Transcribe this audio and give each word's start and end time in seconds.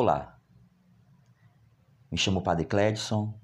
Olá, 0.00 0.38
me 2.08 2.16
chamo 2.16 2.40
Padre 2.40 2.64
Cledson 2.64 3.36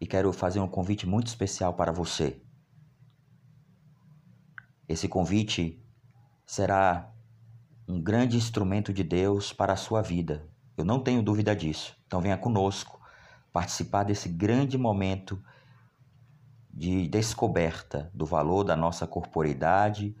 e 0.00 0.08
quero 0.08 0.32
fazer 0.32 0.58
um 0.58 0.66
convite 0.66 1.06
muito 1.06 1.28
especial 1.28 1.72
para 1.74 1.92
você. 1.92 2.42
Esse 4.88 5.06
convite 5.06 5.80
será 6.44 7.14
um 7.86 8.02
grande 8.02 8.36
instrumento 8.36 8.92
de 8.92 9.04
Deus 9.04 9.52
para 9.52 9.74
a 9.74 9.76
sua 9.76 10.02
vida. 10.02 10.50
Eu 10.76 10.84
não 10.84 10.98
tenho 10.98 11.22
dúvida 11.22 11.54
disso. 11.54 11.96
Então 12.08 12.20
venha 12.20 12.36
conosco 12.36 13.00
participar 13.52 14.02
desse 14.02 14.28
grande 14.28 14.76
momento 14.76 15.40
de 16.72 17.06
descoberta 17.06 18.10
do 18.12 18.26
valor 18.26 18.64
da 18.64 18.74
nossa 18.74 19.06
corporeidade, 19.06 20.16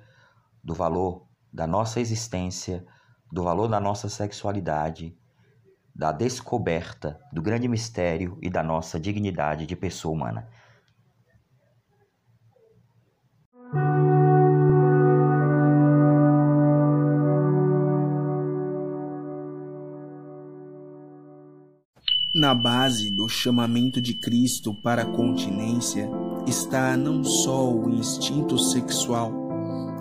do 0.62 0.72
valor 0.72 1.26
da 1.52 1.66
nossa 1.66 1.98
existência, 1.98 2.86
do 3.32 3.42
valor 3.42 3.66
da 3.66 3.80
nossa 3.80 4.08
sexualidade, 4.08 5.18
da 5.94 6.10
descoberta 6.10 7.20
do 7.32 7.40
grande 7.40 7.68
mistério 7.68 8.36
e 8.42 8.50
da 8.50 8.62
nossa 8.62 8.98
dignidade 8.98 9.64
de 9.66 9.76
pessoa 9.76 10.12
humana. 10.12 10.48
Na 22.34 22.52
base 22.52 23.12
do 23.12 23.28
chamamento 23.28 24.00
de 24.00 24.14
Cristo 24.14 24.74
para 24.82 25.02
a 25.02 25.06
continência 25.06 26.10
está 26.48 26.96
não 26.96 27.22
só 27.22 27.72
o 27.72 27.88
instinto 27.88 28.58
sexual, 28.58 29.32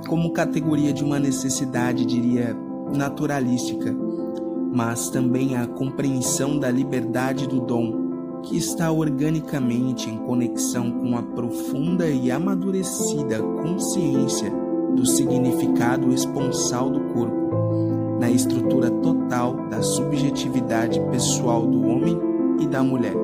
como 0.07 0.33
categoria 0.33 0.91
de 0.91 1.03
uma 1.03 1.19
necessidade, 1.19 2.03
diria, 2.03 2.55
naturalística, 2.91 3.95
mas 4.73 5.09
também 5.09 5.55
a 5.55 5.67
compreensão 5.67 6.57
da 6.57 6.71
liberdade 6.71 7.47
do 7.47 7.61
dom, 7.61 8.41
que 8.41 8.57
está 8.57 8.91
organicamente 8.91 10.09
em 10.09 10.17
conexão 10.17 10.91
com 10.91 11.15
a 11.15 11.21
profunda 11.21 12.09
e 12.09 12.31
amadurecida 12.31 13.39
consciência 13.39 14.51
do 14.95 15.05
significado 15.05 16.11
esponsal 16.11 16.89
do 16.89 16.99
corpo 17.13 17.43
na 18.19 18.29
estrutura 18.29 18.89
total 18.89 19.55
da 19.69 19.81
subjetividade 19.81 20.99
pessoal 21.11 21.65
do 21.65 21.87
homem 21.87 22.19
e 22.59 22.67
da 22.67 22.83
mulher. 22.83 23.15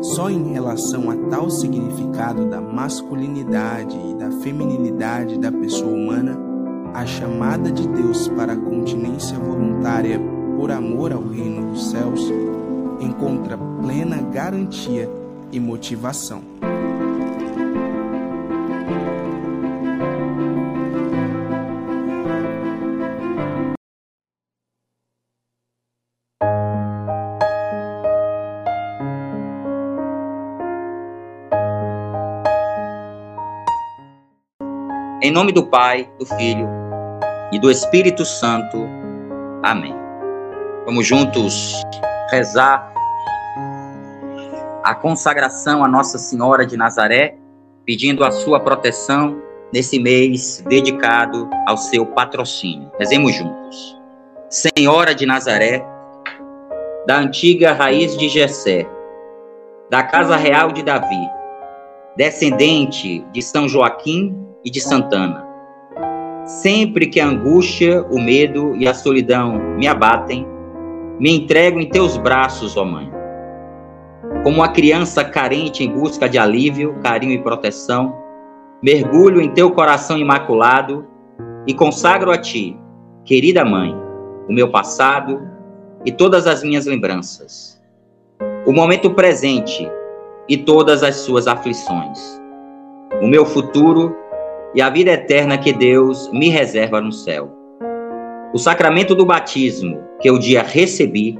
Só 0.00 0.30
em 0.30 0.52
relação 0.52 1.10
a 1.10 1.16
tal 1.28 1.50
significado 1.50 2.46
da 2.46 2.60
masculinidade 2.60 3.98
e 4.10 4.14
da 4.14 4.30
feminilidade 4.42 5.38
da 5.38 5.50
pessoa 5.50 5.92
humana, 5.92 6.38
a 6.94 7.04
chamada 7.04 7.70
de 7.70 7.86
Deus 7.88 8.28
para 8.28 8.52
a 8.52 8.56
continência 8.56 9.38
voluntária 9.38 10.35
por 10.56 10.72
amor 10.72 11.12
ao 11.12 11.22
reino 11.22 11.70
dos 11.70 11.90
céus 11.90 12.32
encontra 12.98 13.58
plena 13.82 14.22
garantia 14.32 15.08
e 15.52 15.60
motivação. 15.60 16.42
Em 35.22 35.32
nome 35.32 35.50
do 35.50 35.66
Pai, 35.66 36.08
do 36.18 36.24
Filho 36.24 36.68
e 37.52 37.58
do 37.58 37.70
Espírito 37.70 38.24
Santo. 38.24 38.78
Amém. 39.62 40.05
Vamos 40.86 41.04
juntos 41.04 41.82
rezar 42.30 42.94
a 44.84 44.94
consagração 44.94 45.84
a 45.84 45.88
Nossa 45.88 46.16
Senhora 46.16 46.64
de 46.64 46.76
Nazaré, 46.76 47.36
pedindo 47.84 48.24
a 48.24 48.30
sua 48.30 48.60
proteção 48.60 49.42
nesse 49.72 49.98
mês 49.98 50.62
dedicado 50.68 51.50
ao 51.66 51.76
seu 51.76 52.06
patrocínio. 52.06 52.88
Rezemos 53.00 53.34
juntos. 53.34 54.00
Senhora 54.48 55.12
de 55.12 55.26
Nazaré, 55.26 55.84
da 57.04 57.18
antiga 57.18 57.72
raiz 57.72 58.16
de 58.16 58.28
Jessé, 58.28 58.88
da 59.90 60.04
casa 60.04 60.36
real 60.36 60.70
de 60.70 60.84
Davi, 60.84 61.28
descendente 62.16 63.26
de 63.32 63.42
São 63.42 63.68
Joaquim 63.68 64.38
e 64.64 64.70
de 64.70 64.80
Santana. 64.80 65.44
Sempre 66.44 67.08
que 67.08 67.18
a 67.18 67.26
angústia, 67.26 68.06
o 68.08 68.20
medo 68.20 68.76
e 68.76 68.86
a 68.86 68.94
solidão 68.94 69.58
me 69.76 69.88
abatem, 69.88 70.54
me 71.18 71.34
entrego 71.34 71.80
em 71.80 71.88
teus 71.88 72.16
braços, 72.16 72.76
ó 72.76 72.84
Mãe. 72.84 73.10
Como 74.42 74.56
uma 74.56 74.68
criança 74.68 75.24
carente 75.24 75.82
em 75.82 75.90
busca 75.90 76.28
de 76.28 76.38
alívio, 76.38 76.96
carinho 77.02 77.32
e 77.32 77.42
proteção, 77.42 78.14
mergulho 78.82 79.40
em 79.40 79.50
teu 79.50 79.70
coração 79.70 80.18
imaculado 80.18 81.06
e 81.66 81.74
consagro 81.74 82.30
a 82.30 82.38
ti, 82.38 82.78
querida 83.24 83.64
Mãe, 83.64 83.96
o 84.48 84.52
meu 84.52 84.70
passado 84.70 85.40
e 86.04 86.12
todas 86.12 86.46
as 86.46 86.62
minhas 86.62 86.86
lembranças, 86.86 87.82
o 88.66 88.72
momento 88.72 89.10
presente 89.10 89.90
e 90.48 90.56
todas 90.56 91.02
as 91.02 91.16
suas 91.16 91.46
aflições, 91.46 92.40
o 93.22 93.26
meu 93.26 93.44
futuro 93.44 94.14
e 94.74 94.82
a 94.82 94.90
vida 94.90 95.12
eterna 95.12 95.56
que 95.56 95.72
Deus 95.72 96.30
me 96.30 96.50
reserva 96.50 97.00
no 97.00 97.10
céu. 97.10 97.50
O 98.52 98.58
sacramento 98.58 99.14
do 99.14 99.24
batismo 99.24 100.05
que 100.20 100.28
eu 100.28 100.38
dia 100.38 100.62
recebi 100.62 101.38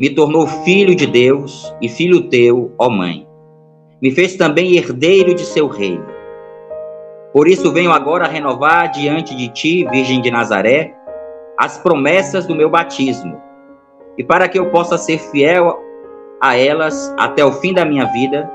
me 0.00 0.10
tornou 0.10 0.46
filho 0.46 0.94
de 0.94 1.06
Deus 1.06 1.72
e 1.80 1.88
filho 1.88 2.28
teu, 2.28 2.72
ó 2.78 2.90
Mãe. 2.90 3.26
Me 4.00 4.10
fez 4.10 4.36
também 4.36 4.76
herdeiro 4.76 5.34
de 5.34 5.44
seu 5.44 5.68
reino. 5.68 6.04
Por 7.32 7.46
isso 7.46 7.72
venho 7.72 7.92
agora 7.92 8.26
renovar 8.26 8.90
diante 8.90 9.34
de 9.34 9.48
ti, 9.48 9.86
Virgem 9.90 10.20
de 10.20 10.30
Nazaré, 10.30 10.94
as 11.58 11.78
promessas 11.78 12.46
do 12.46 12.54
meu 12.54 12.68
batismo. 12.68 13.40
E 14.18 14.24
para 14.24 14.48
que 14.48 14.58
eu 14.58 14.70
possa 14.70 14.98
ser 14.98 15.18
fiel 15.18 15.78
a 16.40 16.56
elas 16.56 17.14
até 17.16 17.44
o 17.44 17.52
fim 17.52 17.72
da 17.72 17.84
minha 17.84 18.06
vida, 18.06 18.50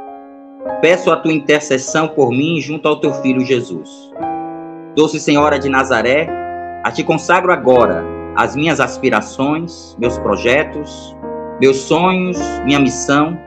Peço 0.82 1.12
a 1.12 1.16
tua 1.16 1.34
intercessão 1.34 2.08
por 2.08 2.30
mim 2.30 2.60
junto 2.60 2.88
ao 2.88 3.00
teu 3.00 3.12
filho 3.14 3.42
Jesus. 3.42 4.12
Doce 4.96 5.20
Senhora 5.20 5.58
de 5.58 5.70
Nazaré, 5.70 6.28
a 6.84 6.92
ti 6.92 7.04
consagro 7.04 7.52
agora 7.52 8.17
as 8.38 8.56
minhas 8.56 8.80
aspirações, 8.80 9.98
meus 10.00 10.18
projetos, 10.20 11.14
meus 11.60 11.76
sonhos, 11.76 12.38
minha 12.64 12.80
missão, 12.80 13.38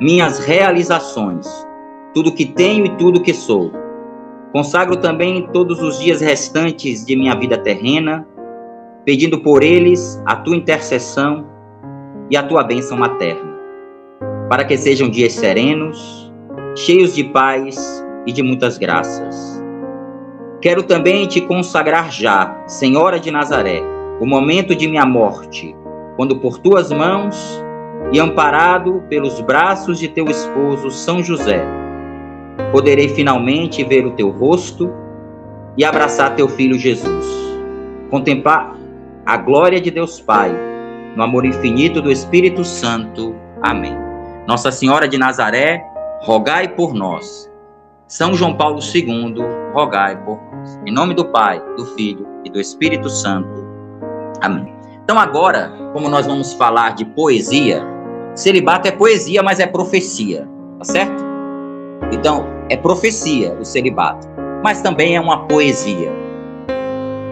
minhas 0.00 0.38
realizações, 0.38 1.46
tudo 2.14 2.32
que 2.32 2.46
tenho 2.46 2.86
e 2.86 2.96
tudo 2.96 3.20
que 3.20 3.34
sou. 3.34 3.70
Consagro 4.52 4.96
também 4.96 5.46
todos 5.52 5.82
os 5.82 5.98
dias 5.98 6.22
restantes 6.22 7.04
de 7.04 7.14
minha 7.14 7.34
vida 7.34 7.58
terrena, 7.58 8.26
pedindo 9.04 9.42
por 9.42 9.62
eles 9.62 10.22
a 10.24 10.36
tua 10.36 10.56
intercessão 10.56 11.46
e 12.30 12.36
a 12.36 12.42
tua 12.42 12.62
bênção 12.62 12.96
materna 12.96 13.50
para 14.50 14.64
que 14.64 14.76
sejam 14.76 15.08
dias 15.08 15.34
serenos, 15.34 16.32
cheios 16.74 17.14
de 17.14 17.22
paz 17.22 18.04
e 18.26 18.32
de 18.32 18.42
muitas 18.42 18.78
graças. 18.78 19.59
Quero 20.60 20.82
também 20.82 21.26
te 21.26 21.40
consagrar 21.40 22.12
já, 22.12 22.62
Senhora 22.66 23.18
de 23.18 23.30
Nazaré, 23.30 23.82
o 24.20 24.26
momento 24.26 24.74
de 24.74 24.86
minha 24.86 25.06
morte, 25.06 25.74
quando 26.16 26.36
por 26.36 26.58
tuas 26.58 26.92
mãos 26.92 27.64
e 28.12 28.20
amparado 28.20 29.02
pelos 29.08 29.40
braços 29.40 29.98
de 29.98 30.06
teu 30.06 30.26
esposo 30.26 30.90
São 30.90 31.22
José, 31.22 31.64
poderei 32.72 33.08
finalmente 33.08 33.82
ver 33.82 34.04
o 34.04 34.10
teu 34.10 34.28
rosto 34.28 34.92
e 35.78 35.84
abraçar 35.84 36.36
teu 36.36 36.46
filho 36.46 36.78
Jesus. 36.78 37.26
Contemplar 38.10 38.76
a 39.24 39.38
glória 39.38 39.80
de 39.80 39.90
Deus 39.90 40.20
Pai, 40.20 40.54
no 41.16 41.22
amor 41.22 41.46
infinito 41.46 42.02
do 42.02 42.12
Espírito 42.12 42.66
Santo. 42.66 43.34
Amém. 43.62 43.96
Nossa 44.46 44.70
Senhora 44.70 45.08
de 45.08 45.16
Nazaré, 45.16 45.82
rogai 46.20 46.68
por 46.68 46.92
nós. 46.92 47.49
São 48.10 48.34
João 48.34 48.56
Paulo 48.56 48.80
II, 48.80 49.36
rogai 49.72 50.16
por 50.24 50.36
nós. 50.52 50.80
Em 50.84 50.92
nome 50.92 51.14
do 51.14 51.26
Pai, 51.26 51.62
do 51.76 51.86
Filho 51.94 52.26
e 52.44 52.50
do 52.50 52.60
Espírito 52.60 53.08
Santo. 53.08 53.48
Amém. 54.40 54.74
Então 55.04 55.16
agora, 55.16 55.72
como 55.92 56.08
nós 56.08 56.26
vamos 56.26 56.52
falar 56.54 56.96
de 56.96 57.04
poesia, 57.04 57.80
celibato 58.34 58.88
é 58.88 58.90
poesia, 58.90 59.44
mas 59.44 59.60
é 59.60 59.66
profecia, 59.66 60.44
tá 60.78 60.84
certo? 60.86 61.24
Então, 62.10 62.48
é 62.68 62.76
profecia 62.76 63.56
o 63.60 63.64
celibato, 63.64 64.26
mas 64.60 64.82
também 64.82 65.14
é 65.14 65.20
uma 65.20 65.46
poesia. 65.46 66.12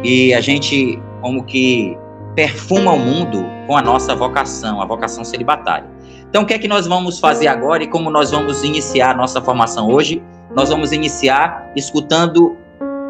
E 0.05 0.33
a 0.33 0.41
gente 0.41 1.03
como 1.21 1.43
que 1.43 1.99
perfuma 2.37 2.93
o 2.93 2.99
mundo 3.01 3.45
com 3.67 3.77
a 3.77 3.83
nossa 3.83 4.15
vocação, 4.15 4.81
a 4.81 4.87
vocação 4.87 5.25
celibatária. 5.25 5.91
Então, 6.29 6.45
o 6.45 6.47
que 6.47 6.55
é 6.55 6.59
que 6.59 6.69
nós 6.69 6.87
vamos 6.87 7.19
fazer 7.19 7.49
agora 7.49 7.83
e 7.83 7.89
como 7.89 8.11
nós 8.11 8.31
vamos 8.31 8.63
iniciar 8.63 9.11
a 9.11 9.15
nossa 9.15 9.43
formação 9.43 9.89
hoje? 9.89 10.23
Nós 10.55 10.71
vamos 10.71 10.93
iniciar 10.93 11.71
escutando 11.77 12.57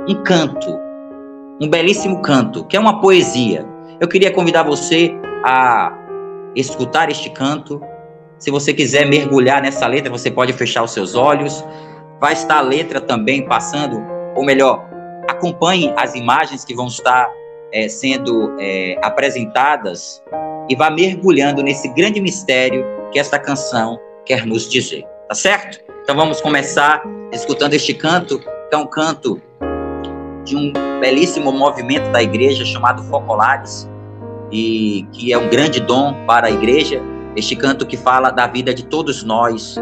um 0.08 0.23
canto, 0.23 0.69
um 1.61 1.69
belíssimo 1.69 2.20
canto, 2.20 2.64
que 2.64 2.76
é 2.76 2.81
uma 2.81 3.00
poesia. 3.00 3.64
Eu 4.00 4.08
queria 4.08 4.31
convidar 4.31 4.62
você 4.62 5.14
a 5.44 5.93
escutar 6.55 7.11
este 7.11 7.31
canto. 7.31 7.81
Se 8.38 8.50
você 8.50 8.73
quiser 8.73 9.06
mergulhar 9.06 9.62
nessa 9.62 9.87
letra, 9.87 10.11
você 10.11 10.31
pode 10.31 10.52
fechar 10.52 10.82
os 10.82 10.93
seus 10.93 11.14
olhos. 11.14 11.64
Vai 12.20 12.32
estar 12.32 12.58
a 12.58 12.62
letra 12.62 13.00
também 13.00 13.46
passando, 13.46 14.02
ou 14.34 14.44
melhor, 14.44 14.84
acompanhe 15.29 15.93
as 15.96 16.14
imagens 16.14 16.64
que 16.64 16.75
vão 16.75 16.88
estar 16.88 17.31
é, 17.73 17.88
sendo 17.88 18.56
é, 18.58 18.96
apresentadas 19.02 20.23
e 20.69 20.75
vá 20.75 20.91
mergulhando 20.91 21.62
nesse 21.62 21.88
grande 21.88 22.20
mistério 22.20 22.84
que 23.12 23.19
esta 23.19 23.38
canção 23.38 23.99
quer 24.25 24.44
nos 24.44 24.69
dizer. 24.69 25.05
Tá 25.29 25.34
certo? 25.34 25.88
Então 26.08 26.16
vamos 26.16 26.40
começar 26.40 27.02
escutando 27.31 27.75
este 27.75 27.93
canto, 27.93 28.38
que 28.38 28.46
é 28.72 28.78
um 28.78 28.87
canto 28.87 29.43
de 30.43 30.56
um 30.56 30.72
belíssimo 30.99 31.52
movimento 31.52 32.10
da 32.10 32.22
igreja 32.22 32.64
chamado 32.64 33.02
Focolares, 33.02 33.87
e 34.50 35.06
que 35.12 35.34
é 35.34 35.37
um 35.37 35.50
grande 35.50 35.81
dom 35.81 36.25
para 36.25 36.46
a 36.46 36.50
igreja. 36.50 37.02
Este 37.37 37.55
canto 37.55 37.84
que 37.84 37.99
fala 37.99 38.31
da 38.31 38.46
vida 38.46 38.72
de 38.72 38.87
todos 38.87 39.22
nós, 39.22 39.76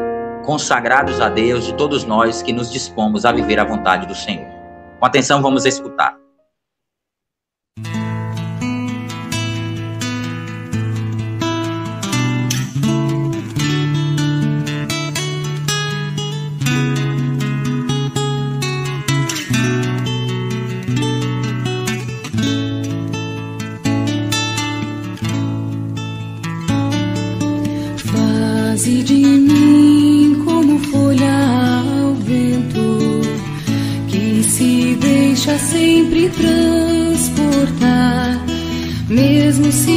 consagrados 0.45 1.21
a 1.21 1.29
Deus, 1.29 1.65
de 1.65 1.75
todos 1.75 2.03
nós 2.03 2.43
que 2.43 2.53
nos 2.53 2.73
dispomos 2.73 3.25
a 3.25 3.31
viver 3.31 3.61
a 3.61 3.65
vontade 3.65 4.05
do 4.09 4.15
Senhor. 4.17 4.49
Com 4.99 5.07
atenção, 5.07 5.41
vamos 5.41 5.65
escutar. 5.65 6.26
Transportar, 36.29 38.39
mesmo 39.09 39.73
se 39.73 39.96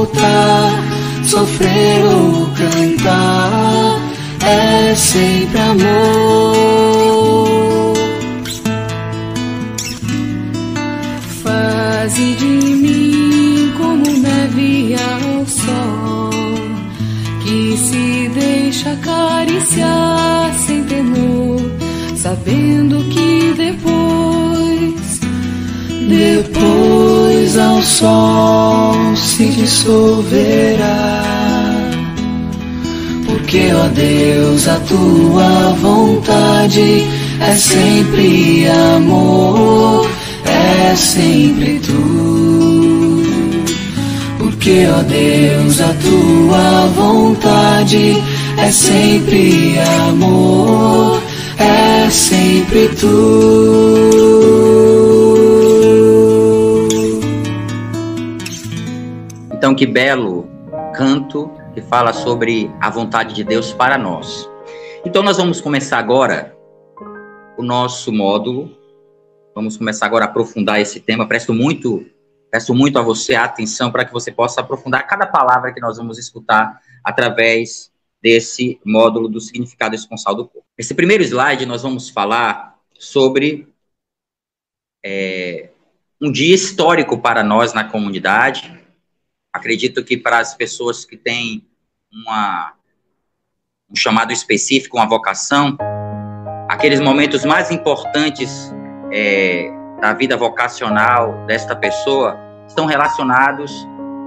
voltar, 0.00 0.82
sofrer 1.24 2.04
ou 2.04 2.46
cantar, 2.56 4.00
é 4.40 4.94
sempre 4.94 5.60
amor. 5.60 6.59
Dissolverá. 29.60 31.22
Porque, 33.26 33.70
ó 33.72 33.88
Deus, 33.88 34.68
a 34.68 34.80
tua 34.80 35.74
vontade 35.80 37.06
é 37.40 37.54
sempre 37.54 38.66
amor 38.68 40.08
é 40.90 40.96
sempre 40.96 41.80
tu. 41.80 43.22
Porque, 44.38 44.86
ó 44.86 45.02
Deus, 45.02 45.80
a 45.80 45.94
tua 45.94 46.86
vontade 46.94 48.22
é 48.58 48.70
sempre 48.70 49.78
amor, 50.08 51.22
é 51.58 52.10
sempre 52.10 52.88
tu. 52.98 54.69
Então, 59.70 59.78
que 59.78 59.86
belo 59.86 60.50
canto 60.92 61.48
que 61.72 61.80
fala 61.80 62.12
sobre 62.12 62.68
a 62.80 62.90
vontade 62.90 63.32
de 63.32 63.44
Deus 63.44 63.72
para 63.72 63.96
nós. 63.96 64.50
Então, 65.06 65.22
nós 65.22 65.36
vamos 65.36 65.60
começar 65.60 65.96
agora 65.96 66.56
o 67.56 67.62
nosso 67.62 68.10
módulo 68.12 68.76
Vamos 69.54 69.76
começar 69.76 70.06
agora 70.06 70.24
a 70.24 70.28
aprofundar 70.28 70.80
esse 70.80 70.98
tema. 70.98 71.28
Presto 71.28 71.54
muito, 71.54 72.04
peço 72.50 72.74
muito 72.74 72.98
a 72.98 73.02
você 73.02 73.36
a 73.36 73.44
atenção 73.44 73.92
para 73.92 74.04
que 74.04 74.12
você 74.12 74.32
possa 74.32 74.60
aprofundar 74.60 75.06
cada 75.06 75.24
palavra 75.24 75.72
que 75.72 75.80
nós 75.80 75.98
vamos 75.98 76.18
escutar 76.18 76.80
através 77.04 77.92
desse 78.20 78.80
módulo 78.84 79.28
do 79.28 79.40
significado 79.40 79.94
esponsal 79.94 80.34
do 80.34 80.48
corpo. 80.48 80.66
Esse 80.76 80.96
primeiro 80.96 81.22
slide 81.22 81.64
nós 81.64 81.82
vamos 81.82 82.08
falar 82.08 82.76
sobre 82.98 83.68
é, 85.04 85.70
um 86.20 86.32
dia 86.32 86.56
histórico 86.56 87.18
para 87.18 87.44
nós 87.44 87.72
na 87.72 87.84
comunidade. 87.84 88.79
Acredito 89.52 90.04
que 90.04 90.16
para 90.16 90.38
as 90.38 90.54
pessoas 90.54 91.04
que 91.04 91.16
têm 91.16 91.66
uma, 92.12 92.72
um 93.90 93.96
chamado 93.96 94.32
específico, 94.32 94.96
uma 94.96 95.08
vocação, 95.08 95.76
aqueles 96.68 97.00
momentos 97.00 97.44
mais 97.44 97.70
importantes 97.70 98.72
é, 99.12 99.70
da 100.00 100.12
vida 100.12 100.36
vocacional 100.36 101.44
desta 101.46 101.74
pessoa 101.74 102.38
estão 102.66 102.86
relacionados 102.86 103.72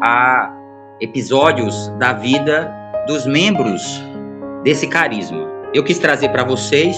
a 0.04 0.54
episódios 1.00 1.90
da 1.98 2.14
vida 2.14 2.74
dos 3.08 3.26
membros 3.26 3.82
desse 4.64 4.88
carisma. 4.88 5.48
Eu 5.74 5.84
quis 5.84 5.98
trazer 5.98 6.30
para 6.30 6.44
vocês, 6.44 6.96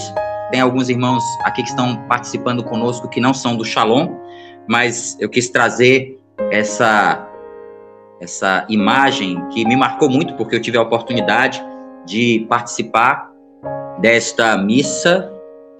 tem 0.51 0.61
alguns 0.61 0.89
irmãos 0.89 1.23
aqui 1.43 1.63
que 1.63 1.69
estão 1.69 1.95
participando 2.07 2.63
conosco 2.63 3.07
que 3.07 3.21
não 3.21 3.33
são 3.33 3.55
do 3.55 3.63
Shalom, 3.63 4.15
mas 4.67 5.17
eu 5.19 5.29
quis 5.29 5.49
trazer 5.49 6.19
essa 6.51 7.24
essa 8.19 8.65
imagem 8.69 9.43
que 9.49 9.65
me 9.65 9.75
marcou 9.75 10.09
muito 10.09 10.33
porque 10.35 10.55
eu 10.55 10.61
tive 10.61 10.77
a 10.77 10.81
oportunidade 10.81 11.63
de 12.05 12.45
participar 12.49 13.31
desta 13.99 14.57
missa 14.57 15.31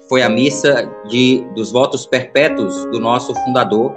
foi 0.08 0.22
a 0.22 0.30
missa 0.30 0.90
de, 1.08 1.44
dos 1.56 1.72
votos 1.72 2.06
perpétuos 2.06 2.86
do 2.88 3.00
nosso 3.00 3.34
fundador, 3.34 3.96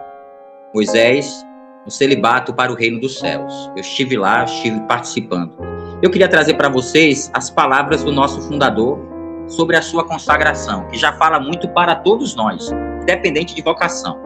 Moisés, 0.74 1.44
no 1.84 1.90
celibato 1.90 2.54
para 2.54 2.72
o 2.72 2.74
reino 2.74 3.00
dos 3.00 3.18
céus. 3.18 3.70
Eu 3.76 3.80
estive 3.80 4.16
lá, 4.16 4.44
estive 4.44 4.80
participando. 4.82 5.54
Eu 6.00 6.10
queria 6.10 6.28
trazer 6.28 6.54
para 6.54 6.68
vocês 6.68 7.30
as 7.34 7.50
palavras 7.50 8.04
do 8.04 8.12
nosso 8.12 8.40
fundador 8.42 8.98
sobre 9.46 9.76
a 9.76 9.82
sua 9.82 10.04
consagração, 10.04 10.86
que 10.88 10.96
já 10.96 11.12
fala 11.14 11.38
muito 11.40 11.68
para 11.68 11.94
todos 11.94 12.34
nós, 12.34 12.70
independente 13.02 13.54
de 13.54 13.62
vocação. 13.62 14.18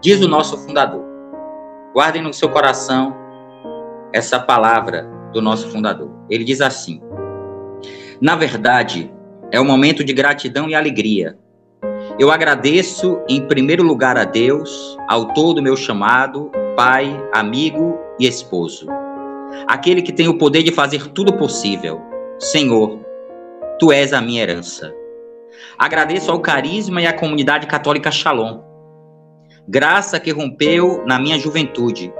Diz 0.00 0.20
o 0.20 0.28
nosso 0.28 0.56
fundador: 0.58 1.04
guardem 1.92 2.22
no 2.22 2.32
seu 2.32 2.48
coração 2.48 3.23
essa 4.14 4.38
palavra 4.38 5.10
do 5.32 5.42
nosso 5.42 5.68
fundador. 5.68 6.08
Ele 6.30 6.44
diz 6.44 6.60
assim: 6.60 7.02
Na 8.20 8.36
verdade, 8.36 9.12
é 9.50 9.60
um 9.60 9.64
momento 9.64 10.04
de 10.04 10.12
gratidão 10.12 10.68
e 10.70 10.74
alegria. 10.74 11.36
Eu 12.18 12.30
agradeço 12.30 13.20
em 13.28 13.42
primeiro 13.42 13.82
lugar 13.82 14.16
a 14.16 14.24
Deus, 14.24 14.96
autor 15.08 15.54
do 15.54 15.62
meu 15.62 15.76
chamado, 15.76 16.50
pai, 16.76 17.12
amigo 17.34 17.98
e 18.20 18.26
esposo. 18.26 18.86
Aquele 19.66 20.00
que 20.00 20.12
tem 20.12 20.28
o 20.28 20.38
poder 20.38 20.62
de 20.62 20.70
fazer 20.70 21.08
tudo 21.08 21.36
possível. 21.36 22.00
Senhor, 22.38 23.00
tu 23.80 23.90
és 23.90 24.12
a 24.12 24.20
minha 24.20 24.42
herança. 24.42 24.94
Agradeço 25.76 26.30
ao 26.30 26.40
carisma 26.40 27.02
e 27.02 27.06
à 27.06 27.12
comunidade 27.12 27.66
católica 27.66 28.12
Shalom. 28.12 28.60
Graça 29.66 30.20
que 30.20 30.30
rompeu 30.30 31.02
na 31.04 31.18
minha 31.18 31.38
juventude. 31.38 32.12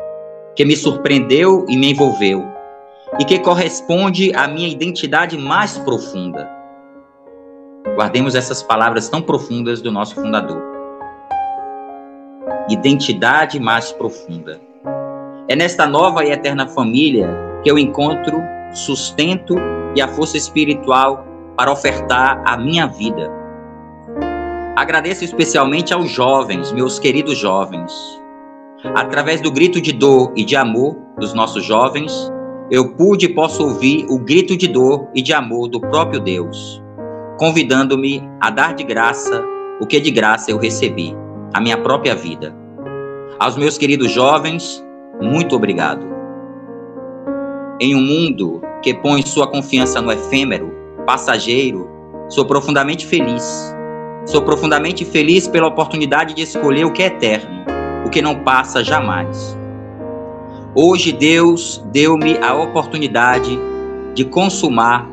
Que 0.55 0.65
me 0.65 0.77
surpreendeu 0.77 1.65
e 1.69 1.77
me 1.77 1.93
envolveu, 1.93 2.45
e 3.19 3.25
que 3.25 3.39
corresponde 3.39 4.35
à 4.35 4.47
minha 4.47 4.69
identidade 4.69 5.37
mais 5.37 5.79
profunda. 5.79 6.49
Guardemos 7.97 8.35
essas 8.35 8.63
palavras 8.63 9.09
tão 9.09 9.21
profundas 9.21 9.83
do 9.83 9.93
nosso 9.93 10.15
fundador. 10.15 10.63
Identidade 12.69 13.61
mais 13.61 13.93
profunda. 13.93 14.61
É 15.49 15.55
nesta 15.55 15.87
nova 15.87 16.25
e 16.25 16.31
eterna 16.31 16.67
família 16.67 17.29
que 17.63 17.71
eu 17.71 17.79
encontro 17.79 18.43
sustento 18.73 19.55
e 19.95 20.01
a 20.01 20.09
força 20.09 20.37
espiritual 20.37 21.25
para 21.57 21.71
ofertar 21.71 22.43
a 22.45 22.57
minha 22.57 22.87
vida. 22.87 23.31
Agradeço 24.77 25.25
especialmente 25.25 25.95
aos 25.95 26.11
jovens, 26.11 26.73
meus 26.73 26.99
queridos 26.99 27.39
jovens. 27.39 27.93
Através 28.93 29.41
do 29.41 29.51
grito 29.51 29.81
de 29.81 29.93
dor 29.93 30.33
e 30.37 30.45
de 30.45 30.57
amor 30.57 30.97
dos 31.19 31.33
nossos 31.33 31.65
jovens, 31.65 32.31
eu 32.71 32.95
pude 32.95 33.27
e 33.27 33.35
posso 33.35 33.63
ouvir 33.63 34.05
o 34.11 34.19
grito 34.19 34.57
de 34.57 34.69
dor 34.69 35.09
e 35.15 35.23
de 35.23 35.33
amor 35.33 35.69
do 35.69 35.81
próprio 35.81 36.21
Deus, 36.21 36.83
convidando-me 37.39 38.23
a 38.41 38.51
dar 38.51 38.75
de 38.75 38.85
graça 38.85 39.43
o 39.81 39.87
que 39.87 39.99
de 39.99 40.11
graça 40.11 40.51
eu 40.51 40.59
recebi, 40.59 41.17
a 41.55 41.61
minha 41.61 41.79
própria 41.79 42.15
vida. 42.15 42.55
Aos 43.39 43.57
meus 43.57 43.79
queridos 43.79 44.11
jovens, 44.11 44.85
muito 45.21 45.57
obrigado. 45.57 46.07
Em 47.81 47.95
um 47.95 48.03
mundo 48.03 48.61
que 48.83 48.93
põe 48.93 49.23
sua 49.23 49.47
confiança 49.47 50.01
no 50.01 50.13
efêmero, 50.13 50.73
passageiro, 51.07 51.89
sou 52.29 52.45
profundamente 52.45 53.07
feliz. 53.07 53.75
Sou 54.27 54.43
profundamente 54.43 55.05
feliz 55.05 55.49
pela 55.49 55.69
oportunidade 55.69 56.35
de 56.35 56.43
escolher 56.43 56.85
o 56.85 56.93
que 56.93 57.03
é 57.03 57.07
eterno, 57.07 57.64
o 58.05 58.11
que 58.11 58.21
não 58.21 58.41
passa 58.41 58.83
jamais. 58.85 59.57
Hoje 60.75 61.13
Deus 61.13 61.85
deu-me 61.93 62.37
a 62.39 62.55
oportunidade 62.55 63.59
de 64.15 64.25
consumar 64.25 65.09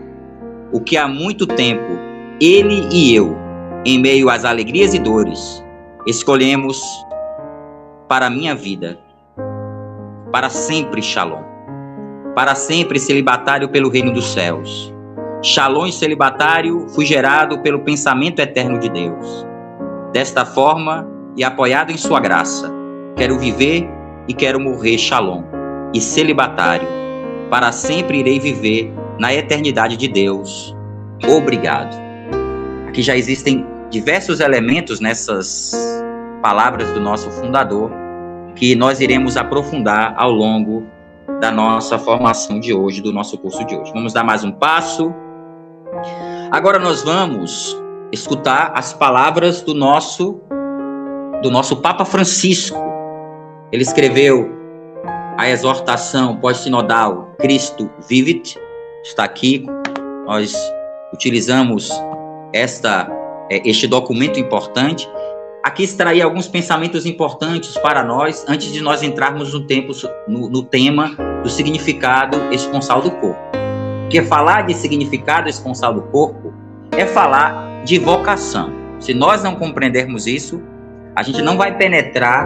o 0.72 0.80
que 0.80 0.98
há 0.98 1.08
muito 1.08 1.46
tempo 1.46 1.98
Ele 2.40 2.88
e 2.92 3.16
eu, 3.16 3.38
em 3.86 4.00
meio 4.00 4.30
às 4.30 4.46
alegrias 4.46 4.94
e 4.94 5.00
dores, 5.00 5.64
escolhemos 6.08 6.82
para 8.08 8.28
a 8.28 8.30
minha 8.30 8.56
vida. 8.56 9.00
Para 10.32 10.50
sempre, 10.50 11.02
Shalom 11.02 11.52
para 12.36 12.56
sempre 12.56 13.00
celibatário 13.00 13.70
pelo 13.70 13.90
reino 13.90 14.12
dos 14.12 14.32
céus. 14.32 14.94
Shalom 15.42 15.92
celibatário 15.92 16.88
fui 16.90 17.06
gerado 17.06 17.60
pelo 17.60 17.80
pensamento 17.80 18.40
eterno 18.40 18.80
de 18.80 18.90
Deus. 18.90 19.46
Desta 20.14 20.46
forma, 20.46 21.08
e 21.36 21.44
apoiado 21.44 21.92
em 21.92 21.98
sua 21.98 22.20
graça, 22.20 22.72
quero 23.16 23.38
viver 23.38 23.90
e 24.28 24.34
quero 24.34 24.60
morrer 24.60 24.98
Shalom 24.98 25.44
e 25.94 26.02
celibatário. 26.02 26.88
Para 27.50 27.72
sempre 27.72 28.20
irei 28.20 28.40
viver 28.40 28.94
na 29.20 29.34
eternidade 29.34 29.98
de 29.98 30.08
Deus. 30.08 30.76
Obrigado. 31.28 31.96
Aqui 32.88 33.02
já 33.02 33.16
existem 33.16 33.66
diversos 33.90 34.40
elementos 34.40 35.00
nessas 35.00 35.72
palavras 36.42 36.92
do 36.94 37.00
nosso 37.00 37.30
fundador 37.32 37.92
que 38.56 38.76
nós 38.76 39.00
iremos 39.00 39.38
aprofundar 39.38 40.14
ao 40.18 40.32
longo 40.32 40.86
da 41.40 41.52
nossa 41.52 41.98
formação 41.98 42.60
de 42.60 42.74
hoje, 42.74 43.02
do 43.02 43.12
nosso 43.12 43.38
curso 43.38 43.66
de 43.66 43.76
hoje. 43.76 43.92
Vamos 43.94 44.14
dar 44.14 44.24
mais 44.24 44.44
um 44.44 44.52
passo. 44.52 45.14
Agora 46.52 46.80
nós 46.80 47.04
vamos 47.04 47.78
escutar 48.12 48.72
as 48.76 48.94
palavras 48.94 49.62
do 49.62 49.74
nosso 49.74 50.42
do 51.42 51.50
nosso 51.50 51.78
Papa 51.78 52.06
Francisco. 52.06 52.91
Ele 53.72 53.84
escreveu 53.84 54.52
a 55.38 55.50
exortação 55.50 56.36
pós-sinodal 56.36 57.34
Cristo 57.40 57.90
Vivit, 58.08 58.58
está 59.04 59.24
aqui. 59.24 59.66
Nós 60.26 60.54
utilizamos 61.14 61.90
esta 62.54 63.10
é, 63.50 63.62
este 63.68 63.88
documento 63.88 64.40
importante 64.40 65.08
aqui 65.64 65.84
extrair 65.84 66.22
alguns 66.22 66.48
pensamentos 66.48 67.06
importantes 67.06 67.78
para 67.78 68.04
nós 68.04 68.46
antes 68.48 68.74
de 68.74 68.82
nós 68.82 69.04
entrarmos 69.04 69.54
no, 69.54 69.66
tempo, 69.66 69.94
no, 70.28 70.50
no 70.50 70.64
tema 70.64 71.16
do 71.42 71.50
significado 71.50 72.54
esponsal 72.54 73.02
do 73.02 73.12
corpo. 73.12 73.40
Porque 74.02 74.22
falar 74.24 74.64
de 74.64 74.74
significado 74.74 75.48
esponsal 75.48 75.94
do 75.94 76.02
corpo 76.02 76.54
é 76.92 77.06
falar 77.06 77.84
de 77.86 77.98
vocação. 77.98 78.74
Se 79.00 79.14
nós 79.14 79.44
não 79.44 79.56
compreendermos 79.56 80.28
isso, 80.28 80.62
a 81.16 81.24
gente 81.24 81.42
não 81.42 81.58
vai 81.58 81.78
penetrar 81.78 82.46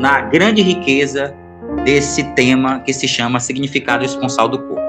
na 0.00 0.22
grande 0.22 0.62
riqueza 0.62 1.36
desse 1.84 2.24
tema 2.32 2.80
que 2.80 2.90
se 2.90 3.06
chama 3.06 3.38
significado 3.38 4.02
esponsal 4.02 4.48
do 4.48 4.58
corpo. 4.58 4.80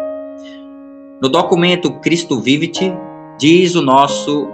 No 1.22 1.28
documento 1.28 2.00
Cristo 2.00 2.40
Vivit, 2.40 2.94
diz 3.38 3.76
o 3.76 3.82
nosso 3.82 4.48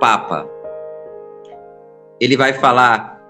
Papa, 0.00 0.48
ele 2.20 2.36
vai 2.36 2.52
falar 2.52 3.20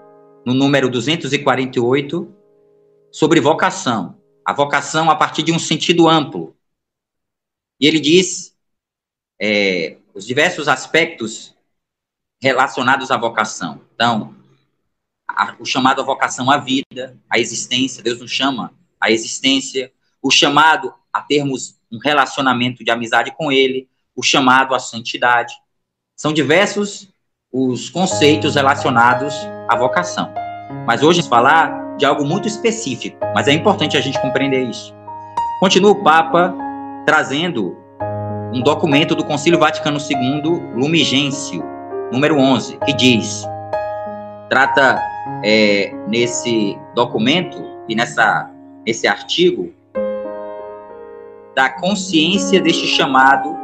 no 0.43 0.55
número 0.55 0.89
248 0.89 2.35
sobre 3.11 3.39
vocação. 3.39 4.17
A 4.43 4.51
vocação 4.51 5.11
a 5.11 5.15
partir 5.15 5.43
de 5.43 5.51
um 5.51 5.59
sentido 5.59 6.09
amplo. 6.09 6.55
E 7.79 7.85
ele 7.85 7.99
diz 7.99 8.57
é, 9.39 9.97
os 10.15 10.25
diversos 10.25 10.67
aspectos 10.67 11.55
relacionados 12.41 13.11
à 13.11 13.17
vocação. 13.17 13.81
Então, 13.93 14.40
a, 15.41 15.55
o 15.59 15.65
chamado 15.65 16.01
à 16.01 16.03
vocação 16.03 16.51
à 16.51 16.57
vida, 16.57 17.17
à 17.27 17.39
existência, 17.39 18.03
Deus 18.03 18.19
nos 18.19 18.31
chama 18.31 18.71
à 18.99 19.09
existência, 19.09 19.91
o 20.21 20.29
chamado 20.29 20.93
a 21.11 21.19
termos 21.19 21.79
um 21.91 21.97
relacionamento 21.97 22.83
de 22.83 22.91
amizade 22.91 23.33
com 23.35 23.51
Ele, 23.51 23.89
o 24.15 24.21
chamado 24.21 24.75
à 24.75 24.79
santidade. 24.79 25.53
São 26.15 26.31
diversos 26.31 27.09
os 27.51 27.89
conceitos 27.89 28.55
relacionados 28.55 29.33
à 29.67 29.75
vocação. 29.75 30.31
Mas 30.85 31.01
hoje 31.01 31.21
vamos 31.21 31.29
falar 31.29 31.97
de 31.97 32.05
algo 32.05 32.23
muito 32.23 32.47
específico, 32.47 33.17
mas 33.33 33.47
é 33.47 33.53
importante 33.53 33.97
a 33.97 34.01
gente 34.01 34.21
compreender 34.21 34.69
isso. 34.69 34.93
Continua 35.59 35.91
o 35.91 36.03
Papa 36.03 36.55
trazendo 37.05 37.75
um 38.53 38.61
documento 38.61 39.15
do 39.15 39.25
Concílio 39.25 39.59
Vaticano 39.59 39.97
II, 39.99 40.41
Lumen 40.75 41.03
Gentium, 41.03 41.63
número 42.11 42.37
11, 42.37 42.77
que 42.85 42.93
diz, 42.93 43.45
trata 44.51 45.01
é, 45.45 45.93
nesse 46.09 46.77
documento 46.93 47.57
e 47.87 47.95
nessa, 47.95 48.51
nesse 48.85 49.07
artigo 49.07 49.73
da 51.55 51.69
consciência 51.69 52.59
deste 52.59 52.85
chamado 52.85 53.55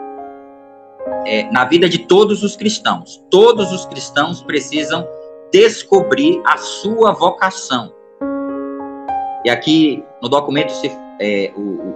é, 1.26 1.44
na 1.52 1.66
vida 1.66 1.90
de 1.90 2.00
todos 2.00 2.42
os 2.42 2.56
cristãos. 2.56 3.22
Todos 3.30 3.74
os 3.74 3.86
cristãos 3.86 4.42
precisam 4.42 5.06
descobrir 5.52 6.42
a 6.46 6.56
sua 6.56 7.12
vocação. 7.12 7.94
E 9.44 9.50
aqui 9.50 10.02
no 10.22 10.30
documento 10.30 10.72
se, 10.72 10.90
é, 11.20 11.52
o, 11.54 11.96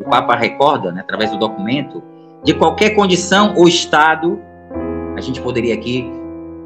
o, 0.00 0.10
Papa 0.10 0.34
recorda, 0.34 0.90
né, 0.90 1.02
através 1.02 1.30
do 1.30 1.38
documento, 1.38 2.02
de 2.42 2.52
qualquer 2.52 2.96
condição 2.96 3.54
ou 3.56 3.68
estado, 3.68 4.42
a 5.16 5.20
gente 5.20 5.40
poderia 5.40 5.74
aqui 5.74 6.21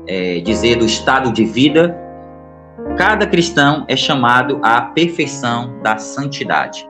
é, 0.06 0.40
dizer 0.40 0.76
do 0.76 0.86
estado 0.86 1.32
de 1.32 1.44
vida, 1.44 1.96
cada 2.96 3.26
cristão 3.26 3.84
é 3.88 3.96
chamado 3.96 4.60
à 4.62 4.80
perfeição 4.80 5.80
da 5.82 5.98
santidade. 5.98 6.88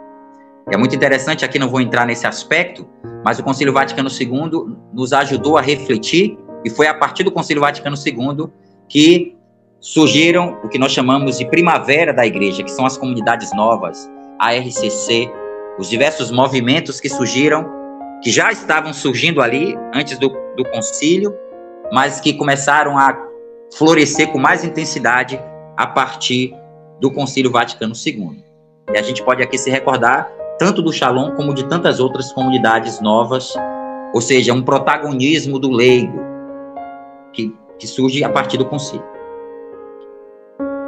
É 0.70 0.76
muito 0.76 0.96
interessante, 0.96 1.44
aqui 1.44 1.58
não 1.58 1.68
vou 1.68 1.80
entrar 1.80 2.06
nesse 2.06 2.26
aspecto, 2.26 2.88
mas 3.24 3.38
o 3.38 3.42
Concílio 3.42 3.72
Vaticano 3.72 4.08
II 4.08 4.76
nos 4.92 5.12
ajudou 5.12 5.56
a 5.56 5.60
refletir, 5.60 6.36
e 6.64 6.70
foi 6.70 6.88
a 6.88 6.94
partir 6.94 7.22
do 7.22 7.30
Concílio 7.30 7.62
Vaticano 7.62 7.96
II 7.96 8.48
que 8.88 9.36
surgiram 9.80 10.58
o 10.64 10.68
que 10.68 10.78
nós 10.78 10.90
chamamos 10.90 11.38
de 11.38 11.46
primavera 11.46 12.12
da 12.12 12.26
igreja, 12.26 12.64
que 12.64 12.70
são 12.70 12.84
as 12.84 12.96
comunidades 12.96 13.54
novas, 13.54 14.10
a 14.40 14.52
RCC, 14.52 15.30
os 15.78 15.88
diversos 15.88 16.30
movimentos 16.30 16.98
que 16.98 17.08
surgiram, 17.08 17.64
que 18.22 18.30
já 18.30 18.50
estavam 18.50 18.92
surgindo 18.92 19.40
ali 19.40 19.76
antes 19.94 20.18
do, 20.18 20.28
do 20.56 20.64
concílio, 20.64 21.32
mas 21.92 22.20
que 22.20 22.32
começaram 22.32 22.98
a 22.98 23.16
florescer 23.74 24.30
com 24.32 24.38
mais 24.38 24.64
intensidade 24.64 25.40
a 25.76 25.86
partir 25.86 26.54
do 27.00 27.10
Concílio 27.10 27.50
Vaticano 27.50 27.94
II. 27.94 28.42
E 28.92 28.98
a 28.98 29.02
gente 29.02 29.22
pode 29.22 29.42
aqui 29.42 29.58
se 29.58 29.70
recordar 29.70 30.30
tanto 30.58 30.80
do 30.80 30.92
Shalom 30.92 31.32
como 31.32 31.52
de 31.52 31.64
tantas 31.68 32.00
outras 32.00 32.32
comunidades 32.32 33.00
novas, 33.00 33.54
ou 34.14 34.20
seja, 34.20 34.54
um 34.54 34.62
protagonismo 34.62 35.58
do 35.58 35.70
leigo 35.70 36.18
que, 37.32 37.54
que 37.78 37.86
surge 37.86 38.24
a 38.24 38.28
partir 38.28 38.56
do 38.56 38.64
concílio. 38.64 39.04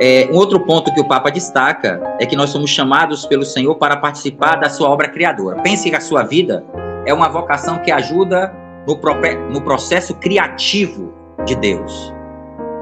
É, 0.00 0.28
um 0.30 0.36
outro 0.36 0.60
ponto 0.60 0.94
que 0.94 1.00
o 1.00 1.08
Papa 1.08 1.28
destaca 1.28 2.00
é 2.20 2.24
que 2.24 2.36
nós 2.36 2.50
somos 2.50 2.70
chamados 2.70 3.26
pelo 3.26 3.44
Senhor 3.44 3.74
para 3.74 3.96
participar 3.96 4.56
da 4.56 4.70
sua 4.70 4.88
obra 4.88 5.08
criadora. 5.08 5.60
Pense 5.60 5.90
que 5.90 5.96
a 5.96 6.00
sua 6.00 6.22
vida 6.22 6.64
é 7.04 7.12
uma 7.12 7.28
vocação 7.28 7.80
que 7.80 7.90
ajuda 7.90 8.54
no, 8.88 9.50
no 9.50 9.60
processo 9.60 10.14
criativo 10.14 11.12
de 11.44 11.54
Deus. 11.54 12.14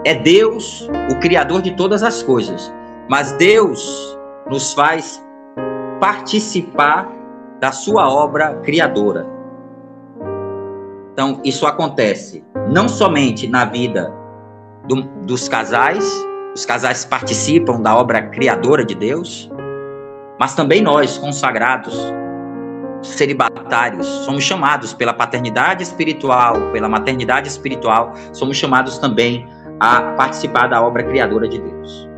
É 0.05 0.15
Deus 0.15 0.89
o 1.11 1.19
criador 1.19 1.61
de 1.61 1.73
todas 1.73 2.05
as 2.05 2.23
coisas, 2.23 2.73
mas 3.09 3.33
Deus 3.33 4.17
nos 4.49 4.73
faz 4.73 5.21
participar 5.99 7.11
da 7.59 7.73
sua 7.73 8.09
obra 8.09 8.55
criadora. 8.63 9.27
Então, 11.13 11.41
isso 11.45 11.67
acontece 11.67 12.45
não 12.69 12.89
somente 12.89 13.49
na 13.49 13.65
vida 13.65 14.15
do, 14.87 15.03
dos 15.25 15.49
casais, 15.49 16.05
os 16.55 16.65
casais 16.65 17.05
participam 17.05 17.81
da 17.81 17.97
obra 17.97 18.23
criadora 18.23 18.85
de 18.85 18.95
Deus, 18.95 19.51
mas 20.39 20.55
também 20.55 20.83
nós, 20.83 21.19
consagrados, 21.19 21.99
celibatários, 23.09 24.07
somos 24.25 24.45
chamados 24.45 24.93
pela 24.93 25.13
paternidade 25.13 25.83
espiritual, 25.83 26.71
pela 26.73 26.89
maternidade 26.89 27.49
espiritual, 27.49 28.13
somos 28.33 28.57
chamados 28.57 28.99
também 28.99 29.47
a 29.81 30.01
participar 30.17 30.69
da 30.69 30.83
obra 30.83 31.03
criadora 31.03 31.49
de 31.49 31.59
Deus, 31.59 32.09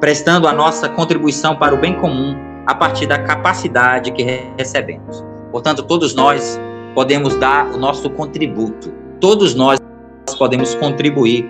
prestando 0.00 0.46
a 0.46 0.52
nossa 0.52 0.88
contribuição 0.88 1.56
para 1.56 1.74
o 1.74 1.78
bem 1.78 1.94
comum 1.94 2.36
a 2.66 2.74
partir 2.74 3.06
da 3.06 3.18
capacidade 3.18 4.12
que 4.12 4.22
recebemos. 4.56 5.24
Portanto, 5.50 5.82
todos 5.82 6.14
nós 6.14 6.60
podemos 6.94 7.36
dar 7.36 7.66
o 7.66 7.76
nosso 7.76 8.08
contributo, 8.10 8.92
todos 9.20 9.54
nós 9.54 9.80
podemos 10.38 10.74
contribuir 10.74 11.48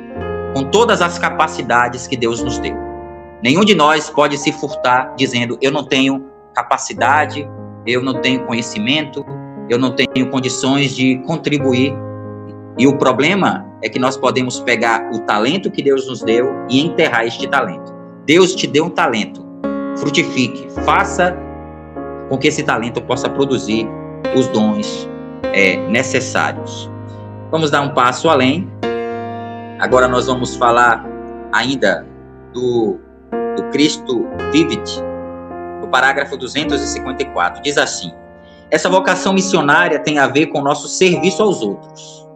com 0.54 0.64
todas 0.64 1.00
as 1.00 1.18
capacidades 1.18 2.06
que 2.06 2.16
Deus 2.16 2.42
nos 2.42 2.58
deu. 2.58 2.76
Nenhum 3.42 3.64
de 3.64 3.74
nós 3.74 4.10
pode 4.10 4.36
se 4.36 4.52
furtar 4.52 5.14
dizendo 5.16 5.58
eu 5.60 5.70
não 5.70 5.84
tenho 5.84 6.26
capacidade, 6.54 7.48
eu 7.86 8.02
não 8.02 8.20
tenho 8.20 8.44
conhecimento, 8.46 9.24
eu 9.68 9.78
não 9.78 9.92
tenho 9.92 10.28
condições 10.30 10.94
de 10.94 11.18
contribuir. 11.26 11.94
E 12.78 12.86
o 12.86 12.96
problema 12.98 13.66
é 13.82 13.88
que 13.88 13.98
nós 13.98 14.16
podemos 14.16 14.60
pegar 14.60 15.10
o 15.12 15.20
talento 15.20 15.70
que 15.70 15.82
Deus 15.82 16.06
nos 16.06 16.22
deu 16.22 16.50
e 16.68 16.80
enterrar 16.80 17.26
este 17.26 17.48
talento. 17.48 17.94
Deus 18.26 18.54
te 18.54 18.66
deu 18.66 18.84
um 18.84 18.90
talento, 18.90 19.44
frutifique, 19.96 20.68
faça 20.84 21.36
com 22.28 22.38
que 22.38 22.48
esse 22.48 22.62
talento 22.62 23.02
possa 23.02 23.28
produzir 23.28 23.88
os 24.36 24.46
dons 24.48 25.08
é, 25.52 25.76
necessários. 25.88 26.90
Vamos 27.50 27.70
dar 27.70 27.82
um 27.82 27.94
passo 27.94 28.28
além. 28.28 28.70
Agora 29.80 30.06
nós 30.06 30.26
vamos 30.26 30.54
falar 30.54 31.04
ainda 31.52 32.06
do, 32.52 32.98
do 33.56 33.64
Cristo 33.70 34.26
Vivit, 34.52 35.02
no 35.02 35.09
parágrafo 35.90 36.36
254. 36.36 37.62
Diz 37.62 37.76
assim: 37.76 38.12
Essa 38.70 38.88
vocação 38.88 39.32
missionária 39.32 39.98
tem 39.98 40.18
a 40.18 40.26
ver 40.26 40.46
com 40.46 40.60
nosso 40.60 40.88
serviço 40.88 41.42
aos 41.42 41.62
outros. 41.62 42.26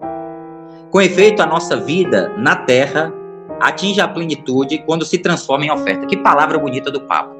Com 0.91 1.01
efeito, 1.01 1.43
a 1.43 1.47
nossa 1.47 1.77
vida 1.77 2.33
na 2.37 2.57
terra 2.57 3.13
atinge 3.61 4.01
a 4.01 4.09
plenitude 4.09 4.79
quando 4.87 5.05
se 5.05 5.19
transforma 5.19 5.65
em 5.65 5.71
oferta. 5.71 6.07
Que 6.07 6.17
palavra 6.17 6.59
bonita 6.59 6.91
do 6.91 7.01
Papa. 7.01 7.35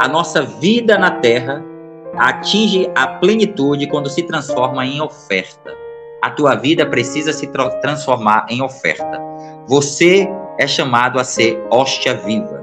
A 0.00 0.08
nossa 0.08 0.42
vida 0.42 0.98
na 0.98 1.10
terra 1.10 1.62
atinge 2.16 2.90
a 2.94 3.06
plenitude 3.06 3.86
quando 3.86 4.08
se 4.08 4.22
transforma 4.22 4.84
em 4.84 5.00
oferta. 5.00 5.74
A 6.22 6.30
tua 6.30 6.54
vida 6.54 6.84
precisa 6.84 7.32
se 7.32 7.46
transformar 7.80 8.46
em 8.48 8.62
oferta. 8.62 9.20
Você 9.66 10.28
é 10.58 10.66
chamado 10.66 11.18
a 11.18 11.24
ser 11.24 11.62
hóstia 11.70 12.14
viva. 12.14 12.62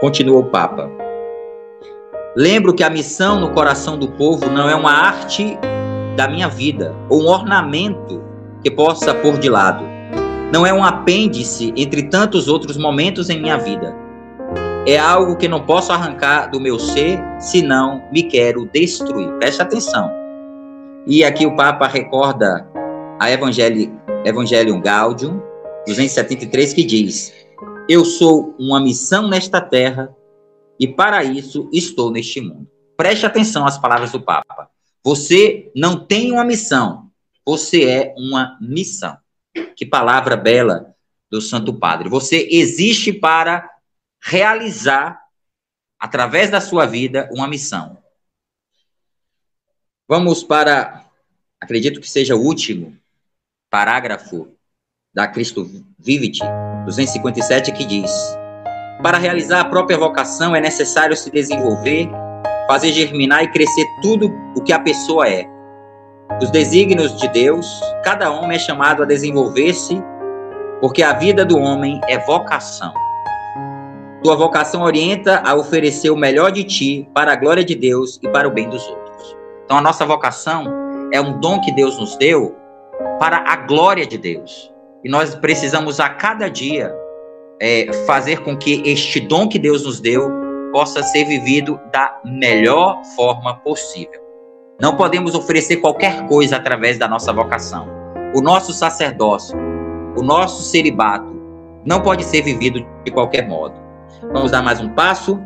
Continua 0.00 0.38
o 0.38 0.44
Papa. 0.44 0.90
Lembro 2.34 2.72
que 2.72 2.82
a 2.82 2.88
missão 2.88 3.38
no 3.38 3.50
coração 3.50 3.98
do 3.98 4.08
povo 4.08 4.48
não 4.48 4.66
é 4.66 4.74
uma 4.74 4.92
arte 4.92 5.58
da 6.16 6.26
minha 6.26 6.48
vida, 6.48 6.94
ou 7.10 7.24
um 7.24 7.28
ornamento 7.28 8.22
que 8.62 8.70
possa 8.70 9.12
pôr 9.12 9.38
de 9.38 9.50
lado. 9.50 9.84
Não 10.50 10.64
é 10.64 10.72
um 10.72 10.82
apêndice 10.82 11.72
entre 11.76 12.04
tantos 12.04 12.48
outros 12.48 12.78
momentos 12.78 13.28
em 13.28 13.40
minha 13.40 13.58
vida. 13.58 13.94
É 14.86 14.98
algo 14.98 15.36
que 15.36 15.46
não 15.46 15.66
posso 15.66 15.92
arrancar 15.92 16.50
do 16.50 16.58
meu 16.58 16.78
ser, 16.78 17.22
senão 17.38 18.02
me 18.10 18.22
quero 18.22 18.64
destruir. 18.72 19.28
Preste 19.38 19.60
atenção. 19.60 20.10
E 21.06 21.22
aqui 21.22 21.44
o 21.44 21.54
Papa 21.54 21.86
recorda 21.86 22.66
a 23.20 23.30
Evangelium 23.30 24.80
Gaudium, 24.80 25.42
273, 25.86 26.72
que 26.72 26.84
diz: 26.84 27.34
Eu 27.92 28.04
sou 28.04 28.54
uma 28.56 28.78
missão 28.78 29.26
nesta 29.26 29.60
terra 29.60 30.14
e 30.78 30.86
para 30.86 31.24
isso 31.24 31.68
estou 31.72 32.08
neste 32.08 32.40
mundo. 32.40 32.70
Preste 32.96 33.26
atenção 33.26 33.66
às 33.66 33.78
palavras 33.78 34.12
do 34.12 34.22
Papa. 34.22 34.70
Você 35.02 35.72
não 35.74 36.06
tem 36.06 36.30
uma 36.30 36.44
missão, 36.44 37.10
você 37.44 37.90
é 37.90 38.14
uma 38.16 38.56
missão. 38.60 39.18
Que 39.74 39.84
palavra 39.84 40.36
bela 40.36 40.94
do 41.28 41.40
Santo 41.40 41.74
Padre. 41.74 42.08
Você 42.08 42.46
existe 42.52 43.12
para 43.12 43.68
realizar, 44.22 45.20
através 45.98 46.48
da 46.48 46.60
sua 46.60 46.86
vida, 46.86 47.28
uma 47.32 47.48
missão. 47.48 47.98
Vamos 50.08 50.44
para, 50.44 51.10
acredito 51.60 52.00
que 52.00 52.08
seja 52.08 52.36
o 52.36 52.40
último 52.40 52.96
parágrafo 53.68 54.56
da 55.14 55.26
Cristo 55.26 55.68
Vivit, 55.98 56.40
257, 56.84 57.72
que 57.72 57.84
diz: 57.84 58.10
Para 59.02 59.18
realizar 59.18 59.60
a 59.60 59.64
própria 59.64 59.98
vocação 59.98 60.54
é 60.54 60.60
necessário 60.60 61.16
se 61.16 61.30
desenvolver 61.30 62.08
fazer 62.70 62.92
germinar 62.92 63.42
e 63.42 63.48
crescer 63.48 63.84
tudo 64.00 64.32
o 64.54 64.62
que 64.62 64.72
a 64.72 64.78
pessoa 64.78 65.28
é. 65.28 65.44
Os 66.40 66.52
desígnios 66.52 67.16
de 67.18 67.26
Deus, 67.26 67.66
cada 68.04 68.30
homem 68.30 68.54
é 68.54 68.60
chamado 68.60 69.02
a 69.02 69.06
desenvolver-se, 69.06 70.00
porque 70.80 71.02
a 71.02 71.12
vida 71.12 71.44
do 71.44 71.58
homem 71.58 72.00
é 72.06 72.16
vocação. 72.16 72.94
Tua 74.22 74.36
vocação 74.36 74.82
orienta 74.82 75.42
a 75.44 75.56
oferecer 75.56 76.10
o 76.10 76.16
melhor 76.16 76.52
de 76.52 76.62
ti 76.62 77.08
para 77.12 77.32
a 77.32 77.36
glória 77.36 77.64
de 77.64 77.74
Deus 77.74 78.20
e 78.22 78.28
para 78.28 78.46
o 78.46 78.52
bem 78.52 78.68
dos 78.68 78.86
outros. 78.86 79.36
Então, 79.64 79.78
a 79.78 79.82
nossa 79.82 80.06
vocação 80.06 80.72
é 81.12 81.20
um 81.20 81.40
dom 81.40 81.60
que 81.60 81.72
Deus 81.72 81.98
nos 81.98 82.16
deu 82.18 82.54
para 83.18 83.38
a 83.38 83.56
glória 83.56 84.06
de 84.06 84.16
Deus. 84.16 84.72
E 85.02 85.08
nós 85.08 85.34
precisamos 85.34 85.98
a 85.98 86.08
cada 86.08 86.48
dia 86.48 86.94
é, 87.60 87.90
fazer 88.06 88.40
com 88.42 88.56
que 88.56 88.82
este 88.84 89.20
dom 89.20 89.48
que 89.48 89.58
Deus 89.58 89.84
nos 89.84 90.00
deu 90.00 90.30
possa 90.72 91.02
ser 91.02 91.24
vivido 91.24 91.80
da 91.92 92.20
melhor 92.24 93.02
forma 93.16 93.56
possível. 93.60 94.20
Não 94.80 94.96
podemos 94.96 95.34
oferecer 95.34 95.76
qualquer 95.76 96.26
coisa 96.26 96.56
através 96.56 96.98
da 96.98 97.08
nossa 97.08 97.32
vocação. 97.32 97.88
O 98.34 98.40
nosso 98.40 98.72
sacerdócio, 98.72 99.58
o 100.16 100.22
nosso 100.22 100.62
celibato, 100.62 101.38
não 101.84 102.00
pode 102.00 102.24
ser 102.24 102.42
vivido 102.42 102.86
de 103.04 103.10
qualquer 103.10 103.48
modo. 103.48 103.74
Vamos 104.32 104.50
dar 104.50 104.62
mais 104.62 104.80
um 104.80 104.88
passo, 104.90 105.40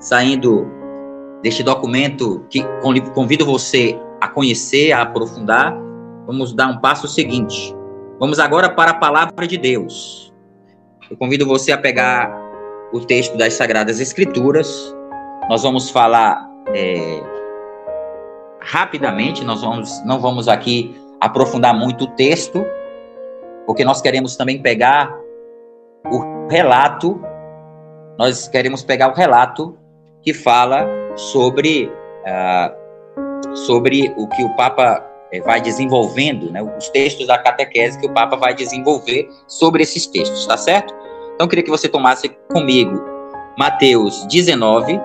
saindo 0.00 0.66
deste 1.42 1.62
documento 1.62 2.44
que 2.50 2.64
convido 3.14 3.44
você 3.44 3.98
a 4.20 4.28
conhecer, 4.28 4.92
a 4.92 5.02
aprofundar. 5.02 5.76
Vamos 6.26 6.54
dar 6.54 6.68
um 6.68 6.78
passo 6.78 7.06
seguinte. 7.06 7.75
Vamos 8.18 8.38
agora 8.38 8.70
para 8.70 8.92
a 8.92 8.94
palavra 8.94 9.46
de 9.46 9.58
Deus. 9.58 10.32
Eu 11.10 11.18
convido 11.18 11.46
você 11.46 11.70
a 11.70 11.76
pegar 11.76 12.34
o 12.90 13.00
texto 13.00 13.36
das 13.36 13.52
Sagradas 13.52 14.00
Escrituras. 14.00 14.94
Nós 15.50 15.62
vamos 15.62 15.90
falar 15.90 16.48
é, 16.74 17.20
rapidamente, 18.58 19.44
nós 19.44 19.60
vamos, 19.60 20.02
não 20.06 20.18
vamos 20.18 20.48
aqui 20.48 20.98
aprofundar 21.20 21.74
muito 21.74 22.04
o 22.04 22.06
texto, 22.08 22.64
porque 23.66 23.84
nós 23.84 24.00
queremos 24.00 24.34
também 24.34 24.62
pegar 24.62 25.14
o 26.06 26.48
relato, 26.48 27.20
nós 28.18 28.48
queremos 28.48 28.82
pegar 28.82 29.08
o 29.12 29.14
relato 29.14 29.76
que 30.22 30.32
fala 30.32 30.86
sobre, 31.16 31.92
uh, 32.24 33.56
sobre 33.56 34.14
o 34.16 34.26
que 34.26 34.42
o 34.42 34.56
Papa 34.56 35.04
vai 35.40 35.60
desenvolvendo, 35.60 36.50
né, 36.50 36.62
os 36.62 36.88
textos 36.90 37.26
da 37.26 37.38
catequese 37.38 37.98
que 37.98 38.06
o 38.06 38.12
Papa 38.12 38.36
vai 38.36 38.54
desenvolver 38.54 39.28
sobre 39.46 39.82
esses 39.82 40.06
textos, 40.06 40.46
tá 40.46 40.56
certo? 40.56 40.94
Então, 41.34 41.46
queria 41.46 41.64
que 41.64 41.70
você 41.70 41.88
tomasse 41.88 42.28
comigo 42.50 42.98
Mateus 43.58 44.26
19. 44.26 45.00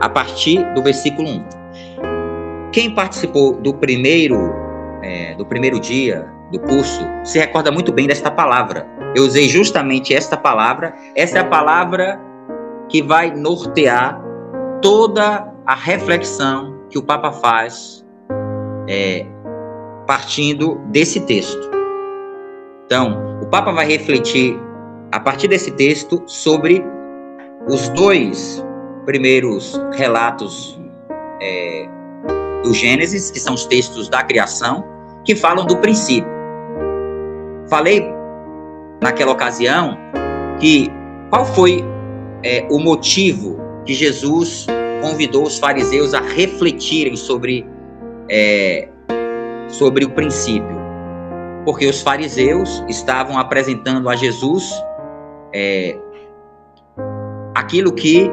A 0.00 0.08
partir 0.08 0.64
do 0.74 0.82
versículo 0.82 1.28
1. 1.28 1.44
Quem 2.72 2.94
participou 2.94 3.54
do 3.54 3.74
primeiro, 3.74 4.52
é, 5.02 5.34
do 5.34 5.44
primeiro 5.44 5.78
dia 5.78 6.28
do 6.50 6.58
curso 6.60 7.00
se 7.24 7.38
recorda 7.38 7.70
muito 7.70 7.92
bem 7.92 8.06
desta 8.06 8.30
palavra. 8.30 8.86
Eu 9.14 9.24
usei 9.24 9.48
justamente 9.48 10.14
esta 10.14 10.36
palavra. 10.36 10.94
Essa 11.14 11.38
é 11.38 11.40
a 11.40 11.44
palavra 11.44 12.20
que 12.88 13.02
vai 13.02 13.30
nortear 13.30 14.19
toda 14.80 15.52
a 15.66 15.74
reflexão 15.74 16.80
que 16.88 16.98
o 16.98 17.02
Papa 17.02 17.32
faz 17.32 18.04
é, 18.88 19.26
partindo 20.06 20.76
desse 20.86 21.20
texto. 21.20 21.70
Então, 22.86 23.40
o 23.40 23.46
Papa 23.46 23.70
vai 23.72 23.86
refletir 23.86 24.58
a 25.12 25.20
partir 25.20 25.48
desse 25.48 25.70
texto 25.72 26.22
sobre 26.26 26.84
os 27.68 27.88
dois 27.90 28.64
primeiros 29.04 29.80
relatos 29.92 30.80
é, 31.40 31.88
do 32.64 32.74
Gênesis, 32.74 33.30
que 33.30 33.38
são 33.38 33.54
os 33.54 33.64
textos 33.66 34.08
da 34.08 34.22
criação, 34.22 34.84
que 35.24 35.34
falam 35.36 35.64
do 35.64 35.76
princípio. 35.76 36.30
Falei 37.68 38.04
naquela 39.00 39.32
ocasião 39.32 39.96
que 40.58 40.90
qual 41.30 41.44
foi 41.44 41.84
é, 42.42 42.66
o 42.70 42.78
motivo 42.78 43.59
que 43.84 43.94
Jesus 43.94 44.66
convidou 45.00 45.44
os 45.44 45.58
fariseus 45.58 46.14
a 46.14 46.20
refletirem 46.20 47.16
sobre, 47.16 47.66
é, 48.28 48.88
sobre 49.68 50.04
o 50.04 50.10
princípio. 50.10 50.78
Porque 51.64 51.86
os 51.86 52.02
fariseus 52.02 52.84
estavam 52.88 53.38
apresentando 53.38 54.08
a 54.08 54.16
Jesus 54.16 54.72
é, 55.54 55.98
aquilo 57.54 57.92
que 57.92 58.30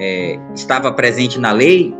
é, 0.00 0.38
estava 0.54 0.92
presente 0.92 1.38
na 1.38 1.52
lei 1.52 1.94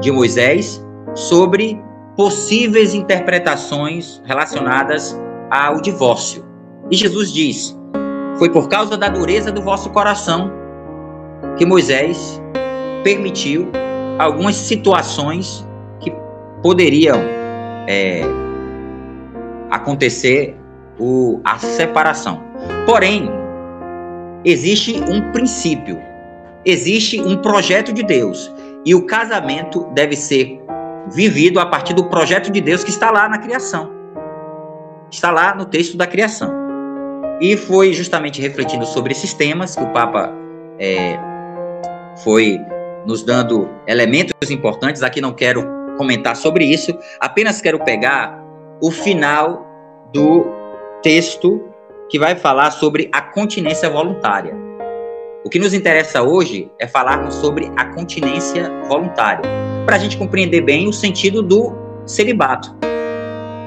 de 0.00 0.10
Moisés 0.12 0.84
sobre 1.14 1.80
possíveis 2.16 2.94
interpretações 2.94 4.22
relacionadas 4.24 5.18
ao 5.50 5.80
divórcio. 5.80 6.44
E 6.90 6.96
Jesus 6.96 7.32
diz: 7.32 7.76
Foi 8.38 8.50
por 8.50 8.68
causa 8.68 8.96
da 8.96 9.08
dureza 9.08 9.50
do 9.50 9.62
vosso 9.62 9.90
coração 9.90 10.59
que 11.60 11.66
Moisés 11.66 12.40
permitiu 13.04 13.70
algumas 14.18 14.56
situações 14.56 15.62
que 16.00 16.10
poderiam 16.62 17.20
é, 17.86 18.22
acontecer 19.70 20.56
o, 20.98 21.38
a 21.44 21.58
separação. 21.58 22.42
Porém, 22.86 23.28
existe 24.42 25.04
um 25.06 25.32
princípio, 25.32 26.00
existe 26.64 27.20
um 27.20 27.36
projeto 27.36 27.92
de 27.92 28.04
Deus 28.04 28.50
e 28.86 28.94
o 28.94 29.04
casamento 29.04 29.86
deve 29.92 30.16
ser 30.16 30.58
vivido 31.12 31.60
a 31.60 31.66
partir 31.66 31.92
do 31.92 32.04
projeto 32.04 32.50
de 32.50 32.62
Deus 32.62 32.82
que 32.82 32.88
está 32.88 33.10
lá 33.10 33.28
na 33.28 33.36
criação. 33.36 33.90
Está 35.10 35.30
lá 35.30 35.54
no 35.54 35.66
texto 35.66 35.94
da 35.98 36.06
criação. 36.06 36.54
E 37.38 37.54
foi 37.54 37.92
justamente 37.92 38.40
refletindo 38.40 38.86
sobre 38.86 39.12
esses 39.12 39.34
temas 39.34 39.76
que 39.76 39.82
o 39.82 39.88
Papa 39.88 40.32
é, 40.78 41.28
foi 42.16 42.60
nos 43.06 43.22
dando 43.22 43.68
elementos 43.86 44.50
importantes. 44.50 45.02
Aqui 45.02 45.20
não 45.20 45.32
quero 45.32 45.66
comentar 45.96 46.36
sobre 46.36 46.64
isso, 46.64 46.96
apenas 47.18 47.60
quero 47.60 47.78
pegar 47.80 48.42
o 48.80 48.90
final 48.90 49.66
do 50.12 50.46
texto 51.02 51.62
que 52.08 52.18
vai 52.18 52.34
falar 52.34 52.70
sobre 52.70 53.08
a 53.12 53.20
continência 53.20 53.88
voluntária. 53.88 54.54
O 55.44 55.48
que 55.48 55.58
nos 55.58 55.72
interessa 55.72 56.22
hoje 56.22 56.70
é 56.78 56.86
falarmos 56.86 57.34
sobre 57.34 57.70
a 57.76 57.84
continência 57.86 58.70
voluntária, 58.88 59.42
para 59.86 59.96
a 59.96 59.98
gente 59.98 60.16
compreender 60.16 60.60
bem 60.60 60.88
o 60.88 60.92
sentido 60.92 61.42
do 61.42 61.72
celibato. 62.04 62.76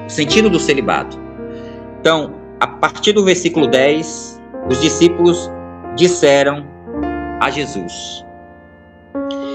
O 0.06 0.10
sentido 0.10 0.48
do 0.50 0.60
celibato. 0.60 1.18
Então, 2.00 2.34
a 2.60 2.66
partir 2.66 3.12
do 3.12 3.24
versículo 3.24 3.66
10, 3.66 4.40
os 4.70 4.80
discípulos 4.80 5.50
disseram 5.96 6.66
a 7.40 7.50
Jesus: 7.50 8.23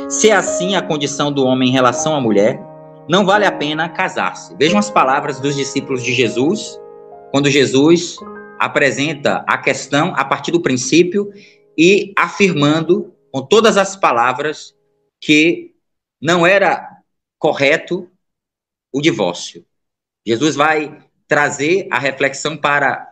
se 0.09 0.31
é 0.31 0.33
assim 0.33 0.75
a 0.75 0.81
condição 0.81 1.31
do 1.31 1.45
homem 1.45 1.69
em 1.69 1.71
relação 1.71 2.15
à 2.15 2.19
mulher, 2.19 2.59
não 3.07 3.23
vale 3.23 3.45
a 3.45 3.51
pena 3.51 3.87
casar-se. 3.87 4.55
Vejam 4.57 4.79
as 4.79 4.89
palavras 4.89 5.39
dos 5.39 5.55
discípulos 5.55 6.03
de 6.03 6.13
Jesus, 6.13 6.79
quando 7.31 7.47
Jesus 7.47 8.17
apresenta 8.59 9.45
a 9.47 9.57
questão 9.57 10.13
a 10.15 10.25
partir 10.25 10.51
do 10.51 10.61
princípio 10.61 11.31
e 11.77 12.11
afirmando 12.17 13.13
com 13.31 13.41
todas 13.43 13.77
as 13.77 13.95
palavras 13.95 14.75
que 15.21 15.75
não 16.19 16.45
era 16.45 16.89
correto 17.37 18.09
o 18.91 19.01
divórcio. 19.01 19.63
Jesus 20.25 20.55
vai 20.55 20.97
trazer 21.27 21.87
a 21.91 21.99
reflexão 21.99 22.57
para 22.57 23.07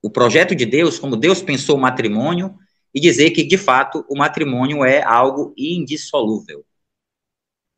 o 0.00 0.08
projeto 0.08 0.54
de 0.54 0.64
Deus, 0.64 1.00
como 1.00 1.16
Deus 1.16 1.42
pensou 1.42 1.76
o 1.76 1.80
matrimônio, 1.80 2.56
e 2.94 3.00
dizer 3.00 3.30
que, 3.30 3.42
de 3.42 3.56
fato, 3.56 4.04
o 4.08 4.16
matrimônio 4.16 4.84
é 4.84 5.02
algo 5.02 5.54
indissolúvel. 5.56 6.64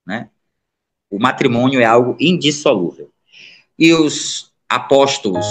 Né? 0.07 0.29
O 1.11 1.19
matrimônio 1.19 1.81
é 1.81 1.85
algo 1.85 2.17
indissolúvel. 2.19 3.11
E 3.79 3.93
os 3.93 4.53
apóstolos, 4.69 5.47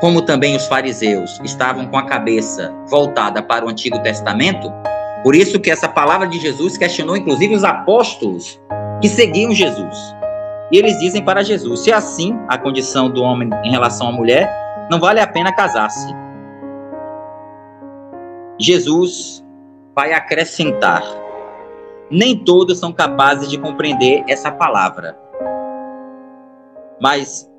como 0.00 0.22
também 0.22 0.56
os 0.56 0.66
fariseus, 0.66 1.40
estavam 1.42 1.86
com 1.86 1.96
a 1.96 2.06
cabeça 2.06 2.72
voltada 2.88 3.42
para 3.42 3.64
o 3.64 3.68
Antigo 3.68 4.02
Testamento, 4.02 4.70
por 5.22 5.34
isso 5.34 5.60
que 5.60 5.70
essa 5.70 5.88
palavra 5.88 6.26
de 6.26 6.38
Jesus 6.38 6.78
questionou, 6.78 7.16
inclusive, 7.16 7.54
os 7.54 7.64
apóstolos 7.64 8.60
que 9.00 9.08
seguiam 9.08 9.52
Jesus. 9.52 9.96
E 10.72 10.78
eles 10.78 10.98
dizem 10.98 11.22
para 11.22 11.42
Jesus: 11.42 11.80
se 11.80 11.90
é 11.90 11.94
assim 11.94 12.38
a 12.48 12.56
condição 12.56 13.10
do 13.10 13.22
homem 13.22 13.50
em 13.64 13.70
relação 13.70 14.08
à 14.08 14.12
mulher, 14.12 14.50
não 14.90 14.98
vale 14.98 15.20
a 15.20 15.26
pena 15.26 15.52
casar-se. 15.52 16.19
Jesus 18.60 19.42
vai 19.96 20.12
acrescentar: 20.12 21.02
nem 22.10 22.36
todos 22.36 22.78
são 22.78 22.92
capazes 22.92 23.48
de 23.48 23.56
compreender 23.56 24.22
essa 24.28 24.52
palavra, 24.52 25.18
mas 27.00 27.50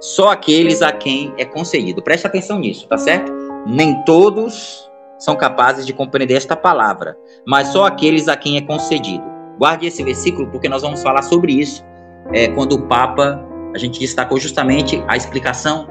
só 0.00 0.30
aqueles 0.30 0.80
a 0.80 0.90
quem 0.92 1.32
é 1.36 1.44
concedido. 1.44 2.02
Preste 2.02 2.26
atenção 2.26 2.58
nisso, 2.58 2.88
tá 2.88 2.96
certo? 2.96 3.30
Nem 3.66 4.02
todos 4.04 4.90
são 5.18 5.36
capazes 5.36 5.86
de 5.86 5.92
compreender 5.92 6.34
esta 6.34 6.56
palavra, 6.56 7.16
mas 7.46 7.68
só 7.68 7.84
aqueles 7.84 8.28
a 8.28 8.36
quem 8.36 8.56
é 8.56 8.62
concedido. 8.62 9.24
Guarde 9.58 9.86
esse 9.86 10.02
versículo, 10.02 10.48
porque 10.48 10.68
nós 10.68 10.82
vamos 10.82 11.02
falar 11.02 11.22
sobre 11.22 11.52
isso 11.52 11.84
é, 12.32 12.48
quando 12.48 12.72
o 12.72 12.86
Papa, 12.86 13.42
a 13.74 13.78
gente 13.78 14.00
destacou 14.00 14.38
justamente 14.38 15.02
a 15.06 15.16
explicação 15.16 15.86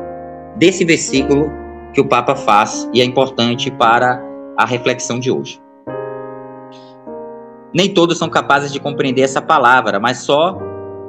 desse 0.56 0.86
versículo 0.86 1.65
que 1.96 2.02
o 2.02 2.06
Papa 2.06 2.36
faz 2.36 2.88
e 2.94 3.00
é 3.00 3.06
importante 3.06 3.72
para 3.72 4.22
a 4.58 4.66
reflexão 4.66 5.18
de 5.18 5.32
hoje. 5.32 5.62
Nem 7.74 7.94
todos 7.94 8.18
são 8.18 8.30
capazes 8.30 8.72
de 8.72 8.82
compreender 8.82 9.22
essa 9.22 9.42
palavra, 9.42 9.98
mas 9.98 10.20
só 10.20 10.58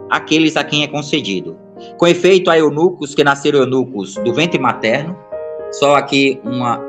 aqueles 0.09 0.57
a 0.57 0.63
quem 0.63 0.85
é 0.85 0.87
concedido. 0.87 1.59
Com 1.99 2.07
efeito, 2.07 2.51
há 2.51 2.57
eunucos 2.57 3.17
que 3.17 3.25
nasceram 3.25 3.59
eunucos 3.59 4.15
do 4.15 4.33
ventre 4.33 4.61
materno. 4.61 5.17
Só 5.73 5.97
aqui 5.97 6.41
uma 6.45 6.81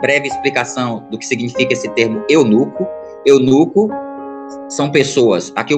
breve 0.00 0.26
explicação 0.26 1.06
do 1.10 1.16
que 1.16 1.24
significa 1.24 1.72
esse 1.72 1.88
termo 1.90 2.24
eunuco. 2.28 2.86
Eunuco 3.24 3.88
são 4.68 4.90
pessoas. 4.90 5.52
Aqui 5.54 5.74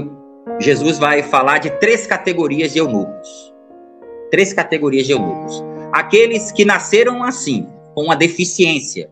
Jesus 0.58 0.98
vai 0.98 1.22
falar 1.22 1.58
de 1.58 1.70
três 1.78 2.06
categorias 2.06 2.72
de 2.72 2.78
eunucos. 2.78 3.54
Três 4.30 4.52
categorias 4.54 5.06
de 5.06 5.12
eunucos 5.12 5.62
aqueles 5.92 6.53
que 6.53 6.64
nasceram 6.64 7.22
assim, 7.22 7.68
com 7.94 8.05
uma 8.05 8.16
deficiência, 8.16 9.11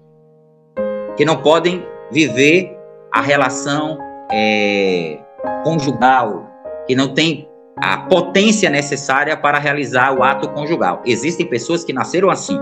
que 1.16 1.24
não 1.24 1.36
podem 1.36 1.84
viver 2.10 2.76
a 3.12 3.20
relação 3.20 3.98
é, 4.30 5.18
conjugal, 5.62 6.50
que 6.86 6.94
não 6.94 7.14
tem 7.14 7.48
a 7.76 7.98
potência 7.98 8.70
necessária 8.70 9.36
para 9.36 9.58
realizar 9.58 10.12
o 10.12 10.22
ato 10.22 10.48
conjugal. 10.50 11.02
Existem 11.04 11.46
pessoas 11.46 11.84
que 11.84 11.92
nasceram 11.92 12.30
assim. 12.30 12.58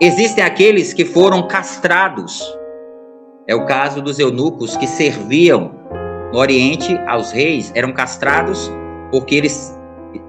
Existem 0.00 0.44
aqueles 0.44 0.92
que 0.92 1.04
foram 1.04 1.46
castrados. 1.48 2.42
É 3.46 3.54
o 3.54 3.66
caso 3.66 4.00
dos 4.00 4.18
eunucos 4.18 4.76
que 4.76 4.86
serviam 4.86 5.74
no 6.32 6.38
Oriente 6.38 6.98
aos 7.06 7.30
reis, 7.30 7.70
eram 7.74 7.92
castrados 7.92 8.70
porque 9.10 9.36
eles 9.36 9.78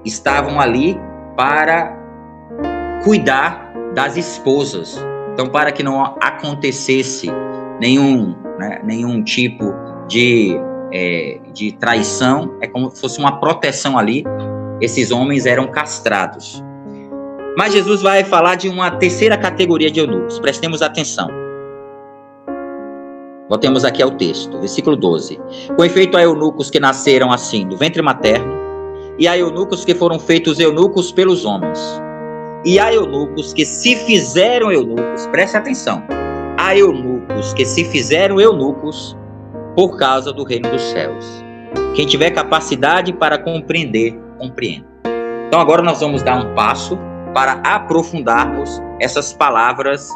estavam 0.04 0.60
ali 0.60 0.96
para 1.36 2.05
cuidar 3.06 3.72
das 3.94 4.18
esposas. 4.18 5.00
Então, 5.32 5.48
para 5.48 5.72
que 5.72 5.84
não 5.84 6.04
acontecesse 6.04 7.28
nenhum, 7.80 8.36
né, 8.58 8.82
nenhum 8.84 9.24
tipo 9.24 9.72
de, 10.08 10.58
é, 10.92 11.40
de 11.54 11.72
traição, 11.74 12.58
é 12.62 12.68
como 12.68 12.90
se 12.90 13.00
fosse 13.00 13.20
uma 13.20 13.40
proteção 13.40 13.96
ali. 13.98 14.24
Esses 14.82 15.12
homens 15.12 15.46
eram 15.46 15.68
castrados. 15.68 16.64
Mas 17.56 17.74
Jesus 17.74 18.02
vai 18.02 18.24
falar 18.24 18.56
de 18.56 18.68
uma 18.68 18.92
terceira 18.92 19.38
categoria 19.38 19.92
de 19.92 20.00
eunucos. 20.00 20.40
Prestemos 20.40 20.82
atenção. 20.82 21.30
Voltemos 23.48 23.86
aqui 23.86 24.02
ao 24.02 24.12
texto, 24.12 24.58
versículo 24.60 24.96
12. 24.96 25.40
Com 25.78 25.86
efeito, 25.86 26.18
há 26.18 26.24
eunucos 26.24 26.72
que 26.72 26.80
nasceram 26.80 27.32
assim, 27.32 27.68
do 27.68 27.78
ventre 27.78 28.02
materno, 28.02 28.52
e 29.20 29.28
há 29.28 29.38
eunucos 29.38 29.86
que 29.86 29.94
foram 29.94 30.18
feitos 30.18 30.60
eunucos 30.60 31.12
pelos 31.12 31.46
homens 31.46 32.04
e 32.66 32.80
há 32.80 32.92
eunucos 32.92 33.54
que 33.54 33.64
se 33.64 33.96
fizeram 33.96 34.72
eunucos, 34.72 35.28
preste 35.28 35.56
atenção, 35.56 36.04
há 36.58 36.76
eunucos 36.76 37.54
que 37.54 37.64
se 37.64 37.86
fizeram 37.86 38.42
eunucos 38.42 39.16
por 39.76 39.98
causa 39.98 40.34
do 40.34 40.44
reino 40.44 40.70
dos 40.72 40.82
céus. 40.82 41.26
Quem 41.96 42.08
tiver 42.08 42.32
capacidade 42.32 43.14
para 43.14 43.38
compreender, 43.38 44.20
compreenda. 44.40 44.88
Então 45.48 45.60
agora 45.60 45.84
nós 45.84 46.00
vamos 46.02 46.24
dar 46.24 46.44
um 46.44 46.56
passo 46.56 46.98
para 47.34 47.54
aprofundarmos 47.64 48.82
essas 49.00 49.32
palavras 49.32 50.10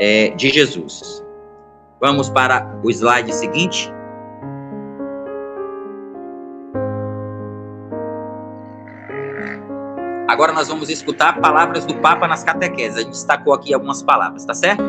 é, 0.00 0.30
de 0.30 0.48
Jesus. 0.48 1.22
Vamos 2.00 2.30
para 2.30 2.80
o 2.82 2.90
slide 2.90 3.32
seguinte. 3.34 3.92
Agora 10.34 10.52
nós 10.52 10.66
vamos 10.66 10.90
escutar 10.90 11.40
palavras 11.40 11.86
do 11.86 11.94
Papa 11.94 12.26
nas 12.26 12.42
catequeses. 12.42 12.96
A 12.96 13.00
gente 13.02 13.12
destacou 13.12 13.54
aqui 13.54 13.72
algumas 13.72 14.02
palavras, 14.02 14.44
tá 14.44 14.52
certo? 14.52 14.82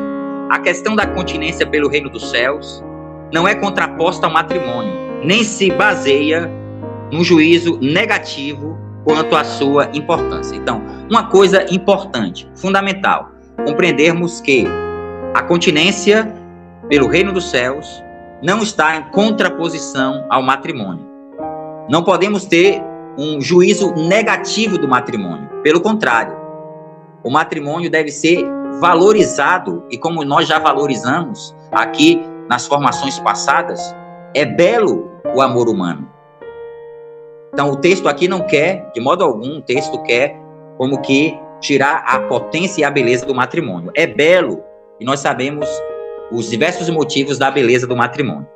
A 0.49 0.57
questão 0.57 0.95
da 0.95 1.05
continência 1.05 1.67
pelo 1.67 1.87
reino 1.87 2.09
dos 2.09 2.31
céus 2.31 2.83
não 3.31 3.47
é 3.47 3.53
contraposta 3.53 4.25
ao 4.25 4.33
matrimônio, 4.33 4.91
nem 5.23 5.43
se 5.43 5.69
baseia 5.69 6.51
num 7.11 7.23
juízo 7.23 7.77
negativo 7.79 8.75
quanto 9.03 9.35
à 9.35 9.43
sua 9.43 9.87
importância. 9.93 10.55
Então, 10.55 10.81
uma 11.11 11.27
coisa 11.27 11.63
importante, 11.71 12.49
fundamental, 12.55 13.29
compreendermos 13.67 14.41
que 14.41 14.65
a 15.35 15.43
continência 15.43 16.27
pelo 16.89 17.07
reino 17.07 17.31
dos 17.31 17.51
céus 17.51 18.03
não 18.41 18.63
está 18.63 18.95
em 18.97 19.03
contraposição 19.11 20.25
ao 20.27 20.41
matrimônio. 20.41 21.05
Não 21.87 22.01
podemos 22.03 22.45
ter 22.45 22.81
um 23.17 23.39
juízo 23.41 23.93
negativo 23.93 24.77
do 24.77 24.87
matrimônio. 24.87 25.49
Pelo 25.63 25.81
contrário, 25.81 26.35
o 27.23 27.29
matrimônio 27.29 27.89
deve 27.89 28.11
ser 28.11 28.45
valorizado 28.79 29.83
e 29.89 29.97
como 29.97 30.23
nós 30.23 30.47
já 30.47 30.59
valorizamos 30.59 31.55
aqui 31.71 32.21
nas 32.49 32.67
formações 32.67 33.17
passadas, 33.19 33.95
é 34.33 34.45
belo 34.45 35.09
o 35.33 35.41
amor 35.41 35.69
humano. 35.69 36.09
Então 37.53 37.71
o 37.71 37.77
texto 37.77 38.07
aqui 38.07 38.27
não 38.27 38.45
quer, 38.45 38.91
de 38.93 38.99
modo 38.99 39.23
algum, 39.23 39.57
o 39.57 39.61
texto 39.61 40.01
quer 40.03 40.37
como 40.77 41.01
que 41.01 41.39
tirar 41.61 42.03
a 42.05 42.19
potência 42.19 42.81
e 42.81 42.83
a 42.83 42.91
beleza 42.91 43.25
do 43.25 43.33
matrimônio. 43.33 43.91
É 43.95 44.05
belo 44.05 44.61
e 44.99 45.05
nós 45.05 45.21
sabemos 45.21 45.67
os 46.31 46.49
diversos 46.49 46.89
motivos 46.89 47.37
da 47.37 47.49
beleza 47.49 47.87
do 47.87 47.95
matrimônio. 47.95 48.47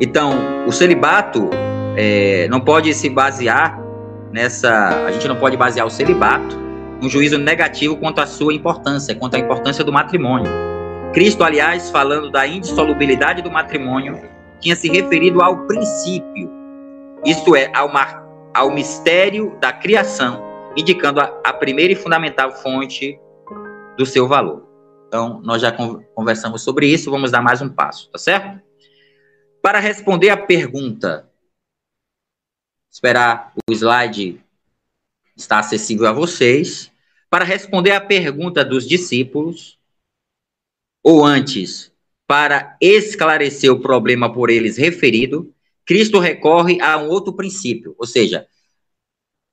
Então, 0.00 0.32
o 0.66 0.72
celibato 0.72 1.50
é, 2.00 2.46
não 2.48 2.60
pode 2.60 2.94
se 2.94 3.10
basear 3.10 3.76
nessa. 4.30 4.70
A 5.04 5.10
gente 5.10 5.26
não 5.26 5.34
pode 5.34 5.56
basear 5.56 5.84
o 5.84 5.90
celibato 5.90 6.56
num 7.02 7.08
juízo 7.08 7.36
negativo 7.38 7.96
quanto 7.96 8.20
à 8.20 8.26
sua 8.26 8.54
importância, 8.54 9.16
quanto 9.16 9.34
à 9.34 9.38
importância 9.40 9.82
do 9.82 9.92
matrimônio. 9.92 10.48
Cristo, 11.12 11.42
aliás, 11.42 11.90
falando 11.90 12.30
da 12.30 12.46
indissolubilidade 12.46 13.42
do 13.42 13.50
matrimônio, 13.50 14.16
tinha 14.60 14.76
se 14.76 14.88
referido 14.88 15.42
ao 15.42 15.66
princípio, 15.66 16.48
isto 17.24 17.56
é, 17.56 17.68
ao, 17.74 17.92
mar, 17.92 18.24
ao 18.54 18.70
mistério 18.70 19.56
da 19.60 19.72
criação, 19.72 20.40
indicando 20.76 21.18
a, 21.18 21.24
a 21.44 21.52
primeira 21.52 21.92
e 21.92 21.96
fundamental 21.96 22.52
fonte 22.52 23.18
do 23.96 24.06
seu 24.06 24.28
valor. 24.28 24.68
Então, 25.08 25.40
nós 25.42 25.62
já 25.62 25.72
conversamos 26.14 26.62
sobre 26.62 26.86
isso, 26.86 27.10
vamos 27.10 27.32
dar 27.32 27.42
mais 27.42 27.60
um 27.60 27.68
passo, 27.68 28.08
tá 28.10 28.18
certo? 28.18 28.60
Para 29.60 29.80
responder 29.80 30.30
à 30.30 30.36
pergunta, 30.36 31.27
esperar 32.98 33.52
o 33.68 33.72
slide 33.72 34.40
estar 35.36 35.60
acessível 35.60 36.08
a 36.08 36.12
vocês. 36.12 36.90
Para 37.30 37.44
responder 37.44 37.92
à 37.92 38.00
pergunta 38.00 38.64
dos 38.64 38.88
discípulos, 38.88 39.78
ou 41.02 41.24
antes, 41.24 41.92
para 42.26 42.76
esclarecer 42.80 43.72
o 43.72 43.80
problema 43.80 44.32
por 44.32 44.50
eles 44.50 44.76
referido, 44.76 45.54
Cristo 45.86 46.18
recorre 46.18 46.80
a 46.80 46.98
um 46.98 47.08
outro 47.08 47.32
princípio, 47.32 47.94
ou 47.96 48.06
seja, 48.06 48.46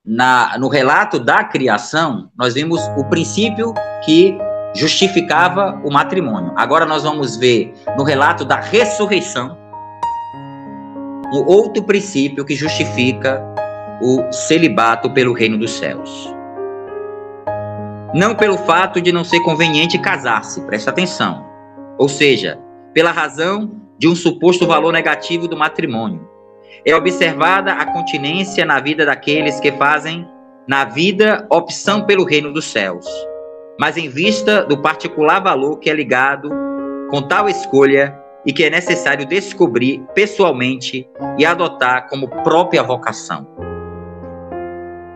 na, 0.03 0.57
no 0.57 0.67
relato 0.67 1.19
da 1.19 1.43
criação, 1.43 2.31
nós 2.35 2.55
vimos 2.55 2.81
o 2.97 3.07
princípio 3.09 3.73
que 4.03 4.35
justificava 4.75 5.81
o 5.85 5.91
matrimônio. 5.91 6.51
Agora 6.55 6.85
nós 6.85 7.03
vamos 7.03 7.37
ver 7.37 7.73
no 7.97 8.03
relato 8.03 8.43
da 8.43 8.59
ressurreição 8.59 9.64
um 11.33 11.45
outro 11.45 11.83
princípio 11.83 12.45
que 12.45 12.55
justifica 12.55 13.41
o 14.01 14.31
celibato 14.31 15.11
pelo 15.11 15.33
reino 15.33 15.57
dos 15.57 15.71
céus. 15.71 16.33
Não 18.13 18.35
pelo 18.35 18.57
fato 18.57 19.01
de 19.01 19.11
não 19.11 19.23
ser 19.23 19.39
conveniente 19.41 19.97
casar-se, 19.97 20.61
presta 20.61 20.89
atenção. 20.89 21.45
Ou 21.97 22.07
seja, 22.07 22.59
pela 22.93 23.11
razão 23.11 23.71
de 23.97 24.07
um 24.07 24.15
suposto 24.15 24.65
valor 24.65 24.91
negativo 24.93 25.47
do 25.47 25.57
matrimônio. 25.57 26.27
É 26.85 26.95
observada 26.95 27.73
a 27.73 27.85
continência 27.85 28.65
na 28.65 28.79
vida 28.79 29.05
daqueles 29.05 29.59
que 29.59 29.71
fazem 29.71 30.27
na 30.67 30.85
vida 30.85 31.45
opção 31.49 32.05
pelo 32.05 32.23
reino 32.23 32.51
dos 32.53 32.65
céus 32.65 33.05
mas 33.79 33.97
em 33.97 34.09
vista 34.09 34.63
do 34.63 34.81
particular 34.81 35.39
valor 35.39 35.79
que 35.79 35.89
é 35.89 35.93
ligado 35.93 36.49
com 37.09 37.21
tal 37.21 37.49
escolha 37.49 38.17
e 38.45 38.53
que 38.53 38.63
é 38.63 38.69
necessário 38.69 39.25
descobrir 39.25 40.03
pessoalmente 40.13 41.07
e 41.37 41.45
adotar 41.45 42.07
como 42.09 42.29
própria 42.43 42.83
vocação. 42.83 43.47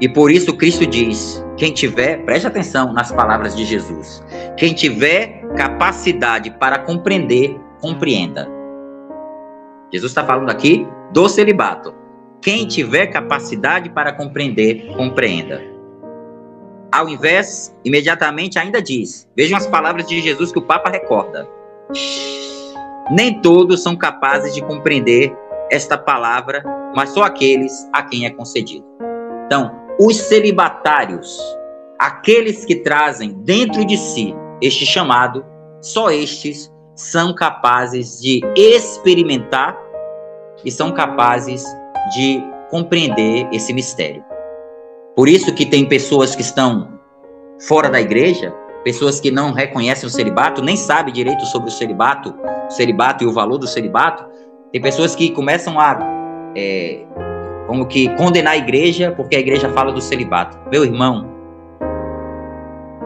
E 0.02 0.08
por 0.08 0.32
isso 0.32 0.56
Cristo 0.56 0.86
diz: 0.86 1.46
quem 1.58 1.74
tiver, 1.74 2.24
preste 2.26 2.48
atenção 2.48 2.94
nas 2.94 3.12
palavras 3.12 3.56
de 3.56 3.66
Jesus, 3.66 4.24
quem 4.58 4.74
tiver 4.74 5.46
capacidade 5.56 6.52
para 6.52 6.80
compreender, 6.80 7.60
compreenda. 7.82 8.48
Jesus 9.92 10.12
está 10.12 10.24
falando 10.24 10.50
aqui 10.50 10.88
do 11.12 11.28
celibato. 11.28 11.94
Quem 12.42 12.66
tiver 12.66 13.08
capacidade 13.08 13.90
para 13.90 14.14
compreender, 14.14 14.88
compreenda. 14.96 15.62
Ao 16.92 17.10
invés, 17.10 17.76
imediatamente 17.84 18.58
ainda 18.58 18.82
diz: 18.82 19.28
vejam 19.36 19.58
as 19.58 19.68
palavras 19.68 20.08
de 20.08 20.22
Jesus 20.22 20.52
que 20.52 20.60
o 20.60 20.62
Papa 20.62 20.90
recorda. 20.90 21.48
Nem 23.10 23.42
todos 23.42 23.82
são 23.82 23.96
capazes 23.96 24.54
de 24.54 24.62
compreender 24.62 25.36
esta 25.72 25.98
palavra, 25.98 26.64
mas 26.96 27.10
só 27.10 27.24
aqueles 27.24 27.90
a 27.94 28.04
quem 28.04 28.26
é 28.26 28.30
concedido. 28.30 28.86
Então, 29.46 29.72
os 30.00 30.16
celibatários, 30.16 31.40
aqueles 31.98 32.66
que 32.66 32.76
trazem 32.76 33.34
dentro 33.44 33.84
de 33.84 33.98
si 33.98 34.36
este 34.62 34.86
chamado, 34.86 35.46
só 35.82 36.12
estes 36.12 36.72
são 36.96 37.34
capazes 37.34 38.20
de 38.20 38.42
experimentar 38.56 39.78
e 40.64 40.72
são 40.72 40.92
capazes 40.92 41.64
de 42.14 42.44
compreender 42.70 43.48
esse 43.52 43.74
mistério. 43.74 44.24
Por 45.16 45.28
isso 45.28 45.54
que 45.54 45.66
tem 45.66 45.86
pessoas 45.86 46.36
que 46.36 46.42
estão 46.42 47.00
fora 47.68 47.90
da 47.90 48.00
igreja, 48.00 48.54
pessoas 48.90 49.20
que 49.20 49.30
não 49.30 49.52
reconhecem 49.52 50.08
o 50.08 50.10
celibato, 50.10 50.64
nem 50.64 50.76
sabem 50.76 51.14
direito 51.14 51.46
sobre 51.46 51.70
o 51.70 51.72
celibato, 51.72 52.34
o 52.68 52.72
celibato 52.72 53.24
e 53.24 53.28
o 53.28 53.32
valor 53.32 53.60
do 53.60 53.68
celibato. 53.68 54.26
Tem 54.72 54.82
pessoas 54.82 55.16
que 55.16 55.30
começam 55.30 55.80
a 55.80 56.00
é, 56.58 57.06
como 57.68 57.86
que 57.86 58.10
condenar 58.16 58.54
a 58.54 58.58
igreja 58.58 59.12
porque 59.12 59.36
a 59.36 59.40
igreja 59.40 59.70
fala 59.70 59.92
do 59.92 60.02
celibato. 60.02 60.58
Meu 60.72 60.84
irmão, 60.84 61.30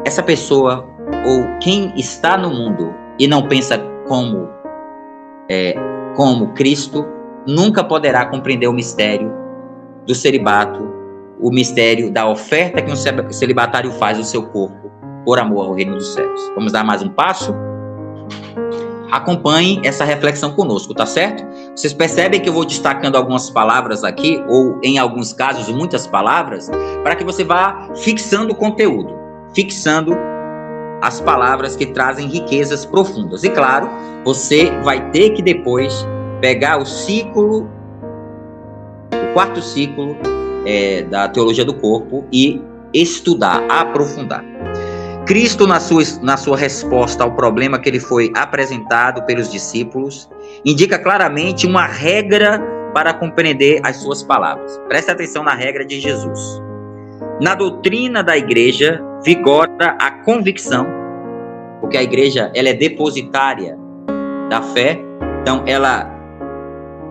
essa 0.05 0.23
pessoa 0.23 0.87
ou 1.25 1.59
quem 1.59 1.93
está 1.97 2.37
no 2.37 2.49
mundo 2.49 2.93
e 3.19 3.27
não 3.27 3.49
pensa 3.49 3.77
como 4.07 4.47
é, 5.49 5.75
como 6.15 6.53
Cristo 6.53 7.05
nunca 7.45 7.83
poderá 7.83 8.25
compreender 8.27 8.67
o 8.67 8.73
mistério 8.73 9.33
do 10.07 10.15
celibato 10.15 10.93
o 11.41 11.51
mistério 11.51 12.09
da 12.09 12.25
oferta 12.29 12.81
que 12.81 12.89
um 12.89 13.31
celibatário 13.33 13.91
faz 13.91 14.17
do 14.17 14.23
seu 14.23 14.43
corpo 14.43 14.83
por 15.25 15.39
amor 15.39 15.67
ao 15.67 15.73
reino 15.73 15.95
dos 15.95 16.13
céus. 16.13 16.51
Vamos 16.55 16.71
dar 16.71 16.83
mais 16.83 17.01
um 17.01 17.09
passo? 17.09 17.53
Acompanhe 19.11 19.79
essa 19.83 20.03
reflexão 20.03 20.53
conosco, 20.53 20.93
tá 20.93 21.05
certo? 21.05 21.45
Vocês 21.75 21.93
percebem 21.93 22.41
que 22.41 22.49
eu 22.49 22.53
vou 22.53 22.65
destacando 22.65 23.15
algumas 23.15 23.49
palavras 23.49 24.03
aqui, 24.03 24.43
ou 24.47 24.79
em 24.81 24.97
alguns 24.97 25.31
casos, 25.31 25.69
muitas 25.69 26.07
palavras, 26.07 26.69
para 27.03 27.15
que 27.15 27.23
você 27.23 27.43
vá 27.43 27.89
fixando 27.95 28.53
o 28.53 28.55
conteúdo, 28.55 29.13
fixando 29.53 30.17
as 31.01 31.19
palavras 31.19 31.75
que 31.75 31.85
trazem 31.85 32.27
riquezas 32.27 32.85
profundas. 32.85 33.43
E 33.43 33.49
claro, 33.49 33.89
você 34.23 34.71
vai 34.83 35.11
ter 35.11 35.31
que 35.31 35.43
depois 35.43 36.07
pegar 36.41 36.81
o 36.81 36.85
ciclo, 36.85 37.69
o 39.11 39.33
quarto 39.33 39.61
ciclo 39.61 40.15
é, 40.65 41.03
da 41.03 41.27
teologia 41.27 41.65
do 41.65 41.73
corpo 41.73 42.25
e 42.31 42.61
estudar, 42.93 43.63
aprofundar. 43.69 44.52
Cristo, 45.25 45.65
na 45.65 45.79
sua, 45.79 46.03
na 46.21 46.35
sua 46.35 46.57
resposta 46.57 47.23
ao 47.23 47.31
problema 47.31 47.79
que 47.79 47.87
ele 47.87 47.99
foi 47.99 48.31
apresentado 48.35 49.25
pelos 49.25 49.49
discípulos, 49.49 50.29
indica 50.65 50.99
claramente 50.99 51.65
uma 51.65 51.85
regra 51.85 52.61
para 52.93 53.13
compreender 53.13 53.79
as 53.83 53.97
suas 53.97 54.21
palavras. 54.21 54.77
Preste 54.89 55.11
atenção 55.11 55.41
na 55.43 55.53
regra 55.53 55.85
de 55.85 55.99
Jesus. 55.99 56.61
Na 57.41 57.55
doutrina 57.55 58.21
da 58.21 58.37
igreja 58.37 59.01
vigora 59.23 59.95
a 59.99 60.11
convicção, 60.11 60.85
porque 61.79 61.97
a 61.97 62.03
igreja 62.03 62.51
ela 62.53 62.69
é 62.69 62.73
depositária 62.73 63.77
da 64.49 64.61
fé, 64.61 64.99
então 65.41 65.63
ela 65.65 66.11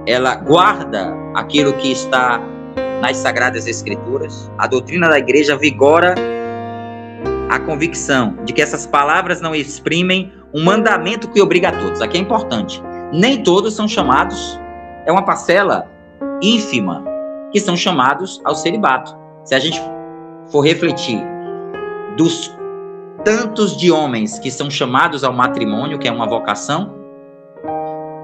ela 0.07 0.35
guarda 0.35 1.15
aquilo 1.35 1.73
que 1.75 1.93
está 1.93 2.41
nas 3.01 3.17
Sagradas 3.17 3.67
Escrituras, 3.67 4.51
a 4.59 4.67
doutrina 4.67 5.09
da 5.09 5.19
igreja 5.19 5.57
vigora 5.57 6.15
a 7.53 7.61
convicção 7.61 8.39
de 8.47 8.53
que 8.55 8.63
essas 8.63 8.87
palavras 8.87 9.43
não 9.43 9.55
exprimem 9.55 10.33
um 10.55 10.65
mandamento 10.65 11.29
que 11.29 11.39
obriga 11.39 11.69
a 11.69 11.73
todos. 11.73 12.01
Aqui 12.01 12.17
é 12.17 12.21
importante. 12.21 12.83
Nem 13.13 13.43
todos 13.43 13.75
são 13.75 13.87
chamados, 13.87 14.59
é 15.05 15.13
uma 15.13 15.23
parcela 15.23 15.87
ínfima, 16.41 17.05
que 17.53 17.61
são 17.61 17.77
chamados 17.77 18.41
ao 18.43 18.55
celibato. 18.55 19.15
Se 19.45 19.55
a 19.55 19.59
gente 19.59 19.79
for 20.51 20.63
refletir 20.63 21.23
dos 22.17 22.57
tantos 23.23 23.77
de 23.77 23.93
homens 23.93 24.39
que 24.39 24.51
são 24.51 24.71
chamados 24.71 25.23
ao 25.23 25.35
matrimônio, 25.35 25.99
que 25.99 26.09
é 26.09 26.13
uma 26.13 26.27
vocação, 26.27 26.95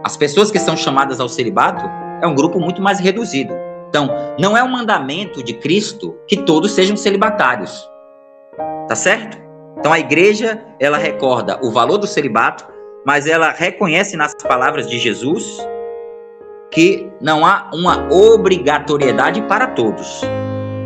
as 0.05 0.17
pessoas 0.17 0.51
que 0.51 0.59
são 0.59 0.75
chamadas 0.75 1.21
ao 1.21 1.29
celibato 1.29 1.85
é 2.23 2.27
um 2.27 2.35
grupo 2.35 2.59
muito 2.59 2.81
mais 2.81 2.99
reduzido. 2.99 3.53
Então, 3.91 4.09
não 4.39 4.57
é 4.57 4.65
um 4.65 4.71
mandamento 4.71 5.43
de 5.43 5.53
Cristo 5.53 6.17
que 6.27 6.39
todos 6.39 6.73
sejam 6.73 6.97
celibatários. 6.97 7.87
Tá 8.89 8.97
certo? 8.97 9.39
Então 9.79 9.93
a 9.93 10.01
igreja, 10.01 10.65
ela 10.81 10.97
recorda 10.97 11.59
o 11.63 11.71
valor 11.71 11.99
do 11.99 12.07
celibato, 12.07 12.67
mas 13.07 13.27
ela 13.27 13.51
reconhece 13.51 14.17
nas 14.17 14.35
palavras 14.35 14.89
de 14.89 14.99
Jesus 14.99 15.59
que 16.71 17.09
não 17.21 17.45
há 17.47 17.71
uma 17.73 18.09
obrigatoriedade 18.13 19.43
para 19.43 19.67
todos. 19.69 20.23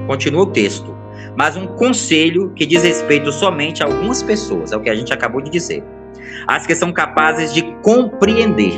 Continua 0.06 0.42
o 0.42 0.46
texto. 0.46 0.96
Mas 1.36 1.56
um 1.56 1.66
conselho 1.66 2.52
que 2.54 2.66
diz 2.66 2.82
respeito 2.82 3.32
somente 3.32 3.82
a 3.82 3.86
algumas 3.86 4.22
pessoas, 4.22 4.72
é 4.72 4.76
o 4.76 4.80
que 4.80 4.90
a 4.90 4.94
gente 4.94 5.12
acabou 5.12 5.40
de 5.40 5.50
dizer. 5.50 5.82
As 6.46 6.66
que 6.66 6.74
são 6.74 6.92
capazes 6.92 7.54
de 7.54 7.62
compreender, 7.82 8.74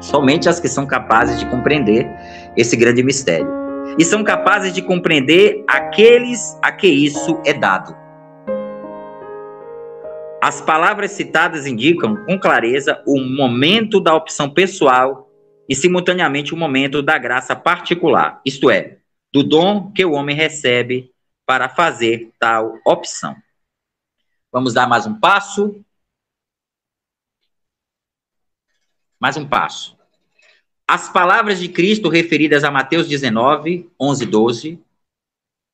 somente 0.00 0.48
as 0.48 0.60
que 0.60 0.68
são 0.68 0.86
capazes 0.86 1.40
de 1.40 1.46
compreender 1.46 2.08
esse 2.56 2.76
grande 2.76 3.02
mistério. 3.02 3.48
E 3.98 4.04
são 4.04 4.22
capazes 4.22 4.72
de 4.72 4.82
compreender 4.82 5.64
aqueles 5.66 6.56
a 6.62 6.70
que 6.70 6.86
isso 6.86 7.40
é 7.44 7.52
dado. 7.52 8.07
As 10.40 10.60
palavras 10.60 11.12
citadas 11.12 11.66
indicam 11.66 12.24
com 12.24 12.38
clareza 12.38 13.02
o 13.04 13.20
momento 13.20 14.00
da 14.00 14.14
opção 14.14 14.48
pessoal 14.48 15.28
e, 15.68 15.74
simultaneamente, 15.74 16.54
o 16.54 16.56
momento 16.56 17.02
da 17.02 17.18
graça 17.18 17.56
particular, 17.56 18.40
isto 18.44 18.70
é, 18.70 18.98
do 19.32 19.42
dom 19.42 19.92
que 19.92 20.04
o 20.04 20.12
homem 20.12 20.36
recebe 20.36 21.12
para 21.44 21.68
fazer 21.68 22.30
tal 22.38 22.78
opção. 22.86 23.34
Vamos 24.52 24.72
dar 24.72 24.86
mais 24.86 25.06
um 25.06 25.18
passo. 25.18 25.84
Mais 29.20 29.36
um 29.36 29.46
passo. 29.46 29.98
As 30.86 31.08
palavras 31.08 31.58
de 31.58 31.68
Cristo 31.68 32.08
referidas 32.08 32.62
a 32.62 32.70
Mateus 32.70 33.08
19, 33.08 33.90
11 34.00 34.26
12, 34.26 34.84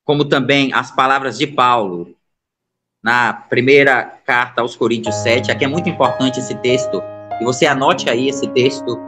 como 0.04 0.24
também 0.24 0.72
as 0.72 0.90
palavras 0.90 1.36
de 1.36 1.46
Paulo 1.46 2.13
na 3.04 3.34
primeira 3.34 4.14
carta 4.24 4.62
aos 4.62 4.74
Coríntios 4.74 5.14
7. 5.16 5.52
Aqui 5.52 5.66
é 5.66 5.68
muito 5.68 5.90
importante 5.90 6.40
esse 6.40 6.54
texto, 6.56 7.02
e 7.38 7.44
você 7.44 7.66
anote 7.66 8.08
aí 8.08 8.30
esse 8.30 8.48
texto. 8.48 8.98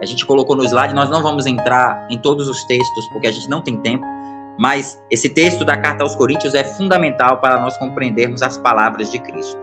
A 0.00 0.06
gente 0.06 0.24
colocou 0.24 0.56
no 0.56 0.64
slide, 0.64 0.94
nós 0.94 1.10
não 1.10 1.22
vamos 1.22 1.46
entrar 1.46 2.08
em 2.10 2.18
todos 2.18 2.48
os 2.48 2.64
textos, 2.64 3.06
porque 3.12 3.26
a 3.26 3.30
gente 3.30 3.48
não 3.50 3.60
tem 3.60 3.76
tempo, 3.76 4.04
mas 4.58 5.00
esse 5.10 5.28
texto 5.28 5.64
da 5.64 5.76
carta 5.76 6.02
aos 6.02 6.16
Coríntios 6.16 6.54
é 6.54 6.64
fundamental 6.64 7.38
para 7.38 7.60
nós 7.60 7.76
compreendermos 7.76 8.42
as 8.42 8.56
palavras 8.56 9.12
de 9.12 9.18
Cristo. 9.18 9.60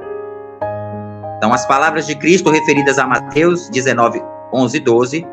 Então, 1.38 1.52
as 1.52 1.66
palavras 1.66 2.06
de 2.06 2.16
Cristo 2.16 2.52
referidas 2.52 3.00
a 3.00 3.08
Mateus 3.08 3.70
19, 3.70 4.22
11 4.54 4.78
e 4.78 4.80
12, 4.80 5.28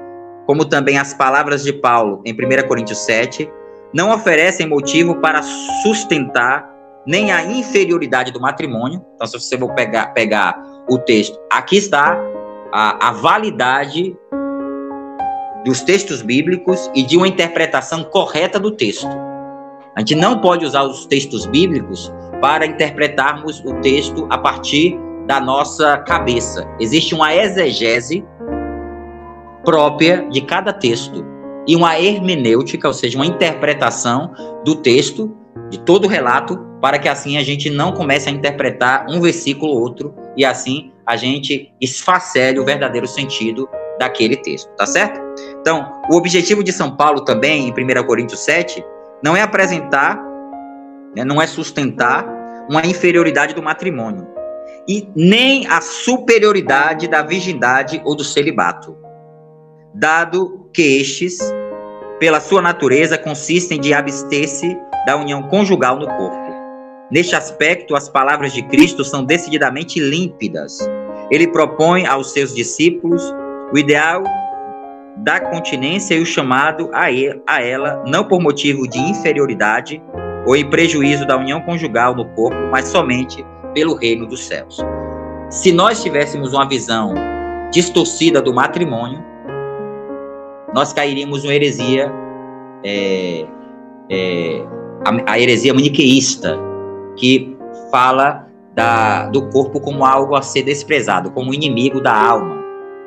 como 0.46 0.64
também 0.64 0.98
as 0.98 1.12
palavras 1.12 1.62
de 1.62 1.72
Paulo 1.72 2.22
em 2.24 2.32
1 2.32 2.66
Coríntios 2.66 2.98
7, 3.00 3.50
não 3.92 4.12
oferecem 4.12 4.66
motivo 4.66 5.16
para 5.16 5.42
sustentar 5.82 6.75
nem 7.06 7.30
a 7.32 7.44
inferioridade 7.44 8.32
do 8.32 8.40
matrimônio. 8.40 9.04
Então, 9.14 9.26
se 9.26 9.38
você 9.38 9.56
for 9.56 9.72
pegar, 9.74 10.08
pegar 10.08 10.60
o 10.88 10.98
texto, 10.98 11.38
aqui 11.50 11.76
está 11.76 12.18
a, 12.72 13.08
a 13.08 13.12
validade 13.12 14.16
dos 15.64 15.80
textos 15.82 16.22
bíblicos 16.22 16.90
e 16.94 17.02
de 17.02 17.16
uma 17.16 17.26
interpretação 17.26 18.04
correta 18.04 18.58
do 18.58 18.70
texto. 18.70 19.08
A 19.96 20.00
gente 20.00 20.14
não 20.14 20.40
pode 20.40 20.64
usar 20.64 20.82
os 20.82 21.06
textos 21.06 21.46
bíblicos 21.46 22.12
para 22.40 22.66
interpretarmos 22.66 23.60
o 23.64 23.74
texto 23.80 24.26
a 24.30 24.38
partir 24.38 24.98
da 25.26 25.40
nossa 25.40 25.98
cabeça. 25.98 26.68
Existe 26.78 27.14
uma 27.14 27.34
exegese 27.34 28.24
própria 29.64 30.28
de 30.30 30.40
cada 30.42 30.72
texto 30.72 31.24
e 31.66 31.74
uma 31.74 31.98
hermenêutica, 31.98 32.86
ou 32.86 32.94
seja, 32.94 33.18
uma 33.18 33.26
interpretação 33.26 34.32
do 34.64 34.76
texto, 34.76 35.36
de 35.68 35.80
todo 35.80 36.04
o 36.04 36.08
relato, 36.08 36.56
para 36.86 37.00
que 37.00 37.08
assim 37.08 37.36
a 37.36 37.42
gente 37.42 37.68
não 37.68 37.90
comece 37.90 38.28
a 38.28 38.32
interpretar 38.32 39.06
um 39.08 39.20
versículo 39.20 39.72
ou 39.72 39.80
outro 39.80 40.14
e 40.36 40.44
assim 40.44 40.92
a 41.04 41.16
gente 41.16 41.74
esfacele 41.80 42.60
o 42.60 42.64
verdadeiro 42.64 43.08
sentido 43.08 43.68
daquele 43.98 44.36
texto, 44.36 44.68
tá 44.76 44.86
certo? 44.86 45.20
Então, 45.60 46.00
o 46.08 46.14
objetivo 46.14 46.62
de 46.62 46.72
São 46.72 46.94
Paulo 46.94 47.24
também, 47.24 47.66
em 47.66 47.72
1 47.72 48.06
Coríntios 48.06 48.38
7, 48.44 48.84
não 49.20 49.36
é 49.36 49.42
apresentar, 49.42 50.16
né, 51.16 51.24
não 51.24 51.42
é 51.42 51.46
sustentar 51.48 52.24
uma 52.70 52.86
inferioridade 52.86 53.52
do 53.52 53.60
matrimônio 53.60 54.24
e 54.86 55.08
nem 55.16 55.66
a 55.66 55.80
superioridade 55.80 57.08
da 57.08 57.20
virgindade 57.20 58.00
ou 58.04 58.14
do 58.14 58.22
celibato, 58.22 58.96
dado 59.92 60.70
que 60.72 61.00
estes, 61.00 61.36
pela 62.20 62.38
sua 62.38 62.62
natureza, 62.62 63.18
consistem 63.18 63.80
de 63.80 63.92
abster-se 63.92 64.78
da 65.04 65.16
união 65.16 65.42
conjugal 65.48 65.98
no 65.98 66.06
corpo. 66.06 66.45
Neste 67.10 67.36
aspecto, 67.36 67.94
as 67.94 68.08
palavras 68.08 68.52
de 68.52 68.62
Cristo 68.62 69.04
são 69.04 69.24
decididamente 69.24 70.00
límpidas. 70.00 70.78
Ele 71.30 71.46
propõe 71.46 72.04
aos 72.04 72.32
seus 72.32 72.52
discípulos 72.52 73.22
o 73.72 73.78
ideal 73.78 74.24
da 75.18 75.38
continência 75.38 76.16
e 76.16 76.20
o 76.20 76.26
chamado 76.26 76.90
a 76.92 77.62
ela, 77.62 78.02
não 78.06 78.24
por 78.24 78.40
motivo 78.40 78.88
de 78.88 78.98
inferioridade 78.98 80.02
ou 80.46 80.56
em 80.56 80.68
prejuízo 80.68 81.24
da 81.26 81.36
união 81.36 81.60
conjugal 81.60 82.14
no 82.14 82.24
corpo, 82.30 82.56
mas 82.70 82.88
somente 82.88 83.44
pelo 83.72 83.94
reino 83.94 84.26
dos 84.26 84.44
céus. 84.44 84.78
Se 85.48 85.72
nós 85.72 86.02
tivéssemos 86.02 86.52
uma 86.52 86.68
visão 86.68 87.14
distorcida 87.72 88.42
do 88.42 88.52
matrimônio, 88.52 89.24
nós 90.74 90.92
cairíamos 90.92 91.44
uma 91.44 91.54
heresia, 91.54 92.12
é, 92.84 93.46
é, 94.10 94.64
a, 95.04 95.32
a 95.32 95.40
heresia 95.40 95.72
maniqueísta, 95.72 96.58
que 97.16 97.56
fala 97.90 98.46
da, 98.74 99.26
do 99.26 99.48
corpo 99.48 99.80
como 99.80 100.04
algo 100.04 100.36
a 100.36 100.42
ser 100.42 100.62
desprezado, 100.62 101.30
como 101.30 101.54
inimigo 101.54 102.00
da 102.00 102.14
alma. 102.14 102.62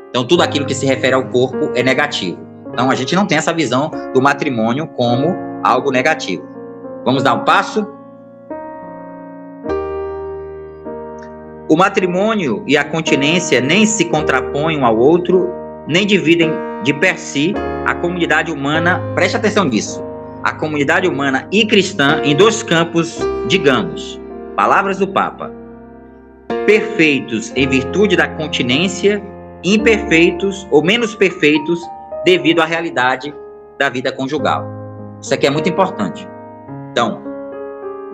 Então, 0.09 0.25
tudo 0.25 0.41
aquilo 0.41 0.65
que 0.65 0.73
se 0.73 0.85
refere 0.85 1.13
ao 1.13 1.25
corpo 1.25 1.71
é 1.75 1.83
negativo. 1.83 2.39
Então, 2.73 2.89
a 2.89 2.95
gente 2.95 3.15
não 3.15 3.27
tem 3.27 3.37
essa 3.37 3.53
visão 3.53 3.91
do 4.13 4.21
matrimônio 4.21 4.87
como 4.87 5.35
algo 5.63 5.91
negativo. 5.91 6.43
Vamos 7.05 7.21
dar 7.21 7.35
um 7.35 7.45
passo? 7.45 7.87
O 11.69 11.77
matrimônio 11.77 12.63
e 12.65 12.75
a 12.75 12.83
continência 12.83 13.61
nem 13.61 13.85
se 13.85 14.05
contrapõem 14.05 14.79
um 14.79 14.85
ao 14.85 14.97
outro, 14.97 15.49
nem 15.87 16.05
dividem 16.05 16.51
de 16.83 16.93
per 16.93 17.19
si 17.19 17.53
a 17.85 17.93
comunidade 17.93 18.51
humana. 18.51 18.99
Preste 19.13 19.37
atenção 19.37 19.65
nisso 19.65 20.08
a 20.43 20.53
comunidade 20.53 21.07
humana 21.07 21.47
e 21.51 21.65
cristã 21.65 22.21
em 22.23 22.35
dois 22.35 22.63
campos, 22.63 23.19
digamos, 23.47 24.19
palavras 24.55 24.97
do 24.97 25.07
Papa, 25.07 25.51
perfeitos 26.65 27.51
em 27.55 27.67
virtude 27.67 28.15
da 28.15 28.27
continência, 28.27 29.21
imperfeitos 29.63 30.67
ou 30.71 30.83
menos 30.83 31.15
perfeitos 31.15 31.81
devido 32.25 32.61
à 32.61 32.65
realidade 32.65 33.33
da 33.77 33.89
vida 33.89 34.11
conjugal. 34.11 34.65
Isso 35.21 35.33
aqui 35.33 35.47
é 35.47 35.49
muito 35.49 35.67
importante. 35.67 36.27
Então, 36.91 37.21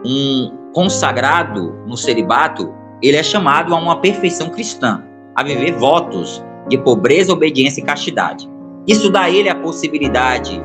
um 0.06 0.72
consagrado 0.74 1.74
no 1.86 1.96
celibato, 1.96 2.74
ele 3.02 3.18
é 3.18 3.24
chamado 3.24 3.74
a 3.74 3.78
uma 3.78 4.02
perfeição 4.02 4.50
cristã, 4.50 5.04
a 5.36 5.44
viver 5.44 5.74
votos 5.74 6.44
de 6.68 6.78
pobreza, 6.78 7.32
obediência 7.32 7.82
e 7.82 7.84
castidade. 7.84 8.50
Isso 8.88 9.10
dá 9.10 9.22
a 9.22 9.30
ele 9.30 9.50
a 9.50 9.56
possibilidade 9.56 10.62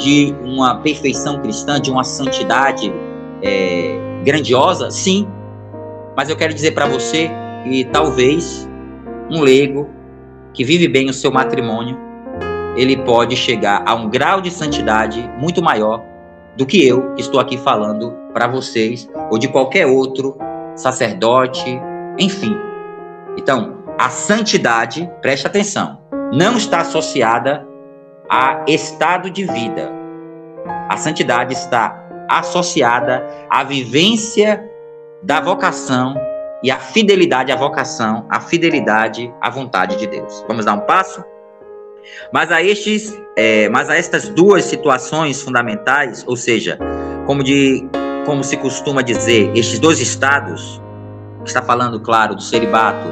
de 0.00 0.34
uma 0.42 0.76
perfeição 0.76 1.40
cristã, 1.40 1.78
de 1.80 1.90
uma 1.90 2.02
santidade 2.02 2.92
é, 3.42 3.98
grandiosa? 4.24 4.90
Sim. 4.90 5.28
Mas 6.16 6.28
eu 6.30 6.36
quero 6.36 6.52
dizer 6.52 6.72
para 6.72 6.86
você 6.86 7.30
que 7.62 7.84
talvez 7.84 8.68
um 9.30 9.42
leigo 9.42 9.88
que 10.52 10.64
vive 10.64 10.88
bem 10.88 11.08
o 11.08 11.12
seu 11.12 11.30
matrimônio, 11.30 11.96
ele 12.76 12.96
pode 12.96 13.36
chegar 13.36 13.84
a 13.86 13.94
um 13.94 14.08
grau 14.08 14.40
de 14.40 14.50
santidade 14.50 15.30
muito 15.38 15.62
maior 15.62 16.02
do 16.56 16.66
que 16.66 16.86
eu 16.86 17.14
que 17.14 17.20
estou 17.20 17.38
aqui 17.38 17.56
falando 17.58 18.12
para 18.32 18.46
vocês, 18.48 19.08
ou 19.30 19.38
de 19.38 19.48
qualquer 19.48 19.86
outro 19.86 20.36
sacerdote, 20.74 21.64
enfim. 22.18 22.56
Então, 23.36 23.78
a 23.98 24.08
santidade, 24.08 25.08
preste 25.20 25.46
atenção, 25.46 25.98
não 26.32 26.56
está 26.56 26.80
associada 26.80 27.66
a 28.30 28.62
estado 28.68 29.28
de 29.28 29.44
vida. 29.44 29.90
A 30.88 30.96
santidade 30.96 31.52
está 31.52 32.00
associada 32.28 33.26
à 33.50 33.64
vivência 33.64 34.64
da 35.20 35.40
vocação 35.40 36.14
e 36.62 36.70
à 36.70 36.78
fidelidade 36.78 37.50
à 37.50 37.56
vocação, 37.56 38.24
à 38.30 38.40
fidelidade 38.40 39.32
à 39.40 39.50
vontade 39.50 39.96
de 39.96 40.06
Deus. 40.06 40.44
Vamos 40.46 40.64
dar 40.64 40.74
um 40.74 40.80
passo? 40.80 41.24
Mas 42.32 42.52
a 42.52 42.62
estes, 42.62 43.20
é, 43.36 43.68
mas 43.68 43.90
a 43.90 43.96
estas 43.96 44.28
duas 44.28 44.64
situações 44.64 45.42
fundamentais, 45.42 46.24
ou 46.26 46.36
seja, 46.36 46.78
como 47.26 47.42
de 47.42 47.88
como 48.26 48.44
se 48.44 48.56
costuma 48.58 49.02
dizer, 49.02 49.50
estes 49.56 49.78
dois 49.80 49.98
estados, 49.98 50.80
está 51.44 51.62
falando, 51.62 51.98
claro, 51.98 52.34
do 52.34 52.42
celibato, 52.42 53.08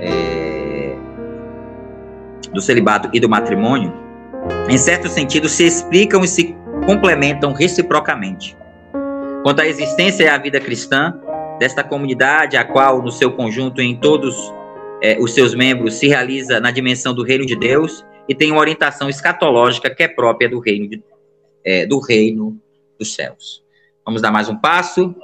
é, 0.00 0.96
do 2.52 2.60
celibato 2.60 3.10
e 3.12 3.20
do 3.20 3.28
matrimônio, 3.28 3.92
em 4.68 4.78
certo 4.78 5.08
sentido, 5.08 5.48
se 5.48 5.64
explicam 5.64 6.24
e 6.24 6.28
se 6.28 6.56
complementam 6.86 7.52
reciprocamente. 7.52 8.56
Quanto 9.42 9.60
à 9.60 9.66
existência 9.66 10.24
e 10.24 10.28
à 10.28 10.38
vida 10.38 10.60
cristã 10.60 11.14
desta 11.58 11.82
comunidade, 11.84 12.56
a 12.56 12.64
qual, 12.64 13.02
no 13.02 13.10
seu 13.10 13.32
conjunto, 13.32 13.80
em 13.80 13.96
todos 13.96 14.34
é, 15.02 15.18
os 15.20 15.34
seus 15.34 15.54
membros, 15.54 15.94
se 15.94 16.08
realiza 16.08 16.60
na 16.60 16.70
dimensão 16.70 17.14
do 17.14 17.22
reino 17.22 17.44
de 17.44 17.56
Deus 17.56 18.04
e 18.28 18.34
tem 18.34 18.50
uma 18.50 18.60
orientação 18.60 19.08
escatológica 19.08 19.90
que 19.94 20.02
é 20.02 20.08
própria 20.08 20.48
do 20.48 20.58
reino, 20.60 20.88
de, 20.88 21.02
é, 21.64 21.86
do 21.86 22.00
reino 22.00 22.60
dos 22.98 23.14
céus. 23.14 23.62
Vamos 24.04 24.22
dar 24.22 24.30
mais 24.30 24.48
um 24.48 24.56
passo. 24.56 25.14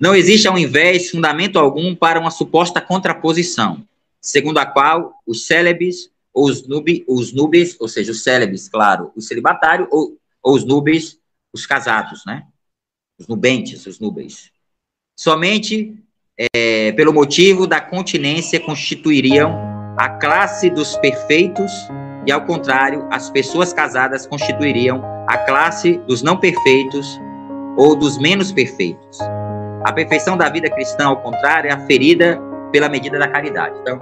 Não 0.00 0.14
existe, 0.14 0.46
ao 0.46 0.56
invés, 0.56 1.10
fundamento 1.10 1.58
algum 1.58 1.94
para 1.94 2.20
uma 2.20 2.30
suposta 2.30 2.80
contraposição, 2.80 3.84
segundo 4.20 4.58
a 4.58 4.66
qual 4.66 5.12
os 5.26 5.46
célebres 5.46 6.10
os, 6.34 6.66
nubi, 6.66 7.04
os 7.08 7.32
nubes, 7.32 7.76
ou 7.80 7.88
seja, 7.88 8.12
os 8.12 8.22
célebres, 8.22 8.68
claro, 8.68 9.12
o 9.16 9.20
celibatário, 9.20 9.88
ou, 9.90 10.18
ou 10.42 10.54
os 10.54 10.64
nubes, 10.64 11.18
os 11.52 11.66
casados, 11.66 12.24
né? 12.26 12.46
Os 13.18 13.26
nubentes, 13.26 13.86
os 13.86 13.98
nubes. 13.98 14.50
Somente 15.16 15.96
é, 16.54 16.92
pelo 16.92 17.12
motivo 17.12 17.66
da 17.66 17.80
continência 17.80 18.60
constituiriam 18.60 19.52
a 19.96 20.08
classe 20.08 20.70
dos 20.70 20.96
perfeitos 20.98 21.72
e, 22.24 22.30
ao 22.30 22.44
contrário, 22.44 23.08
as 23.10 23.28
pessoas 23.30 23.72
casadas 23.72 24.26
constituiriam 24.26 25.02
a 25.26 25.38
classe 25.38 25.98
dos 26.06 26.22
não 26.22 26.38
perfeitos 26.38 27.18
ou 27.76 27.96
dos 27.96 28.18
menos 28.18 28.52
perfeitos. 28.52 29.18
A 29.84 29.92
perfeição 29.92 30.36
da 30.36 30.48
vida 30.48 30.70
cristã, 30.70 31.06
ao 31.06 31.20
contrário, 31.20 31.68
é 31.70 31.72
aferida 31.72 32.40
pela 32.70 32.88
medida 32.88 33.18
da 33.18 33.28
caridade. 33.28 33.76
Então, 33.80 33.98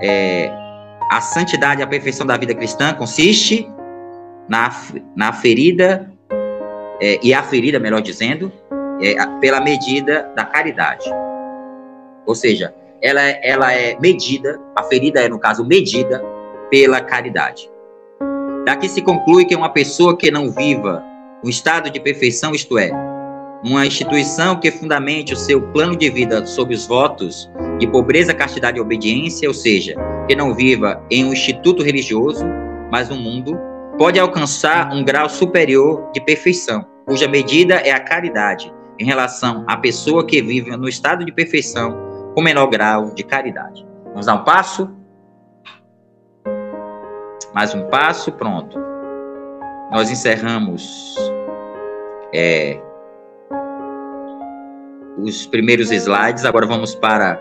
é, 0.00 0.63
a 1.10 1.20
santidade 1.20 1.80
e 1.80 1.84
a 1.84 1.86
perfeição 1.86 2.26
da 2.26 2.36
vida 2.36 2.54
cristã 2.54 2.92
consiste 2.94 3.68
na, 4.48 4.70
na 5.16 5.32
ferida, 5.32 6.10
é, 7.00 7.18
e 7.22 7.34
a 7.34 7.42
ferida, 7.42 7.78
melhor 7.78 8.00
dizendo, 8.00 8.52
é, 9.00 9.14
pela 9.40 9.60
medida 9.60 10.30
da 10.36 10.44
caridade. 10.44 11.04
Ou 12.26 12.34
seja, 12.34 12.74
ela, 13.02 13.20
ela 13.20 13.72
é 13.72 13.98
medida, 14.00 14.58
a 14.76 14.82
ferida 14.84 15.20
é, 15.20 15.28
no 15.28 15.38
caso, 15.38 15.64
medida 15.64 16.22
pela 16.70 17.00
caridade. 17.00 17.70
Daqui 18.64 18.88
se 18.88 19.02
conclui 19.02 19.44
que 19.44 19.54
uma 19.54 19.68
pessoa 19.68 20.16
que 20.16 20.30
não 20.30 20.50
viva 20.50 21.04
um 21.44 21.48
estado 21.48 21.90
de 21.90 22.00
perfeição, 22.00 22.54
isto 22.54 22.78
é, 22.78 22.90
uma 23.62 23.86
instituição 23.86 24.58
que 24.58 24.70
fundamente 24.70 25.34
o 25.34 25.36
seu 25.36 25.60
plano 25.60 25.96
de 25.96 26.08
vida 26.10 26.44
sob 26.46 26.74
os 26.74 26.86
votos 26.86 27.50
de 27.78 27.86
pobreza, 27.86 28.32
castidade 28.32 28.78
e 28.78 28.80
obediência, 28.80 29.48
ou 29.48 29.54
seja, 29.54 29.94
que 30.26 30.34
não 30.34 30.54
viva 30.54 31.02
em 31.10 31.24
um 31.24 31.32
instituto 31.32 31.82
religioso, 31.82 32.44
mas 32.90 33.08
no 33.08 33.16
mundo, 33.16 33.58
pode 33.98 34.18
alcançar 34.18 34.92
um 34.92 35.04
grau 35.04 35.28
superior 35.28 36.10
de 36.12 36.20
perfeição, 36.20 36.84
cuja 37.06 37.28
medida 37.28 37.74
é 37.74 37.92
a 37.92 38.00
caridade, 38.00 38.72
em 38.98 39.04
relação 39.04 39.64
à 39.68 39.76
pessoa 39.76 40.26
que 40.26 40.40
vive 40.40 40.76
no 40.76 40.88
estado 40.88 41.24
de 41.24 41.32
perfeição 41.32 41.96
com 42.34 42.42
menor 42.42 42.66
grau 42.66 43.10
de 43.14 43.22
caridade. 43.22 43.86
Vamos 44.06 44.26
dar 44.26 44.34
um 44.34 44.44
passo? 44.44 44.90
Mais 47.54 47.74
um 47.74 47.84
passo, 47.88 48.32
pronto. 48.32 48.78
Nós 49.90 50.10
encerramos 50.10 51.16
é, 52.32 52.80
os 55.18 55.46
primeiros 55.46 55.92
slides. 55.92 56.44
Agora 56.44 56.66
vamos 56.66 56.94
para 56.94 57.40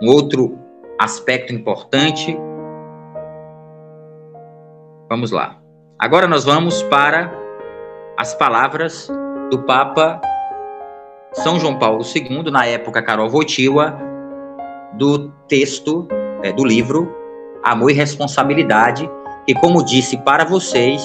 um 0.00 0.08
outro 0.08 0.58
aspecto 0.98 1.52
importante. 1.52 2.36
Vamos 5.08 5.30
lá. 5.30 5.58
Agora 5.98 6.26
nós 6.26 6.44
vamos 6.44 6.82
para 6.84 7.32
as 8.18 8.34
palavras 8.34 9.08
do 9.50 9.62
Papa 9.64 10.20
São 11.32 11.60
João 11.60 11.78
Paulo 11.78 12.02
II, 12.02 12.50
na 12.50 12.66
época 12.66 13.02
Carol 13.02 13.28
Votiwa, 13.28 13.96
do 14.94 15.30
texto, 15.48 16.08
é, 16.42 16.52
do 16.52 16.64
livro 16.64 17.14
Amor 17.62 17.90
e 17.90 17.94
Responsabilidade, 17.94 19.08
que, 19.46 19.54
como 19.54 19.84
disse 19.84 20.16
para 20.18 20.44
vocês, 20.44 21.02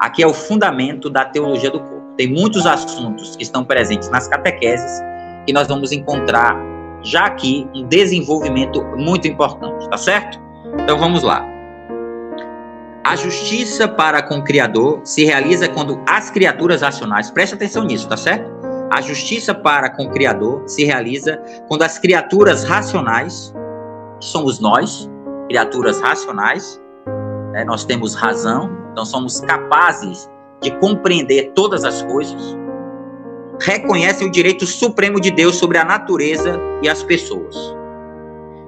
aqui 0.00 0.22
é 0.22 0.26
o 0.26 0.32
fundamento 0.32 1.10
da 1.10 1.24
teologia 1.24 1.70
do 1.70 1.80
corpo. 1.80 2.14
Tem 2.16 2.28
muitos 2.28 2.66
assuntos 2.66 3.36
que 3.36 3.42
estão 3.42 3.64
presentes 3.64 4.08
nas 4.10 4.26
catequeses 4.26 5.00
que 5.46 5.52
nós 5.52 5.68
vamos 5.68 5.92
encontrar 5.92 6.56
já 7.02 7.26
aqui 7.26 7.68
um 7.74 7.86
desenvolvimento 7.86 8.82
muito 8.96 9.26
importante, 9.26 9.88
tá 9.88 9.96
certo? 9.96 10.40
Então 10.80 10.98
vamos 10.98 11.22
lá. 11.22 11.46
A 13.04 13.16
justiça 13.16 13.88
para 13.88 14.22
com 14.22 14.38
o 14.38 14.44
Criador 14.44 15.00
se 15.04 15.24
realiza 15.24 15.68
quando 15.68 15.98
as 16.06 16.30
criaturas 16.30 16.82
racionais, 16.82 17.30
preste 17.30 17.54
atenção 17.54 17.84
nisso, 17.84 18.08
tá 18.08 18.16
certo? 18.16 18.50
A 18.90 19.00
justiça 19.00 19.54
para 19.54 19.88
com 19.90 20.04
o 20.04 20.10
Criador 20.10 20.62
se 20.66 20.84
realiza 20.84 21.40
quando 21.68 21.82
as 21.82 21.98
criaturas 21.98 22.64
racionais, 22.64 23.54
que 24.20 24.26
somos 24.26 24.60
nós, 24.60 25.08
criaturas 25.48 26.00
racionais, 26.00 26.80
né, 27.52 27.64
nós 27.64 27.84
temos 27.84 28.14
razão, 28.14 28.70
então 28.92 29.04
somos 29.04 29.40
capazes 29.40 30.28
de 30.62 30.70
compreender 30.78 31.52
todas 31.54 31.84
as 31.84 32.02
coisas, 32.02 32.57
reconhecem 33.60 34.26
o 34.26 34.30
direito 34.30 34.66
supremo 34.66 35.20
de 35.20 35.30
Deus 35.30 35.56
sobre 35.56 35.78
a 35.78 35.84
natureza 35.84 36.58
e 36.82 36.88
as 36.88 37.02
pessoas. 37.02 37.56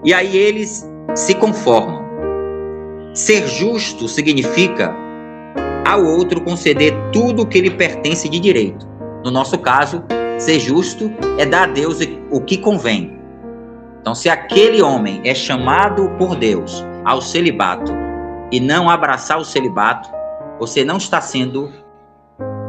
E 0.05 0.12
aí 0.12 0.36
eles 0.36 0.88
se 1.14 1.34
conformam. 1.34 2.05
Ser 3.14 3.47
justo 3.47 4.09
significa 4.09 4.95
ao 5.86 6.05
outro 6.05 6.41
conceder 6.41 6.95
tudo 7.12 7.43
o 7.43 7.47
que 7.47 7.61
lhe 7.61 7.70
pertence 7.70 8.28
de 8.28 8.38
direito. 8.38 8.88
No 9.24 9.30
nosso 9.30 9.59
caso, 9.59 10.03
ser 10.38 10.59
justo 10.59 11.11
é 11.38 11.45
dar 11.45 11.64
a 11.64 11.72
Deus 11.72 11.99
o 12.30 12.41
que 12.41 12.57
convém. 12.57 13.18
Então, 14.01 14.14
se 14.14 14.28
aquele 14.30 14.80
homem 14.80 15.20
é 15.24 15.34
chamado 15.34 16.09
por 16.16 16.34
Deus 16.34 16.84
ao 17.05 17.20
celibato 17.20 17.93
e 18.51 18.59
não 18.59 18.88
abraçar 18.88 19.38
o 19.38 19.45
celibato, 19.45 20.09
você 20.59 20.84
não 20.84 20.97
está 20.97 21.20
sendo 21.20 21.70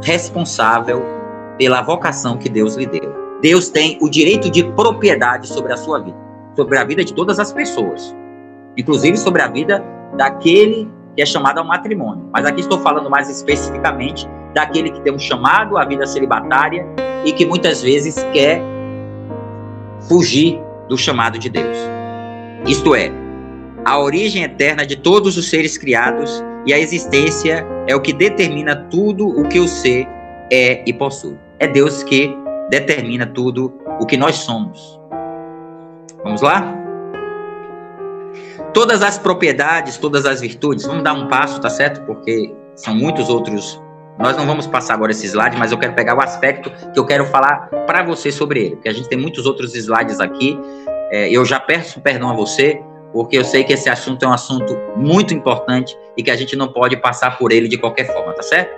responsável 0.04 1.21
pela 1.62 1.84
vocação 1.84 2.38
que 2.38 2.50
Deus 2.50 2.76
lhe 2.76 2.88
deu. 2.88 3.14
Deus 3.40 3.70
tem 3.70 3.96
o 4.02 4.10
direito 4.10 4.50
de 4.50 4.64
propriedade 4.64 5.48
sobre 5.48 5.72
a 5.72 5.78
sua 5.78 6.00
vida, 6.00 6.18
sobre 6.56 6.76
a 6.76 6.84
vida 6.84 7.06
de 7.06 7.14
todas 7.14 7.38
as 7.38 7.54
pessoas, 7.54 8.16
inclusive 8.76 9.16
sobre 9.16 9.44
a 9.44 9.48
vida 9.48 9.84
daquele 10.18 10.90
que 11.16 11.22
é 11.22 11.26
chamado 11.26 11.60
ao 11.60 11.64
matrimônio. 11.64 12.28
Mas 12.34 12.48
aqui 12.48 12.62
estou 12.62 12.80
falando 12.80 13.12
mais 13.12 13.30
especificamente 13.30 14.28
daquele 14.56 14.90
que 14.90 15.02
tem 15.02 15.14
um 15.14 15.20
chamado 15.20 15.78
à 15.78 15.86
vida 15.86 16.04
celibatária 16.08 16.84
e 17.24 17.32
que 17.32 17.46
muitas 17.46 17.84
vezes 17.84 18.16
quer 18.34 18.60
fugir 20.10 20.60
do 20.90 20.98
chamado 20.98 21.38
de 21.38 21.48
Deus. 21.48 21.78
Isto 22.66 22.96
é, 22.96 23.12
a 23.86 24.00
origem 24.00 24.42
eterna 24.42 24.84
de 24.84 24.96
todos 24.96 25.38
os 25.38 25.48
seres 25.48 25.78
criados 25.78 26.44
e 26.66 26.74
a 26.74 26.80
existência 26.80 27.64
é 27.86 27.96
o 27.96 28.02
que 28.02 28.14
determina 28.14 28.76
tudo 28.90 29.28
o 29.28 29.48
que 29.48 29.60
o 29.60 29.68
ser 29.68 30.08
é 30.52 30.84
e 30.88 30.92
possui. 30.92 31.38
É 31.62 31.68
Deus 31.68 32.02
que 32.02 32.36
determina 32.72 33.28
tudo 33.28 33.72
o 34.00 34.06
que 34.08 34.18
nós 34.18 34.38
somos. 34.38 35.00
Vamos 36.24 36.42
lá? 36.42 36.76
Todas 38.74 39.04
as 39.04 39.20
propriedades, 39.20 39.96
todas 39.98 40.26
as 40.26 40.42
virtudes, 40.42 40.88
vamos 40.88 41.04
dar 41.04 41.14
um 41.14 41.28
passo, 41.28 41.62
tá 41.62 41.70
certo? 41.70 42.02
Porque 42.02 42.52
são 42.76 42.96
muitos 42.96 43.30
outros. 43.30 43.80
Nós 44.18 44.36
não 44.36 44.48
vamos 44.48 44.66
passar 44.66 44.96
agora 44.96 45.12
esse 45.12 45.28
slide, 45.28 45.56
mas 45.56 45.72
eu 45.72 45.78
quero 45.78 45.94
pegar 45.94 46.18
o 46.18 46.22
aspecto 46.22 46.72
que 46.92 47.00
eu 47.00 47.06
quero 47.06 47.28
falar 47.28 47.70
para 47.86 48.02
você 48.02 48.32
sobre 48.32 48.66
ele, 48.66 48.76
porque 48.78 48.90
a 48.90 48.94
gente 48.94 49.08
tem 49.08 49.20
muitos 49.20 49.46
outros 49.46 49.76
slides 49.76 50.20
aqui. 50.20 50.60
É, 51.12 51.30
eu 51.30 51.46
já 51.46 51.60
peço 51.60 52.02
perdão 52.02 52.32
a 52.32 52.34
você 52.34 52.82
porque 53.14 53.38
eu 53.38 53.44
sei 53.44 53.64
que 53.64 53.74
esse 53.74 53.90
assunto 53.90 54.24
é 54.24 54.28
um 54.28 54.34
assunto 54.34 54.78
muito 54.96 55.34
importante 55.34 55.98
e 56.18 56.24
que 56.24 56.32
a 56.32 56.36
gente 56.36 56.56
não 56.56 56.68
pode 56.68 56.98
passar 56.98 57.38
por 57.38 57.52
ele 57.52 57.68
de 57.68 57.78
qualquer 57.78 58.06
forma, 58.14 58.34
tá 58.34 58.44
certo? 58.44 58.72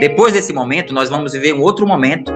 Depois 0.00 0.32
desse 0.32 0.52
momento, 0.52 0.92
nós 0.92 1.08
vamos 1.08 1.32
viver 1.32 1.54
um 1.54 1.62
outro 1.62 1.86
momento. 1.86 2.32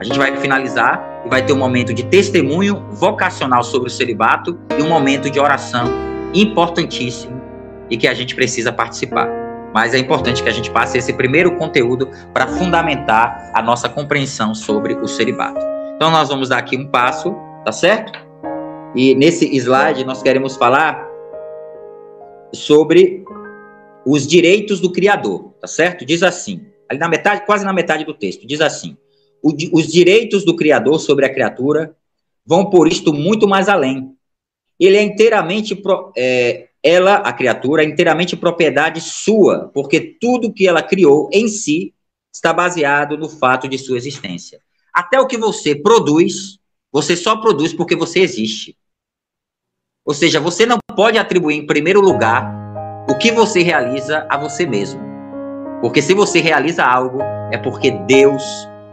A 0.00 0.04
gente 0.04 0.18
vai 0.18 0.36
finalizar 0.36 1.22
e 1.24 1.28
vai 1.28 1.44
ter 1.44 1.52
um 1.52 1.58
momento 1.58 1.92
de 1.92 2.04
testemunho 2.04 2.84
vocacional 2.90 3.62
sobre 3.62 3.88
o 3.88 3.90
celibato 3.90 4.58
e 4.78 4.82
um 4.82 4.88
momento 4.88 5.30
de 5.30 5.38
oração 5.38 5.86
importantíssimo 6.34 7.40
e 7.90 7.96
que 7.96 8.06
a 8.06 8.14
gente 8.14 8.34
precisa 8.34 8.72
participar. 8.72 9.28
Mas 9.74 9.92
é 9.92 9.98
importante 9.98 10.42
que 10.42 10.48
a 10.48 10.52
gente 10.52 10.70
passe 10.70 10.96
esse 10.96 11.12
primeiro 11.12 11.54
conteúdo 11.56 12.08
para 12.32 12.46
fundamentar 12.46 13.50
a 13.54 13.60
nossa 13.62 13.88
compreensão 13.88 14.54
sobre 14.54 14.94
o 14.94 15.06
celibato. 15.06 15.60
Então, 15.96 16.10
nós 16.10 16.28
vamos 16.28 16.48
dar 16.48 16.58
aqui 16.58 16.76
um 16.76 16.86
passo, 16.86 17.34
tá 17.64 17.72
certo? 17.72 18.25
E 18.96 19.14
nesse 19.14 19.44
slide 19.54 20.06
nós 20.06 20.22
queremos 20.22 20.56
falar 20.56 21.06
sobre 22.50 23.22
os 24.06 24.26
direitos 24.26 24.80
do 24.80 24.90
Criador, 24.90 25.52
tá 25.60 25.66
certo? 25.66 26.02
Diz 26.02 26.22
assim: 26.22 26.64
ali 26.88 26.98
na 26.98 27.06
metade, 27.06 27.44
quase 27.44 27.62
na 27.62 27.74
metade 27.74 28.06
do 28.06 28.14
texto, 28.14 28.46
diz 28.46 28.62
assim: 28.62 28.96
os 29.42 29.86
direitos 29.86 30.46
do 30.46 30.56
Criador 30.56 30.98
sobre 30.98 31.26
a 31.26 31.32
criatura 31.32 31.94
vão 32.44 32.70
por 32.70 32.88
isto 32.88 33.12
muito 33.12 33.46
mais 33.46 33.68
além. 33.68 34.16
Ele 34.80 34.96
é 34.96 35.02
inteiramente, 35.02 35.78
é, 36.16 36.68
ela, 36.82 37.16
a 37.16 37.34
criatura, 37.34 37.82
é 37.82 37.86
inteiramente 37.86 38.34
propriedade 38.34 39.02
sua, 39.02 39.70
porque 39.74 40.00
tudo 40.00 40.52
que 40.52 40.66
ela 40.66 40.82
criou 40.82 41.28
em 41.30 41.48
si 41.48 41.92
está 42.32 42.50
baseado 42.50 43.18
no 43.18 43.28
fato 43.28 43.68
de 43.68 43.76
sua 43.76 43.98
existência. 43.98 44.58
Até 44.90 45.20
o 45.20 45.26
que 45.26 45.36
você 45.36 45.74
produz, 45.74 46.58
você 46.90 47.14
só 47.14 47.36
produz 47.36 47.74
porque 47.74 47.94
você 47.94 48.20
existe. 48.20 48.74
Ou 50.06 50.14
seja, 50.14 50.38
você 50.38 50.64
não 50.64 50.78
pode 50.94 51.18
atribuir 51.18 51.56
em 51.56 51.66
primeiro 51.66 52.00
lugar 52.00 52.48
o 53.10 53.18
que 53.18 53.32
você 53.32 53.62
realiza 53.62 54.24
a 54.30 54.36
você 54.36 54.64
mesmo. 54.64 55.00
Porque 55.80 56.00
se 56.00 56.14
você 56.14 56.40
realiza 56.40 56.84
algo, 56.84 57.18
é 57.50 57.58
porque 57.58 57.90
Deus 57.90 58.42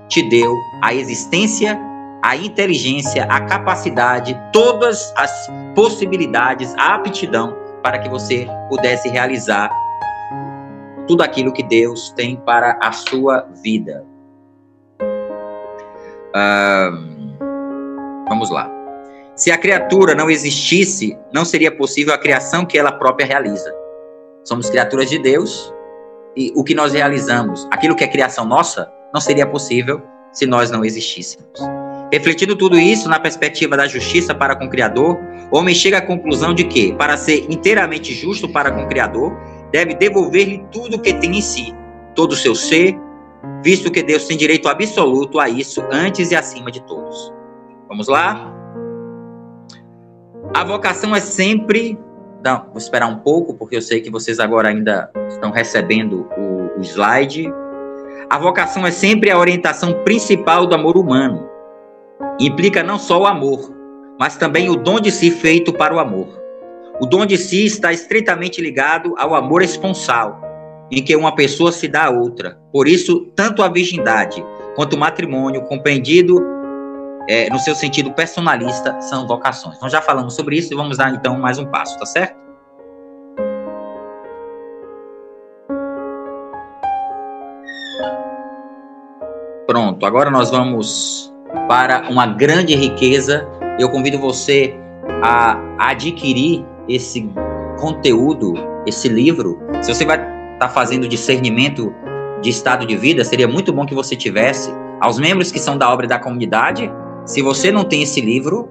te 0.09 0.27
deu 0.27 0.55
a 0.83 0.93
existência, 0.93 1.79
a 2.23 2.35
inteligência, 2.35 3.25
a 3.25 3.41
capacidade, 3.41 4.35
todas 4.51 5.13
as 5.15 5.47
possibilidades, 5.75 6.73
a 6.77 6.95
aptidão 6.95 7.55
para 7.83 7.99
que 7.99 8.09
você 8.09 8.47
pudesse 8.69 9.07
realizar 9.09 9.69
tudo 11.07 11.21
aquilo 11.21 11.53
que 11.53 11.63
Deus 11.63 12.11
tem 12.11 12.37
para 12.37 12.79
a 12.81 12.91
sua 12.91 13.47
vida. 13.61 14.03
vamos 18.27 18.49
lá. 18.49 18.72
Se 19.35 19.51
a 19.51 19.57
criatura 19.57 20.13
não 20.13 20.29
existisse, 20.29 21.17
não 21.33 21.43
seria 21.43 21.75
possível 21.75 22.13
a 22.13 22.17
criação 22.17 22.65
que 22.65 22.77
ela 22.77 22.91
própria 22.91 23.25
realiza. 23.25 23.73
Somos 24.43 24.69
criaturas 24.69 25.09
de 25.09 25.17
Deus 25.17 25.73
e 26.37 26.51
o 26.55 26.63
que 26.63 26.75
nós 26.75 26.93
realizamos, 26.93 27.67
aquilo 27.71 27.95
que 27.95 28.03
é 28.03 28.07
criação 28.07 28.45
nossa, 28.45 28.91
não 29.11 29.19
seria 29.19 29.47
possível 29.47 30.01
se 30.31 30.45
nós 30.45 30.69
não 30.69 30.85
existíssemos. 30.85 31.47
Refletindo 32.11 32.55
tudo 32.55 32.77
isso 32.77 33.09
na 33.09 33.19
perspectiva 33.19 33.75
da 33.75 33.87
justiça 33.87 34.35
para 34.35 34.55
com 34.55 34.65
o 34.65 34.69
Criador, 34.69 35.17
o 35.51 35.57
homem 35.57 35.73
chega 35.73 35.97
à 35.97 36.01
conclusão 36.01 36.53
de 36.53 36.65
que, 36.65 36.93
para 36.93 37.17
ser 37.17 37.47
inteiramente 37.49 38.13
justo 38.13 38.47
para 38.47 38.71
com 38.71 38.83
o 38.83 38.87
Criador, 38.87 39.35
deve 39.71 39.95
devolver-lhe 39.95 40.63
tudo 40.71 40.97
o 40.97 40.99
que 40.99 41.11
tem 41.15 41.37
em 41.37 41.41
si, 41.41 41.73
todo 42.13 42.33
o 42.33 42.35
seu 42.35 42.53
ser, 42.53 42.95
visto 43.63 43.89
que 43.89 44.03
Deus 44.03 44.25
tem 44.25 44.37
direito 44.37 44.67
absoluto 44.69 45.39
a 45.39 45.49
isso 45.49 45.83
antes 45.91 46.29
e 46.29 46.35
acima 46.35 46.69
de 46.69 46.81
todos. 46.83 47.33
Vamos 47.87 48.07
lá? 48.07 48.52
A 50.53 50.63
vocação 50.63 51.15
é 51.15 51.19
sempre. 51.19 51.97
Não, 52.43 52.65
vou 52.67 52.77
esperar 52.77 53.07
um 53.07 53.17
pouco, 53.17 53.53
porque 53.55 53.75
eu 53.75 53.81
sei 53.81 54.01
que 54.01 54.11
vocês 54.11 54.39
agora 54.39 54.69
ainda 54.69 55.09
estão 55.29 55.51
recebendo 55.51 56.27
o, 56.37 56.79
o 56.79 56.81
slide. 56.81 57.51
A 58.29 58.37
vocação 58.37 58.85
é 58.85 58.91
sempre 58.91 59.31
a 59.31 59.37
orientação 59.37 60.03
principal 60.03 60.65
do 60.65 60.75
amor 60.75 60.97
humano 60.97 61.49
implica 62.39 62.83
não 62.83 62.97
só 62.97 63.21
o 63.21 63.25
amor, 63.25 63.73
mas 64.19 64.37
também 64.37 64.69
o 64.69 64.75
dom 64.75 64.99
de 64.99 65.11
si 65.11 65.31
feito 65.31 65.73
para 65.73 65.93
o 65.93 65.99
amor. 65.99 66.27
O 67.01 67.05
dom 67.05 67.25
de 67.25 67.37
si 67.37 67.65
está 67.65 67.91
estritamente 67.91 68.61
ligado 68.61 69.13
ao 69.17 69.35
amor 69.35 69.61
esponsal, 69.61 70.41
em 70.91 71.03
que 71.03 71.15
uma 71.15 71.35
pessoa 71.35 71.71
se 71.71 71.87
dá 71.87 72.05
a 72.05 72.09
outra. 72.09 72.59
Por 72.71 72.87
isso, 72.87 73.31
tanto 73.35 73.63
a 73.63 73.69
virgindade 73.69 74.43
quanto 74.75 74.95
o 74.95 74.99
matrimônio, 74.99 75.63
compreendido 75.63 76.39
é, 77.27 77.49
no 77.49 77.59
seu 77.59 77.75
sentido 77.75 78.11
personalista, 78.11 78.99
são 79.01 79.25
vocações. 79.27 79.79
Nós 79.81 79.91
já 79.91 80.01
falamos 80.01 80.35
sobre 80.35 80.57
isso 80.57 80.73
e 80.73 80.75
vamos 80.75 80.97
dar 80.97 81.13
então 81.13 81.39
mais 81.39 81.57
um 81.57 81.65
passo, 81.65 81.97
tá 81.97 82.05
certo? 82.05 82.43
Pronto, 89.65 90.05
agora 90.05 90.29
nós 90.29 90.51
vamos 90.51 91.33
para 91.67 92.09
uma 92.09 92.27
grande 92.27 92.75
riqueza. 92.75 93.47
Eu 93.79 93.89
convido 93.89 94.19
você 94.19 94.75
a 95.23 95.57
adquirir 95.79 96.65
esse 96.87 97.29
conteúdo, 97.79 98.53
esse 98.85 99.07
livro. 99.07 99.59
Se 99.81 99.93
você 99.93 100.05
vai 100.05 100.17
estar 100.17 100.59
tá 100.59 100.69
fazendo 100.69 101.07
discernimento 101.07 101.93
de 102.41 102.49
estado 102.49 102.85
de 102.85 102.95
vida, 102.95 103.23
seria 103.23 103.47
muito 103.47 103.71
bom 103.71 103.85
que 103.85 103.95
você 103.95 104.15
tivesse. 104.15 104.69
Aos 104.99 105.17
membros 105.17 105.51
que 105.51 105.59
são 105.59 105.77
da 105.77 105.89
obra 105.91 106.07
da 106.07 106.19
comunidade, 106.19 106.91
se 107.25 107.41
você 107.41 107.71
não 107.71 107.83
tem 107.83 108.03
esse 108.03 108.21
livro, 108.21 108.69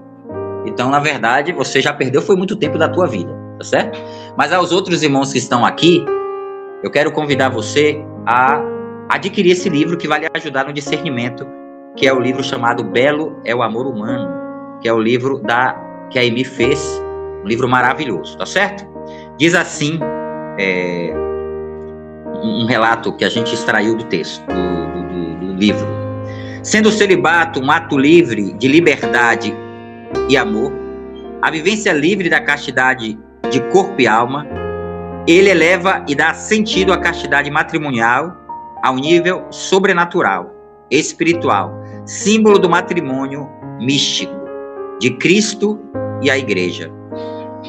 então, 0.65 0.91
na 0.91 1.01
verdade, 1.01 1.53
você 1.53 1.81
já 1.81 1.93
perdeu 1.93 2.23
foi 2.23 2.37
muito 2.37 2.57
tempo 2.57 2.79
da 2.79 2.89
tua 2.89 3.07
vida, 3.07 3.33
tá 3.59 3.65
certo? 3.65 3.99
Mas 4.37 4.53
aos 4.53 4.73
outros 4.73 5.03
irmãos 5.03 5.33
que 5.33 5.39
estão 5.39 5.65
aqui, 5.65 6.05
eu 6.83 6.91
quero 6.91 7.11
convidar 7.13 7.49
você 7.49 8.05
a 8.27 8.61
adquirir 9.09 9.53
esse 9.53 9.69
livro 9.69 9.97
que 9.97 10.07
vai 10.07 10.21
lhe 10.21 10.29
ajudar 10.35 10.65
no 10.65 10.73
discernimento 10.73 11.47
que 11.97 12.07
é 12.07 12.13
o 12.13 12.21
livro 12.21 12.43
chamado 12.43 12.83
Belo 12.85 13.41
é 13.45 13.55
o 13.55 13.63
Amor 13.63 13.87
Humano, 13.87 14.81
que 14.81 14.89
é 14.89 14.93
o 14.93 14.99
livro 14.99 15.39
da 15.41 15.75
que 16.11 16.19
a 16.19 16.23
Amy 16.23 16.45
fez, 16.45 17.03
um 17.43 17.47
livro 17.47 17.69
maravilhoso, 17.69 18.37
tá 18.37 18.47
certo? 18.47 18.87
Diz 19.39 19.55
assim, 19.55 19.99
é, 20.59 21.13
um 22.43 22.67
relato 22.67 23.13
que 23.17 23.25
a 23.25 23.29
gente 23.29 23.55
extraiu 23.55 23.97
do 23.97 24.05
texto, 24.05 24.45
do, 24.47 25.03
do, 25.09 25.47
do 25.47 25.55
livro. 25.55 26.02
Sendo 26.63 26.91
o 26.91 26.93
celibato 26.93 27.61
um 27.61 27.69
ato 27.73 27.99
livre 27.99 28.53
de 28.53 28.69
liberdade 28.69 29.53
e 30.29 30.37
amor, 30.37 30.73
a 31.43 31.51
vivência 31.51 31.93
livre 31.93 32.31
da 32.31 32.41
castidade 32.41 33.19
de 33.51 33.61
corpo 33.73 34.01
e 34.01 34.07
alma, 34.07 34.47
ele 35.27 35.51
eleva 35.51 36.05
e 36.07 36.15
dá 36.15 36.33
sentido 36.35 36.93
à 36.93 36.99
castidade 36.99 37.51
matrimonial 37.51 38.37
ao 38.81 38.95
nível 38.95 39.45
sobrenatural, 39.51 40.55
espiritual, 40.89 41.73
símbolo 42.07 42.61
do 42.61 42.71
matrimônio 42.71 43.49
místico 43.81 44.33
de 45.01 45.11
Cristo 45.17 45.81
e 46.23 46.31
a 46.31 46.39
Igreja. 46.39 46.93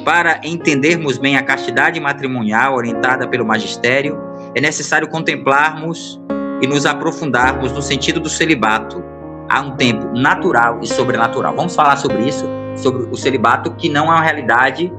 Para 0.05 0.39
entendermos 0.43 1.17
bem 1.17 1.35
a 1.35 1.41
castidade 1.41 1.99
matrimonial 1.99 2.75
orientada 2.75 3.27
pelo 3.27 3.45
magistério, 3.45 4.19
é 4.53 4.61
necessário 4.61 5.07
contemplarmos 5.07 6.21
e 6.63 6.67
nos 6.67 6.85
aprofundarmos 6.85 7.73
no 7.73 7.81
sentido 7.81 8.21
do 8.21 8.29
celibato 8.29 9.03
há 9.49 9.59
um 9.59 9.75
tempo 9.75 10.17
natural 10.17 10.79
e 10.81 10.87
sobrenatural. 10.87 11.53
Vamos 11.53 11.75
falar 11.75 11.97
sobre 11.97 12.23
isso, 12.23 12.45
sobre 12.77 13.03
o 13.11 13.17
celibato, 13.17 13.71
que 13.71 13.89
não 13.89 14.05
é 14.05 14.15
uma 14.15 14.21
realidade 14.21 14.89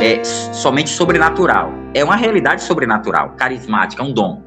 é, 0.00 0.24
somente 0.24 0.90
sobrenatural. 0.90 1.70
É 1.94 2.02
uma 2.02 2.16
realidade 2.16 2.64
sobrenatural, 2.64 3.30
carismática, 3.36 4.02
um 4.02 4.12
dom. 4.12 4.42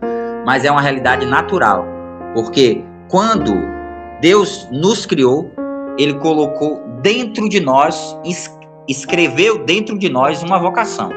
Mas 0.46 0.66
é 0.66 0.70
uma 0.70 0.82
realidade 0.82 1.26
natural. 1.26 1.86
Porque 2.34 2.84
quando 3.08 3.54
Deus 4.20 4.68
nos 4.70 5.06
criou, 5.06 5.50
ele 5.98 6.16
colocou 6.16 6.84
dentro 7.02 7.48
de 7.48 7.62
nós, 7.62 8.14
escreveu 8.90 9.64
dentro 9.64 9.98
de 9.98 10.10
nós 10.10 10.44
uma 10.44 10.60
vocação. 10.60 11.12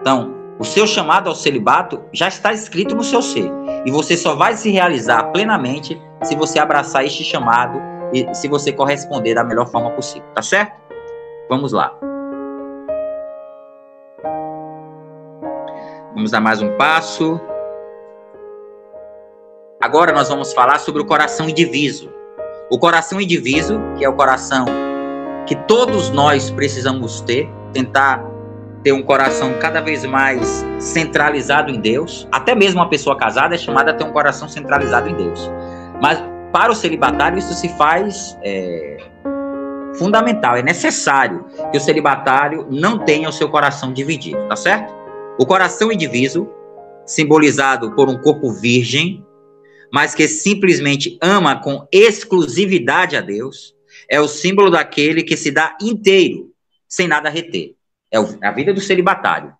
Então, 0.00 0.32
o 0.62 0.64
seu 0.64 0.86
chamado 0.86 1.28
ao 1.28 1.34
celibato 1.34 2.04
já 2.12 2.28
está 2.28 2.52
escrito 2.52 2.94
no 2.94 3.02
seu 3.02 3.20
ser. 3.20 3.50
E 3.84 3.90
você 3.90 4.16
só 4.16 4.36
vai 4.36 4.56
se 4.56 4.70
realizar 4.70 5.24
plenamente 5.32 6.00
se 6.22 6.36
você 6.36 6.60
abraçar 6.60 7.04
este 7.04 7.24
chamado 7.24 7.82
e 8.12 8.32
se 8.32 8.46
você 8.46 8.70
corresponder 8.70 9.34
da 9.34 9.42
melhor 9.42 9.66
forma 9.66 9.90
possível. 9.90 10.28
Tá 10.32 10.40
certo? 10.40 10.80
Vamos 11.48 11.72
lá. 11.72 11.92
Vamos 16.14 16.30
dar 16.30 16.40
mais 16.40 16.62
um 16.62 16.76
passo. 16.76 17.40
Agora 19.82 20.12
nós 20.12 20.28
vamos 20.28 20.52
falar 20.52 20.78
sobre 20.78 21.02
o 21.02 21.04
coração 21.04 21.48
indiviso. 21.48 22.08
O 22.70 22.78
coração 22.78 23.20
indiviso, 23.20 23.80
que 23.98 24.04
é 24.04 24.08
o 24.08 24.14
coração 24.14 24.66
que 25.44 25.56
todos 25.66 26.10
nós 26.10 26.50
precisamos 26.50 27.20
ter, 27.22 27.50
tentar 27.72 28.31
ter 28.82 28.92
um 28.92 29.02
coração 29.02 29.54
cada 29.60 29.80
vez 29.80 30.04
mais 30.04 30.64
centralizado 30.78 31.70
em 31.70 31.80
Deus. 31.80 32.26
Até 32.32 32.54
mesmo 32.54 32.80
uma 32.80 32.88
pessoa 32.88 33.16
casada 33.16 33.54
é 33.54 33.58
chamada 33.58 33.92
a 33.92 33.94
ter 33.94 34.04
um 34.04 34.12
coração 34.12 34.48
centralizado 34.48 35.08
em 35.08 35.14
Deus. 35.14 35.50
Mas 36.00 36.22
para 36.52 36.72
o 36.72 36.74
celibatário 36.74 37.38
isso 37.38 37.54
se 37.54 37.68
faz 37.70 38.36
é, 38.42 38.98
fundamental, 39.94 40.56
é 40.56 40.62
necessário 40.62 41.46
que 41.70 41.78
o 41.78 41.80
celibatário 41.80 42.66
não 42.70 42.98
tenha 42.98 43.28
o 43.28 43.32
seu 43.32 43.48
coração 43.48 43.92
dividido, 43.92 44.46
tá 44.48 44.56
certo? 44.56 44.92
O 45.38 45.46
coração 45.46 45.90
indiviso, 45.90 46.48
simbolizado 47.06 47.94
por 47.94 48.08
um 48.08 48.18
corpo 48.18 48.50
virgem, 48.50 49.24
mas 49.92 50.14
que 50.14 50.26
simplesmente 50.26 51.18
ama 51.20 51.60
com 51.60 51.86
exclusividade 51.92 53.16
a 53.16 53.20
Deus, 53.20 53.74
é 54.08 54.20
o 54.20 54.28
símbolo 54.28 54.70
daquele 54.70 55.22
que 55.22 55.36
se 55.36 55.50
dá 55.50 55.76
inteiro, 55.80 56.50
sem 56.88 57.06
nada 57.06 57.28
reter. 57.28 57.74
É 58.12 58.18
a 58.46 58.52
vida 58.52 58.74
do 58.74 58.80
celibatário. 58.80 59.56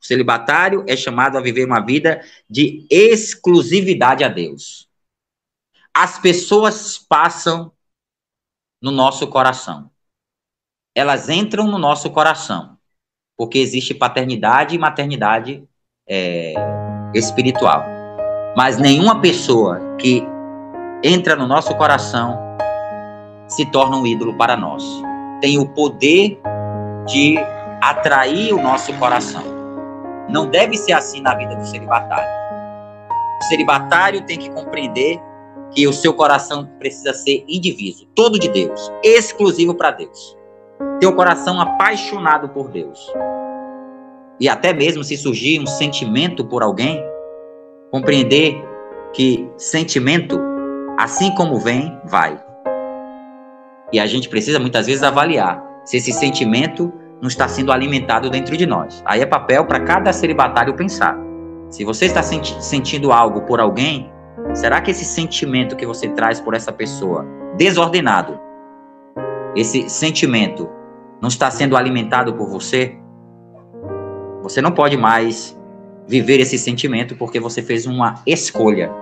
O 0.00 0.04
celibatário 0.04 0.84
é 0.88 0.96
chamado 0.96 1.38
a 1.38 1.40
viver 1.40 1.64
uma 1.64 1.80
vida 1.80 2.20
de 2.50 2.84
exclusividade 2.90 4.24
a 4.24 4.28
Deus. 4.28 4.88
As 5.94 6.18
pessoas 6.18 6.98
passam 6.98 7.72
no 8.82 8.90
nosso 8.90 9.28
coração. 9.28 9.88
Elas 10.94 11.28
entram 11.28 11.68
no 11.68 11.78
nosso 11.78 12.10
coração. 12.10 12.76
Porque 13.36 13.58
existe 13.58 13.94
paternidade 13.94 14.74
e 14.74 14.78
maternidade 14.78 15.64
é, 16.08 16.54
espiritual. 17.14 17.84
Mas 18.56 18.78
nenhuma 18.78 19.20
pessoa 19.20 19.96
que 19.96 20.22
entra 21.02 21.36
no 21.36 21.46
nosso 21.46 21.74
coração 21.76 22.38
se 23.48 23.64
torna 23.70 23.96
um 23.96 24.06
ídolo 24.06 24.36
para 24.36 24.56
nós. 24.56 24.82
Tem 25.40 25.58
o 25.58 25.68
poder 25.68 26.40
de 27.06 27.36
atrair 27.82 28.54
o 28.54 28.62
nosso 28.62 28.92
coração. 28.94 29.42
Não 30.28 30.46
deve 30.46 30.76
ser 30.76 30.92
assim 30.92 31.20
na 31.20 31.34
vida 31.34 31.56
do 31.56 31.66
celibatário. 31.66 32.30
O 33.40 33.44
celibatário 33.46 34.24
tem 34.24 34.38
que 34.38 34.48
compreender 34.50 35.20
que 35.72 35.88
o 35.88 35.92
seu 35.92 36.14
coração 36.14 36.70
precisa 36.78 37.12
ser 37.12 37.44
indiviso, 37.48 38.06
todo 38.14 38.38
de 38.38 38.48
Deus, 38.48 38.92
exclusivo 39.02 39.74
para 39.74 39.90
Deus. 39.90 40.38
Ter 41.00 41.08
o 41.08 41.16
coração 41.16 41.60
apaixonado 41.60 42.48
por 42.50 42.68
Deus. 42.68 43.12
E 44.38 44.48
até 44.48 44.72
mesmo 44.72 45.02
se 45.02 45.16
surgir 45.16 45.58
um 45.58 45.66
sentimento 45.66 46.44
por 46.44 46.62
alguém, 46.62 47.02
compreender 47.90 48.62
que 49.12 49.50
sentimento, 49.56 50.40
assim 50.98 51.34
como 51.34 51.58
vem, 51.58 51.98
vai. 52.04 52.40
E 53.92 53.98
a 53.98 54.06
gente 54.06 54.28
precisa 54.28 54.60
muitas 54.60 54.86
vezes 54.86 55.02
avaliar 55.02 55.62
se 55.84 55.96
esse 55.96 56.12
sentimento 56.12 56.92
não 57.22 57.28
está 57.28 57.46
sendo 57.46 57.70
alimentado 57.70 58.28
dentro 58.28 58.56
de 58.56 58.66
nós. 58.66 59.00
Aí 59.06 59.20
é 59.20 59.26
papel 59.26 59.64
para 59.64 59.78
cada 59.78 60.12
celibatário 60.12 60.74
pensar. 60.74 61.16
Se 61.70 61.84
você 61.84 62.06
está 62.06 62.20
senti 62.20 62.62
sentindo 62.62 63.12
algo 63.12 63.42
por 63.42 63.60
alguém, 63.60 64.12
será 64.52 64.80
que 64.80 64.90
esse 64.90 65.04
sentimento 65.04 65.76
que 65.76 65.86
você 65.86 66.08
traz 66.08 66.40
por 66.40 66.52
essa 66.52 66.72
pessoa, 66.72 67.24
desordenado, 67.56 68.40
esse 69.54 69.88
sentimento 69.88 70.68
não 71.20 71.28
está 71.28 71.48
sendo 71.48 71.76
alimentado 71.76 72.34
por 72.34 72.48
você? 72.48 72.98
Você 74.42 74.60
não 74.60 74.72
pode 74.72 74.96
mais 74.96 75.56
viver 76.08 76.40
esse 76.40 76.58
sentimento 76.58 77.14
porque 77.14 77.38
você 77.38 77.62
fez 77.62 77.86
uma 77.86 78.16
escolha. 78.26 78.92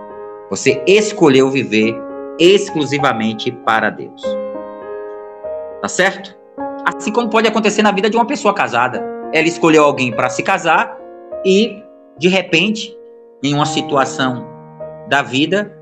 Você 0.50 0.84
escolheu 0.86 1.50
viver 1.50 1.96
exclusivamente 2.38 3.50
para 3.50 3.88
Deus. 3.88 4.22
Tá 5.80 5.88
certo? 5.88 6.39
Assim 6.84 7.12
como 7.12 7.28
pode 7.28 7.48
acontecer 7.48 7.82
na 7.82 7.92
vida 7.92 8.08
de 8.08 8.16
uma 8.16 8.26
pessoa 8.26 8.54
casada. 8.54 9.02
Ela 9.32 9.46
escolheu 9.46 9.84
alguém 9.84 10.12
para 10.12 10.28
se 10.28 10.42
casar 10.42 10.96
e, 11.44 11.82
de 12.18 12.28
repente, 12.28 12.96
em 13.42 13.54
uma 13.54 13.66
situação 13.66 14.46
da 15.08 15.22
vida, 15.22 15.76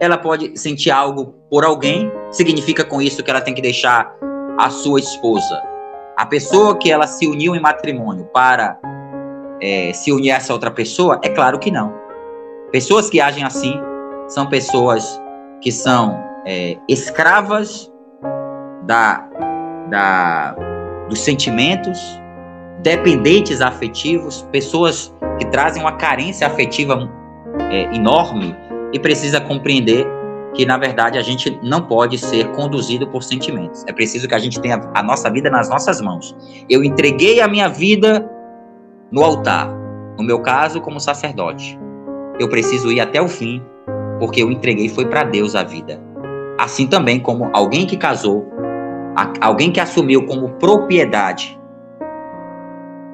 ela 0.00 0.16
pode 0.16 0.56
sentir 0.58 0.90
algo 0.90 1.34
por 1.50 1.64
alguém. 1.64 2.10
Significa 2.30 2.84
com 2.84 3.02
isso 3.02 3.22
que 3.22 3.30
ela 3.30 3.40
tem 3.40 3.54
que 3.54 3.62
deixar 3.62 4.14
a 4.58 4.70
sua 4.70 4.98
esposa, 4.98 5.62
a 6.16 6.26
pessoa 6.26 6.76
que 6.76 6.90
ela 6.90 7.06
se 7.06 7.28
uniu 7.28 7.54
em 7.54 7.60
matrimônio, 7.60 8.24
para 8.34 8.76
é, 9.62 9.92
se 9.92 10.10
unir 10.10 10.32
a 10.32 10.36
essa 10.36 10.52
outra 10.52 10.70
pessoa? 10.70 11.20
É 11.22 11.28
claro 11.28 11.60
que 11.60 11.70
não. 11.70 11.94
Pessoas 12.72 13.08
que 13.08 13.20
agem 13.20 13.44
assim 13.44 13.80
são 14.26 14.46
pessoas 14.48 15.20
que 15.60 15.70
são 15.70 16.20
é, 16.44 16.76
escravas 16.88 17.92
da 18.82 19.27
da, 19.90 20.54
dos 21.08 21.20
sentimentos, 21.20 21.98
dependentes 22.82 23.60
afetivos, 23.60 24.46
pessoas 24.52 25.14
que 25.38 25.46
trazem 25.46 25.82
uma 25.82 25.92
carência 25.92 26.46
afetiva 26.46 27.08
é, 27.70 27.94
enorme 27.94 28.54
e 28.92 28.98
precisa 28.98 29.40
compreender 29.40 30.06
que 30.54 30.64
na 30.64 30.76
verdade 30.76 31.18
a 31.18 31.22
gente 31.22 31.58
não 31.62 31.82
pode 31.82 32.18
ser 32.18 32.48
conduzido 32.52 33.06
por 33.06 33.22
sentimentos. 33.22 33.84
É 33.86 33.92
preciso 33.92 34.26
que 34.26 34.34
a 34.34 34.38
gente 34.38 34.60
tenha 34.60 34.80
a 34.94 35.02
nossa 35.02 35.30
vida 35.30 35.50
nas 35.50 35.68
nossas 35.68 36.00
mãos. 36.00 36.36
Eu 36.68 36.82
entreguei 36.82 37.40
a 37.40 37.48
minha 37.48 37.68
vida 37.68 38.28
no 39.10 39.22
altar, 39.22 39.68
no 40.18 40.24
meu 40.24 40.40
caso 40.40 40.80
como 40.80 40.98
sacerdote. 40.98 41.78
Eu 42.38 42.48
preciso 42.48 42.90
ir 42.90 43.00
até 43.00 43.20
o 43.20 43.28
fim, 43.28 43.62
porque 44.18 44.42
eu 44.42 44.50
entreguei 44.50 44.88
foi 44.88 45.06
para 45.06 45.24
Deus 45.24 45.54
a 45.54 45.62
vida. 45.62 46.00
Assim 46.58 46.86
também 46.86 47.20
como 47.20 47.50
alguém 47.52 47.86
que 47.86 47.96
casou 47.96 48.48
alguém 49.40 49.72
que 49.72 49.80
assumiu 49.80 50.26
como 50.26 50.50
propriedade, 50.50 51.58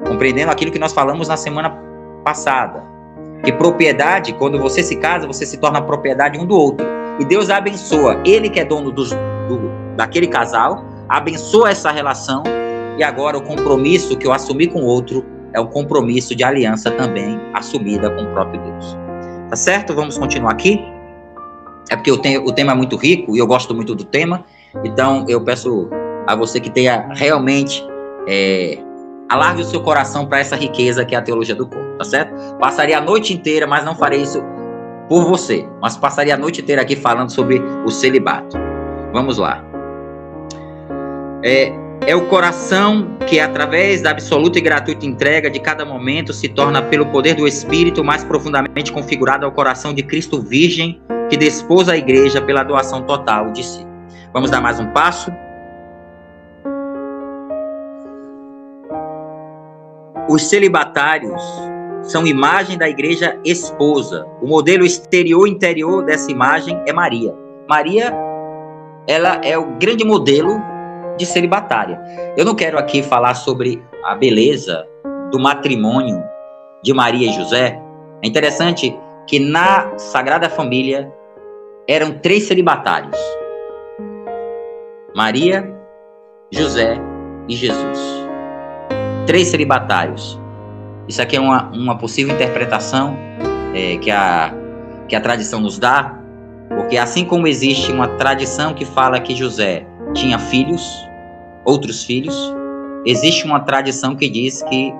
compreendendo 0.07 0.51
aquilo 0.51 0.71
que 0.71 0.79
nós 0.79 0.93
falamos 0.93 1.29
na 1.29 1.37
semana 1.37 1.71
passada, 2.25 2.83
que 3.43 3.53
propriedade, 3.53 4.33
quando 4.35 4.59
você 4.59 4.83
se 4.83 4.97
casa, 4.97 5.27
você 5.27 5.45
se 5.45 5.59
torna 5.59 5.81
propriedade 5.81 6.39
um 6.39 6.47
do 6.47 6.57
outro. 6.57 6.87
E 7.21 7.25
Deus 7.25 7.51
abençoa, 7.51 8.21
Ele 8.25 8.49
que 8.49 8.59
é 8.59 8.65
dono 8.65 8.91
dos, 8.91 9.11
do, 9.11 9.71
daquele 9.97 10.27
casal, 10.27 10.85
abençoa 11.09 11.71
essa 11.71 11.91
relação, 11.91 12.43
e 12.99 13.03
agora 13.03 13.37
o 13.37 13.43
compromisso 13.43 14.17
que 14.17 14.27
eu 14.27 14.33
assumi 14.33 14.67
com 14.67 14.81
o 14.81 14.87
outro 14.87 15.25
é 15.53 15.61
um 15.61 15.67
compromisso 15.67 16.35
de 16.35 16.43
aliança 16.43 16.91
também 16.91 17.41
assumida 17.53 18.11
com 18.11 18.23
o 18.23 18.27
próprio 18.33 18.61
Deus. 18.61 18.97
Tá 19.49 19.57
certo? 19.57 19.95
Vamos 19.95 20.19
continuar 20.19 20.53
aqui. 20.53 20.81
É 21.91 21.97
porque 21.97 22.11
o, 22.11 22.17
o 22.17 22.53
tema 22.53 22.73
é 22.73 22.75
muito 22.75 22.97
rico 22.97 23.37
e 23.37 23.39
eu 23.39 23.47
gosto 23.47 23.75
muito 23.75 23.95
do 23.95 24.05
tema. 24.05 24.45
Então, 24.83 25.25
eu 25.29 25.41
peço 25.41 25.89
a 26.27 26.35
você 26.35 26.59
que 26.59 26.71
tenha 26.71 27.09
realmente 27.15 27.87
é, 28.27 28.79
o 29.59 29.65
seu 29.65 29.83
coração 29.83 30.27
para 30.27 30.39
essa 30.39 30.57
riqueza 30.57 31.05
que 31.05 31.15
é 31.15 31.19
a 31.19 31.23
teologia 31.23 31.55
do 31.55 31.67
corpo, 31.67 31.99
tá 31.99 32.05
certo? 32.05 32.35
Passaria 32.59 32.99
a 32.99 33.01
noite 33.01 33.33
inteira, 33.33 33.67
mas 33.67 33.85
não 33.85 33.95
farei 33.95 34.23
isso 34.23 34.43
por 35.09 35.25
você, 35.25 35.69
mas 35.81 35.97
passaria 35.97 36.35
a 36.35 36.37
noite 36.37 36.61
inteira 36.61 36.83
aqui 36.83 36.97
falando 36.97 37.31
sobre 37.31 37.61
o 37.85 37.91
celibato. 37.91 38.57
Vamos 39.13 39.39
lá. 39.39 39.63
É, 41.43 41.73
é 42.07 42.17
o 42.17 42.27
coração 42.27 43.17
que, 43.27 43.39
através 43.39 44.03
da 44.03 44.11
absoluta 44.11 44.59
e 44.59 44.63
gratuita 44.63 45.07
entrega 45.07 45.51
de 45.51 45.61
cada 45.61 45.85
momento, 45.85 46.33
se 46.33 46.49
torna, 46.49 46.83
pelo 46.83 47.07
poder 47.07 47.35
do 47.35 47.47
Espírito, 47.47 48.03
mais 48.03 48.25
profundamente 48.25 48.93
configurado 48.93 49.45
ao 49.45 49.53
coração 49.53 49.93
de 49.93 50.03
Cristo 50.03 50.41
Virgem, 50.41 51.01
que 51.29 51.37
dispôs 51.37 51.89
a 51.89 51.97
igreja 51.97 52.41
pela 52.41 52.63
doação 52.63 53.03
total 53.03 53.53
de 53.53 53.63
si. 53.63 53.94
Vamos 54.35 54.51
dar 54.51 54.61
mais 54.61 54.81
um 54.81 54.89
passo. 54.89 55.31
Os 60.29 60.43
celibatários 60.49 61.41
são 62.03 62.27
imagem 62.27 62.77
da 62.77 62.89
igreja 62.89 63.39
esposa. 63.45 64.27
O 64.43 64.49
modelo 64.49 64.85
exterior 64.85 65.47
interior 65.47 66.05
dessa 66.05 66.33
imagem 66.33 66.83
é 66.85 66.93
Maria. 66.93 67.33
Maria, 67.69 68.13
ela 69.07 69.41
é 69.45 69.57
o 69.57 69.77
grande 69.79 70.05
modelo 70.05 70.61
de 71.17 71.25
celibatária. 71.25 72.01
Eu 72.37 72.45
não 72.45 72.57
quero 72.57 72.77
aqui 72.77 73.05
falar 73.05 73.35
sobre 73.35 73.81
a 74.03 74.17
beleza 74.17 74.85
do 75.31 75.39
matrimônio 75.39 76.21
de 76.83 76.93
Maria 76.93 77.31
e 77.31 77.33
José. 77.33 77.81
É 78.21 78.27
interessante 78.27 78.99
que 79.29 79.39
na 79.39 79.97
Sagrada 79.97 80.51
Família 80.51 81.09
eram 81.87 82.19
três 82.19 82.49
celibatários. 82.49 83.17
Maria, 85.15 85.73
José 86.51 87.01
e 87.49 87.55
Jesus. 87.55 87.99
Três 89.27 89.47
celibatários. 89.49 90.41
Isso 91.07 91.23
aqui 91.23 91.37
é 91.37 91.41
uma, 91.41 91.71
uma 91.71 91.97
possível 91.97 92.35
interpretação 92.35 93.17
é, 93.73 93.97
que, 93.99 94.11
a, 94.11 94.53
que 95.09 95.15
a 95.15 95.21
tradição 95.21 95.61
nos 95.61 95.79
dá, 95.79 96.19
porque 96.69 96.99
assim 96.99 97.25
como 97.25 97.47
existe 97.47 97.93
uma 97.93 98.09
tradição 98.09 98.75
que 98.75 98.85
fala 98.85 99.21
que 99.21 99.37
José 99.37 99.87
tinha 100.15 100.37
filhos, 100.37 100.85
outros 101.65 102.03
filhos, 102.03 102.37
existe 103.07 103.45
uma 103.45 103.61
tradição 103.61 104.17
que 104.17 104.29
diz 104.29 104.63
que 104.65 104.93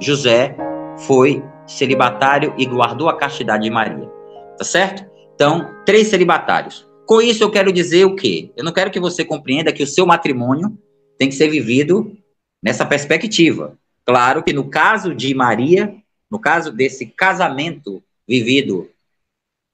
José 0.00 0.56
foi 0.96 1.44
celibatário 1.64 2.52
e 2.58 2.66
guardou 2.66 3.08
a 3.08 3.16
castidade 3.16 3.62
de 3.62 3.70
Maria. 3.70 4.10
Tá 4.58 4.64
certo? 4.64 5.04
Então, 5.34 5.70
três 5.86 6.08
celibatários. 6.08 6.89
Com 7.10 7.20
isso, 7.20 7.42
eu 7.42 7.50
quero 7.50 7.72
dizer 7.72 8.04
o 8.04 8.14
quê? 8.14 8.52
Eu 8.56 8.62
não 8.62 8.72
quero 8.72 8.88
que 8.88 9.00
você 9.00 9.24
compreenda 9.24 9.72
que 9.72 9.82
o 9.82 9.86
seu 9.86 10.06
matrimônio 10.06 10.78
tem 11.18 11.28
que 11.28 11.34
ser 11.34 11.48
vivido 11.48 12.16
nessa 12.62 12.86
perspectiva. 12.86 13.76
Claro 14.06 14.44
que 14.44 14.52
no 14.52 14.70
caso 14.70 15.12
de 15.12 15.34
Maria, 15.34 15.92
no 16.30 16.38
caso 16.38 16.70
desse 16.70 17.06
casamento 17.06 18.00
vivido 18.28 18.88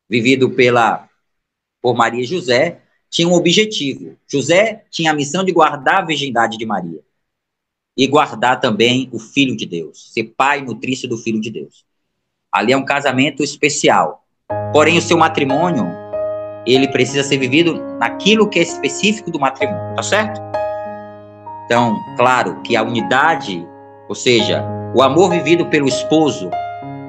vivido 0.09 0.49
pela 0.49 1.11
por 1.83 1.95
Maria 1.95 2.23
e 2.23 2.27
José, 2.27 2.81
tinha 3.11 3.29
um 3.29 3.35
objetivo. 3.35 4.17
José 4.27 4.87
tinha 4.91 5.11
a 5.11 5.15
missão 5.15 5.45
de 5.45 5.53
guardar 5.53 5.97
a 5.97 6.07
virgindade 6.07 6.57
de 6.57 6.65
Maria 6.65 7.01
e 7.95 8.07
guardar 8.07 8.63
também 8.63 9.11
o 9.13 9.19
filho 9.19 9.55
de 9.55 9.67
Deus, 9.67 10.11
ser 10.11 10.33
pai 10.35 10.63
nutrício 10.63 11.07
do 11.07 11.19
filho 11.19 11.43
de 11.43 11.51
Deus. 11.51 11.85
Ali 12.51 12.73
é 12.73 12.77
um 12.79 12.85
casamento 12.87 13.43
especial. 13.43 14.27
Porém, 14.73 14.97
o 14.97 15.03
seu 15.03 15.19
matrimônio 15.19 16.06
ele 16.67 16.89
precisa 16.89 17.23
ser 17.23 17.39
vivido 17.39 17.83
naquilo 17.99 18.49
que 18.49 18.59
é 18.59 18.63
específico 18.63 19.31
do 19.31 19.39
matrimônio, 19.39 19.95
tá 19.95 20.03
certo? 20.03 20.41
Então, 21.65 21.97
claro 22.17 22.61
que 22.63 22.77
a 22.77 22.83
unidade, 22.83 23.67
ou 24.09 24.15
seja, 24.15 24.65
o 24.95 25.03
amor 25.03 25.31
vivido 25.31 25.67
pelo 25.67 25.87
esposo, 25.87 26.49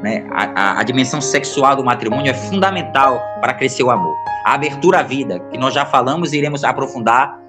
né, 0.01 0.25
a, 0.31 0.61
a, 0.61 0.79
a 0.79 0.83
dimensão 0.83 1.21
sexual 1.21 1.75
do 1.75 1.83
matrimônio 1.83 2.29
é 2.29 2.33
fundamental 2.33 3.21
para 3.41 3.53
crescer 3.53 3.83
o 3.83 3.91
amor. 3.91 4.15
A 4.45 4.53
abertura 4.53 4.99
à 4.99 5.03
vida, 5.03 5.39
que 5.51 5.57
nós 5.57 5.73
já 5.73 5.85
falamos 5.85 6.33
e 6.33 6.37
iremos 6.37 6.63
aprofundar 6.63 7.39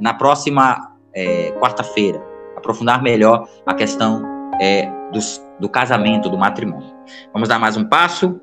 na 0.00 0.14
próxima 0.14 0.92
é, 1.14 1.52
quarta-feira, 1.60 2.22
aprofundar 2.56 3.02
melhor 3.02 3.48
a 3.66 3.74
questão 3.74 4.22
é, 4.60 4.88
dos, 5.12 5.42
do 5.60 5.68
casamento, 5.68 6.28
do 6.28 6.38
matrimônio. 6.38 6.92
Vamos 7.32 7.48
dar 7.48 7.58
mais 7.58 7.76
um 7.76 7.84
passo. 7.84 8.40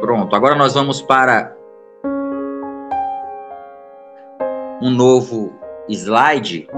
Pronto, 0.00 0.36
agora 0.36 0.54
nós 0.54 0.74
vamos 0.74 1.00
para 1.00 1.56
um 4.82 4.90
novo 4.90 5.52
slide. 5.88 6.68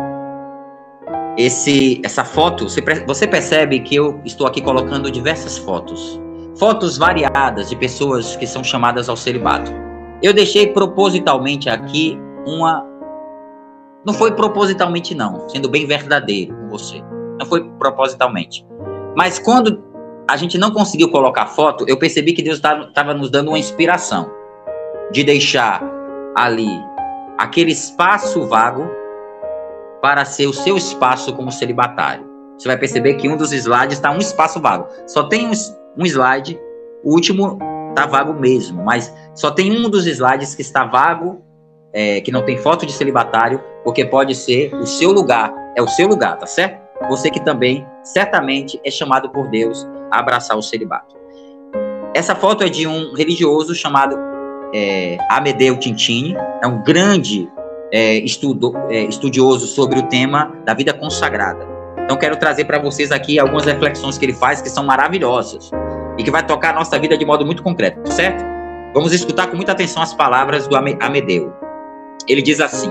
Esse, 1.37 2.01
essa 2.05 2.25
foto, 2.25 2.69
você, 2.69 2.81
você 3.07 3.27
percebe 3.27 3.81
que 3.81 3.95
eu 3.95 4.21
estou 4.25 4.47
aqui 4.47 4.61
colocando 4.61 5.11
diversas 5.11 5.59
fotos. 5.59 6.21
Fotos 6.57 6.99
variadas 6.99 7.69
de 7.69 7.77
pessoas 7.77 8.35
que 8.37 8.47
são 8.47 8.65
chamadas 8.65 9.09
ao 9.09 9.17
celibato. 9.17 9.71
Eu 10.23 10.33
deixei 10.33 10.69
propositalmente 10.73 11.69
aqui 11.71 12.19
uma. 12.47 12.85
Não 14.05 14.13
foi 14.13 14.33
propositalmente, 14.33 15.15
não, 15.15 15.49
sendo 15.49 15.69
bem 15.69 15.87
verdadeiro 15.87 16.57
com 16.57 16.69
você. 16.69 17.03
Não 17.39 17.47
foi 17.47 17.69
propositalmente. 17.79 18.67
Mas 19.17 19.39
quando 19.39 19.88
a 20.29 20.37
gente 20.37 20.59
não 20.59 20.71
conseguiu 20.71 21.11
colocar 21.11 21.47
foto, 21.47 21.87
eu 21.89 21.97
percebi 21.97 22.35
que 22.35 22.43
Deus 22.43 22.59
estava 22.59 23.15
nos 23.15 23.31
dando 23.31 23.49
uma 23.49 23.59
inspiração 23.59 24.31
de 25.11 25.25
deixar 25.25 25.83
ali 26.37 26.69
aquele 27.39 27.73
espaço 27.73 28.47
vago 28.47 28.87
para 30.03 30.27
ser 30.27 30.47
o 30.47 30.53
seu 30.53 30.77
espaço 30.77 31.33
como 31.35 31.51
celibatário. 31.51 32.29
Você 32.59 32.69
vai 32.69 32.77
perceber 32.77 33.15
que 33.15 33.29
um 33.29 33.37
dos 33.37 33.53
slides 33.53 33.97
está 33.97 34.11
um 34.11 34.19
espaço 34.19 34.61
vago. 34.61 34.87
Só 35.07 35.25
tem 35.25 35.49
um, 35.49 36.05
slide, 36.05 36.61
o 37.03 37.15
último 37.15 37.59
está 37.89 38.05
vago 38.05 38.35
mesmo, 38.35 38.85
mas 38.85 39.13
só 39.35 39.51
tem 39.51 39.73
um 39.73 39.89
dos 39.89 40.07
slides 40.07 40.55
que 40.55 40.63
está 40.63 40.85
vago, 40.85 41.43
é, 41.93 42.21
que 42.21 42.31
não 42.31 42.43
tem 42.43 42.59
foto 42.59 42.85
de 42.85 42.93
celibatário, 42.93 43.63
porque 43.83 44.05
pode 44.05 44.35
ser 44.35 44.75
o 44.75 44.87
seu 44.87 45.11
lugar, 45.11 45.55
é 45.75 45.81
o 45.81 45.89
seu 45.89 46.07
lugar, 46.07 46.37
tá 46.37 46.47
certo? 46.47 46.87
Você 47.09 47.31
que 47.31 47.41
também 47.41 47.87
certamente 48.03 48.79
é 48.85 48.91
chamado 48.91 49.31
por 49.31 49.49
Deus 49.49 49.87
abraçar 50.11 50.57
o 50.57 50.63
celibato. 50.63 51.17
Essa 52.15 52.35
foto 52.35 52.65
é 52.65 52.69
de 52.69 52.87
um 52.87 53.15
religioso 53.15 53.75
chamado 53.75 54.17
é, 54.75 55.19
Amedeo 55.31 55.79
Tintini, 55.79 56.37
é 56.63 56.67
um 56.67 56.83
grande 56.83 57.49
é, 57.93 58.15
estudo, 58.19 58.75
é, 58.89 59.03
estudioso 59.05 59.67
sobre 59.67 59.99
o 59.99 60.03
tema 60.05 60.53
da 60.65 60.75
vida 60.75 60.93
consagrada. 60.93 61.67
Então 62.05 62.17
quero 62.17 62.37
trazer 62.37 62.65
para 62.65 62.79
vocês 62.79 63.13
aqui 63.13 63.39
algumas 63.39 63.67
reflexões 63.67 64.17
que 64.17 64.25
ele 64.25 64.33
faz 64.33 64.61
que 64.63 64.71
são 64.71 64.85
maravilhosas 64.85 65.71
e 66.17 66.23
que 66.23 66.31
vai 66.31 66.45
tocar 66.45 66.71
a 66.71 66.73
nossa 66.73 66.99
vida 66.99 67.17
de 67.17 67.25
modo 67.25 67.45
muito 67.45 67.63
concreto, 67.63 68.11
certo? 68.11 68.45
Vamos 68.95 69.13
escutar 69.13 69.49
com 69.49 69.57
muita 69.57 69.73
atenção 69.73 70.03
as 70.03 70.15
palavras 70.15 70.67
do 70.67 70.77
Amedeu. 70.77 71.53
Ele 72.27 72.41
diz 72.41 72.61
assim: 72.61 72.91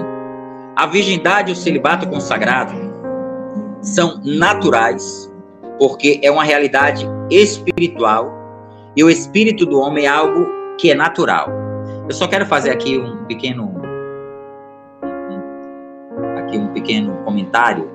A 0.76 0.86
virgindade 0.86 1.50
e 1.50 1.54
o 1.54 1.56
celibato 1.56 2.08
consagrado 2.08 2.74
são 3.82 4.22
naturais 4.24 5.32
porque 5.78 6.20
é 6.24 6.32
uma 6.32 6.44
realidade 6.44 7.08
espiritual 7.30 8.32
e 8.96 9.04
o 9.04 9.10
espírito 9.10 9.66
do 9.66 9.80
homem 9.80 10.06
é 10.06 10.08
algo 10.08 10.48
que 10.78 10.92
é 10.92 10.96
natural. 10.96 11.50
Eu 12.08 12.14
só 12.14 12.28
quero 12.28 12.46
fazer 12.46 12.72
aqui 12.72 12.98
um 12.98 13.26
pequeno 13.26 13.76
aqui 16.38 16.58
um 16.58 16.68
pequeno 16.68 17.18
comentário 17.26 17.90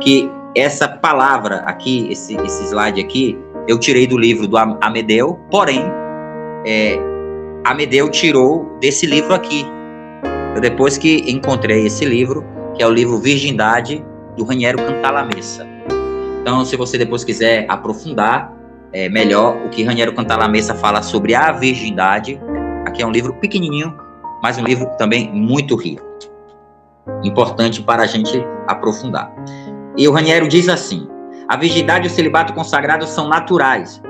que 0.00 0.30
essa 0.54 0.88
palavra 0.88 1.56
aqui, 1.66 2.08
esse, 2.10 2.36
esse 2.36 2.64
slide 2.64 3.00
aqui, 3.00 3.38
eu 3.68 3.78
tirei 3.78 4.06
do 4.06 4.16
livro 4.16 4.46
do 4.46 4.56
Amedeu, 4.56 5.38
porém, 5.50 5.82
é, 6.64 6.98
Amedeu 7.64 8.08
tirou 8.08 8.78
desse 8.80 9.06
livro 9.06 9.34
aqui. 9.34 9.66
Eu, 10.54 10.60
depois 10.60 10.96
que 10.96 11.24
encontrei 11.30 11.84
esse 11.86 12.04
livro, 12.04 12.44
que 12.74 12.82
é 12.82 12.86
o 12.86 12.90
livro 12.90 13.18
Virgindade, 13.18 14.04
do 14.36 14.44
Raniero 14.44 14.78
Cantalamessa. 14.78 15.66
Então, 16.46 16.64
se 16.64 16.76
você 16.76 16.96
depois 16.96 17.24
quiser 17.24 17.66
aprofundar 17.68 18.52
é, 18.92 19.08
melhor 19.08 19.56
o 19.66 19.68
que 19.68 19.82
Raniero 19.82 20.14
Cantalamessa 20.14 20.76
fala 20.76 21.02
sobre 21.02 21.34
a 21.34 21.50
virgindade, 21.50 22.40
aqui 22.84 23.02
é 23.02 23.06
um 23.06 23.10
livro 23.10 23.34
pequenininho, 23.34 23.92
mas 24.40 24.56
um 24.56 24.62
livro 24.62 24.88
também 24.96 25.28
muito 25.28 25.74
rico. 25.74 26.06
Importante 27.24 27.82
para 27.82 28.04
a 28.04 28.06
gente 28.06 28.40
aprofundar. 28.68 29.34
E 29.96 30.06
o 30.06 30.12
Raniero 30.12 30.46
diz 30.46 30.68
assim: 30.68 31.08
a 31.48 31.56
virgindade 31.56 32.06
e 32.06 32.10
o 32.12 32.14
celibato 32.14 32.52
consagrado 32.52 33.08
são 33.08 33.26
naturais, 33.26 34.00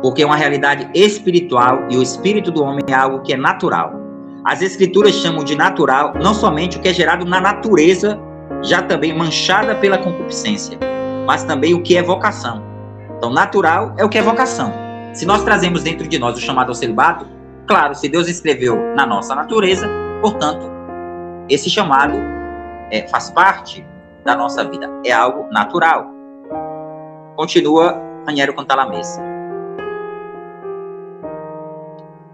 porque 0.00 0.22
é 0.22 0.26
uma 0.26 0.36
realidade 0.36 0.88
espiritual 0.94 1.88
e 1.90 1.96
o 1.96 2.02
espírito 2.04 2.52
do 2.52 2.62
homem 2.62 2.84
é 2.86 2.94
algo 2.94 3.20
que 3.22 3.32
é 3.32 3.36
natural. 3.36 4.00
As 4.44 4.62
escrituras 4.62 5.12
chamam 5.16 5.42
de 5.42 5.56
natural 5.56 6.14
não 6.22 6.34
somente 6.34 6.78
o 6.78 6.80
que 6.80 6.90
é 6.90 6.94
gerado 6.94 7.24
na 7.24 7.40
natureza, 7.40 8.16
já 8.62 8.80
também 8.80 9.12
manchada 9.12 9.74
pela 9.74 9.98
concupiscência, 9.98 10.78
mas 11.26 11.44
também 11.44 11.74
o 11.74 11.82
que 11.82 11.96
é 11.96 12.02
vocação. 12.02 12.62
Então, 13.16 13.30
natural 13.30 13.94
é 13.98 14.04
o 14.04 14.08
que 14.08 14.18
é 14.18 14.22
vocação. 14.22 14.72
Se 15.12 15.24
nós 15.24 15.44
trazemos 15.44 15.82
dentro 15.82 16.06
de 16.08 16.18
nós 16.18 16.36
o 16.36 16.40
chamado 16.40 16.68
ao 16.68 16.74
celibato, 16.74 17.26
claro, 17.66 17.94
se 17.94 18.08
Deus 18.08 18.28
escreveu 18.28 18.76
na 18.94 19.06
nossa 19.06 19.34
natureza, 19.34 19.88
portanto, 20.20 20.70
esse 21.48 21.70
chamado 21.70 22.16
é, 22.90 23.06
faz 23.08 23.30
parte 23.30 23.86
da 24.24 24.34
nossa 24.34 24.64
vida, 24.64 24.90
é 25.04 25.12
algo 25.12 25.48
natural. 25.50 26.10
Continua 27.36 28.00
Raniero 28.26 28.54
Cantalamessa. 28.54 29.22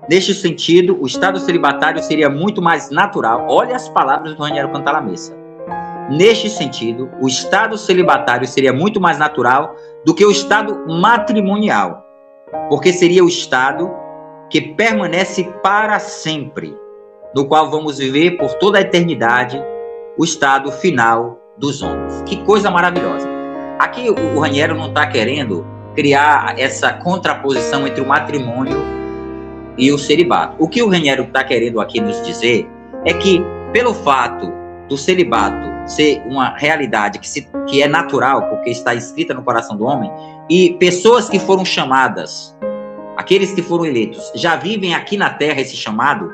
Neste 0.08 0.34
sentido, 0.34 1.00
o 1.00 1.06
estado 1.06 1.38
celibatário 1.38 2.02
seria 2.02 2.28
muito 2.28 2.60
mais 2.60 2.90
natural. 2.90 3.46
Olha 3.48 3.76
as 3.76 3.88
palavras 3.88 4.34
do 4.34 4.42
Raniero 4.42 4.72
Cantalamessa. 4.72 5.39
Neste 6.10 6.50
sentido, 6.50 7.08
o 7.20 7.28
estado 7.28 7.78
celibatário 7.78 8.44
seria 8.44 8.72
muito 8.72 9.00
mais 9.00 9.16
natural 9.16 9.76
do 10.04 10.12
que 10.12 10.24
o 10.24 10.30
estado 10.32 10.84
matrimonial, 10.88 12.04
porque 12.68 12.92
seria 12.92 13.24
o 13.24 13.28
estado 13.28 13.88
que 14.50 14.60
permanece 14.60 15.44
para 15.62 16.00
sempre, 16.00 16.76
no 17.32 17.46
qual 17.46 17.70
vamos 17.70 17.98
viver 17.98 18.32
por 18.32 18.54
toda 18.54 18.78
a 18.78 18.80
eternidade 18.80 19.62
o 20.18 20.24
estado 20.24 20.72
final 20.72 21.38
dos 21.56 21.80
homens. 21.80 22.22
Que 22.26 22.38
coisa 22.38 22.72
maravilhosa. 22.72 23.28
Aqui 23.78 24.10
o 24.10 24.40
Raniero 24.40 24.74
não 24.74 24.88
está 24.88 25.06
querendo 25.06 25.64
criar 25.94 26.58
essa 26.58 26.92
contraposição 26.92 27.86
entre 27.86 28.00
o 28.00 28.06
matrimônio 28.06 28.82
e 29.78 29.92
o 29.92 29.98
celibato. 29.98 30.56
O 30.58 30.68
que 30.68 30.82
o 30.82 30.88
Raniero 30.88 31.22
está 31.22 31.44
querendo 31.44 31.80
aqui 31.80 32.00
nos 32.00 32.20
dizer 32.26 32.68
é 33.04 33.14
que, 33.14 33.40
pelo 33.72 33.94
fato 33.94 34.52
do 34.88 34.96
celibato 34.96 35.69
ser 35.90 36.22
uma 36.26 36.56
realidade 36.56 37.18
que, 37.18 37.28
se, 37.28 37.48
que 37.66 37.82
é 37.82 37.88
natural, 37.88 38.48
porque 38.48 38.70
está 38.70 38.94
escrita 38.94 39.34
no 39.34 39.42
coração 39.42 39.76
do 39.76 39.84
homem, 39.84 40.10
e 40.48 40.74
pessoas 40.74 41.28
que 41.28 41.38
foram 41.38 41.64
chamadas, 41.64 42.56
aqueles 43.16 43.52
que 43.52 43.62
foram 43.62 43.84
eleitos, 43.84 44.30
já 44.34 44.56
vivem 44.56 44.94
aqui 44.94 45.16
na 45.16 45.30
terra 45.30 45.60
esse 45.60 45.76
chamado, 45.76 46.32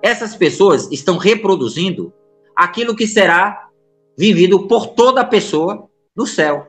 essas 0.00 0.36
pessoas 0.36 0.90
estão 0.92 1.16
reproduzindo 1.16 2.12
aquilo 2.54 2.94
que 2.94 3.06
será 3.06 3.68
vivido 4.16 4.68
por 4.68 4.88
toda 4.88 5.24
pessoa 5.24 5.88
no 6.14 6.26
céu. 6.26 6.68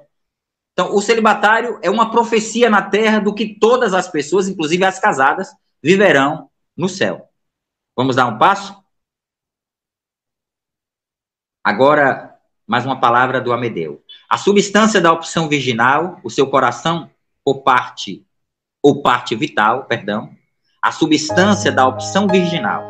Então, 0.74 0.94
o 0.94 1.02
celibatário 1.02 1.80
é 1.82 1.90
uma 1.90 2.12
profecia 2.12 2.70
na 2.70 2.82
terra 2.82 3.20
do 3.20 3.34
que 3.34 3.58
todas 3.60 3.94
as 3.94 4.10
pessoas, 4.10 4.48
inclusive 4.48 4.84
as 4.84 5.00
casadas, 5.00 5.50
viverão 5.82 6.50
no 6.76 6.90
céu. 6.90 7.30
Vamos 7.96 8.16
dar 8.16 8.26
um 8.26 8.38
passo? 8.38 8.76
Agora, 11.66 12.36
mais 12.68 12.86
uma 12.86 13.00
palavra 13.00 13.42
do 13.42 13.52
Amedeu. 13.52 14.00
A 14.30 14.38
substância 14.38 15.02
da 15.02 15.12
opção 15.12 15.50
virginal, 15.50 16.20
o 16.24 16.30
seu 16.30 16.46
coração 16.46 17.10
ou 17.44 17.64
parte 17.64 18.24
ou 18.84 19.02
parte 19.02 19.36
vital, 19.36 19.86
perdão, 19.86 20.30
a 20.80 20.92
substância 20.92 21.72
da 21.72 21.88
opção 21.88 22.28
virginal. 22.28 22.84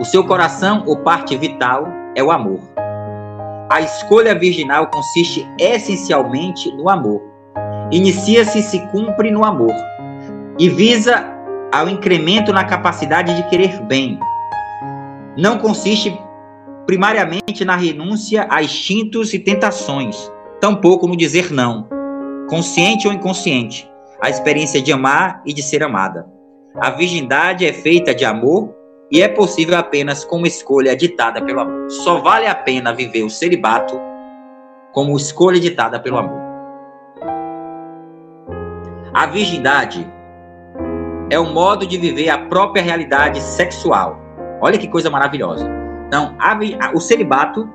O 0.00 0.04
seu 0.04 0.26
coração 0.26 0.82
ou 0.84 0.96
parte 0.96 1.36
vital 1.36 1.86
é 2.16 2.24
o 2.24 2.32
amor. 2.32 2.58
A 3.70 3.80
escolha 3.80 4.36
virginal 4.36 4.88
consiste 4.88 5.46
essencialmente 5.56 6.72
no 6.72 6.88
amor. 6.88 7.22
Inicia-se 7.92 8.58
e 8.58 8.62
se 8.64 8.80
cumpre 8.88 9.30
no 9.30 9.44
amor 9.44 9.76
e 10.58 10.68
visa 10.68 11.24
ao 11.72 11.88
incremento 11.88 12.52
na 12.52 12.64
capacidade 12.64 13.36
de 13.36 13.48
querer 13.48 13.80
bem. 13.82 14.18
Não 15.36 15.56
consiste 15.56 16.20
primariamente 16.86 17.64
na 17.64 17.76
renúncia 17.76 18.46
a 18.50 18.62
instintos 18.62 19.32
e 19.32 19.38
tentações, 19.38 20.30
tampouco 20.60 21.06
no 21.06 21.16
dizer 21.16 21.52
não, 21.52 21.88
consciente 22.48 23.06
ou 23.06 23.14
inconsciente, 23.14 23.88
a 24.20 24.28
experiência 24.28 24.80
de 24.80 24.92
amar 24.92 25.42
e 25.46 25.52
de 25.52 25.62
ser 25.62 25.82
amada. 25.82 26.26
A 26.76 26.90
virgindade 26.90 27.66
é 27.66 27.72
feita 27.72 28.14
de 28.14 28.24
amor 28.24 28.74
e 29.10 29.20
é 29.20 29.28
possível 29.28 29.76
apenas 29.76 30.24
como 30.24 30.46
escolha 30.46 30.96
ditada 30.96 31.42
pelo 31.42 31.60
amor. 31.60 31.90
Só 31.90 32.18
vale 32.18 32.46
a 32.46 32.54
pena 32.54 32.94
viver 32.94 33.22
o 33.22 33.30
celibato 33.30 34.00
como 34.92 35.16
escolha 35.16 35.60
ditada 35.60 36.00
pelo 36.00 36.18
amor. 36.18 36.40
A 39.14 39.26
virgindade 39.26 40.10
é 41.30 41.38
o 41.38 41.46
modo 41.46 41.86
de 41.86 41.98
viver 41.98 42.30
a 42.30 42.38
própria 42.38 42.82
realidade 42.82 43.40
sexual. 43.40 44.18
Olha 44.60 44.78
que 44.78 44.88
coisa 44.88 45.10
maravilhosa 45.10 45.81
então, 46.12 46.36
a, 46.38 46.92
o 46.94 47.00
celibato 47.00 47.66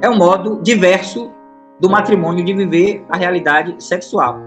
é 0.00 0.08
um 0.08 0.16
modo 0.16 0.62
diverso 0.62 1.32
do 1.80 1.90
matrimônio 1.90 2.44
de 2.44 2.54
viver 2.54 3.04
a 3.10 3.16
realidade 3.16 3.74
sexual. 3.82 4.38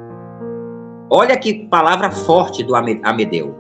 Olha 1.10 1.36
que 1.36 1.68
palavra 1.68 2.10
forte 2.10 2.64
do 2.64 2.74
Amedeu. 2.74 3.54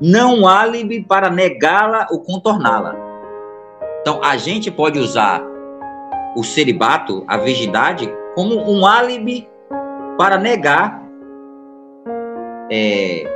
não 0.00 0.38
um 0.40 0.48
álibi 0.48 1.02
para 1.02 1.28
negá-la 1.28 2.06
ou 2.10 2.20
contorná-la. 2.20 2.96
Então, 4.00 4.18
a 4.24 4.38
gente 4.38 4.70
pode 4.70 4.98
usar 4.98 5.42
o 6.34 6.42
celibato, 6.42 7.22
a 7.28 7.36
virgindade, 7.36 8.10
como 8.34 8.54
um 8.62 8.86
álibi 8.86 9.46
para 10.16 10.38
negar 10.38 11.02
é, 12.70 13.30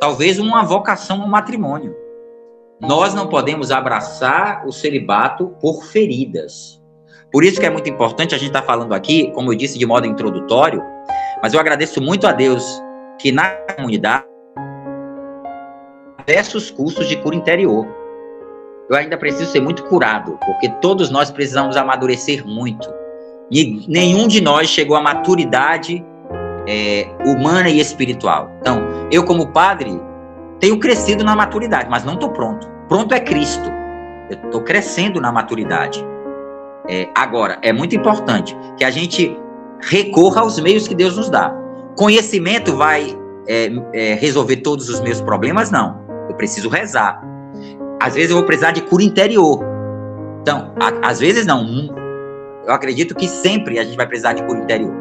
talvez 0.00 0.38
uma 0.38 0.62
vocação 0.62 1.20
ao 1.20 1.28
matrimônio. 1.28 1.94
Nós 2.80 3.12
não 3.12 3.26
podemos 3.26 3.70
abraçar 3.70 4.66
o 4.66 4.72
celibato 4.72 5.48
por 5.60 5.84
feridas. 5.84 6.80
Por 7.30 7.44
isso 7.44 7.60
que 7.60 7.66
é 7.66 7.70
muito 7.70 7.88
importante, 7.88 8.34
a 8.34 8.38
gente 8.38 8.48
está 8.48 8.62
falando 8.62 8.94
aqui, 8.94 9.30
como 9.32 9.52
eu 9.52 9.56
disse 9.56 9.78
de 9.78 9.86
modo 9.86 10.06
introdutório, 10.06 10.82
mas 11.42 11.52
eu 11.52 11.60
agradeço 11.60 12.00
muito 12.00 12.26
a 12.26 12.32
Deus 12.32 12.64
que 13.20 13.30
na 13.30 13.50
comunidade 13.76 14.24
diversos 16.26 16.70
cursos 16.70 17.08
de 17.08 17.16
cura 17.16 17.36
interior. 17.36 17.86
Eu 18.88 18.96
ainda 18.96 19.16
preciso 19.16 19.50
ser 19.50 19.60
muito 19.60 19.84
curado, 19.84 20.38
porque 20.44 20.68
todos 20.80 21.10
nós 21.10 21.30
precisamos 21.30 21.76
amadurecer 21.76 22.46
muito. 22.46 22.88
E 23.50 23.84
nenhum 23.88 24.26
de 24.26 24.40
nós 24.40 24.68
chegou 24.68 24.96
à 24.96 25.02
maturidade 25.02 26.04
é, 26.66 27.06
humana 27.24 27.68
e 27.68 27.78
espiritual. 27.78 28.50
Então, 28.60 28.80
eu 29.10 29.24
como 29.24 29.48
padre 29.48 30.00
tenho 30.60 30.78
crescido 30.78 31.24
na 31.24 31.34
maturidade, 31.34 31.88
mas 31.90 32.04
não 32.04 32.14
estou 32.14 32.30
pronto. 32.30 32.68
Pronto 32.88 33.14
é 33.14 33.20
Cristo. 33.20 33.70
Eu 34.30 34.36
estou 34.44 34.60
crescendo 34.62 35.20
na 35.20 35.32
maturidade. 35.32 36.04
É, 36.88 37.08
agora, 37.14 37.58
é 37.62 37.72
muito 37.72 37.96
importante 37.96 38.56
que 38.76 38.84
a 38.84 38.90
gente 38.90 39.36
recorra 39.80 40.42
aos 40.42 40.60
meios 40.60 40.86
que 40.86 40.94
Deus 40.94 41.16
nos 41.16 41.30
dá. 41.30 41.52
Conhecimento 41.96 42.76
vai 42.76 43.18
é, 43.48 43.70
é, 43.94 44.14
resolver 44.14 44.56
todos 44.58 44.88
os 44.88 45.00
meus 45.00 45.20
problemas? 45.20 45.70
Não. 45.70 45.98
Eu 46.28 46.36
preciso 46.36 46.68
rezar. 46.68 47.22
Às 48.00 48.14
vezes 48.14 48.30
eu 48.30 48.36
vou 48.36 48.44
precisar 48.44 48.72
de 48.72 48.82
cura 48.82 49.02
interior. 49.02 49.64
Então, 50.42 50.74
a, 50.78 51.08
às 51.08 51.20
vezes 51.20 51.46
não. 51.46 51.64
Eu 52.66 52.72
acredito 52.72 53.14
que 53.14 53.26
sempre 53.26 53.78
a 53.78 53.84
gente 53.84 53.96
vai 53.96 54.06
precisar 54.06 54.34
de 54.34 54.42
cura 54.44 54.58
interior. 54.58 54.92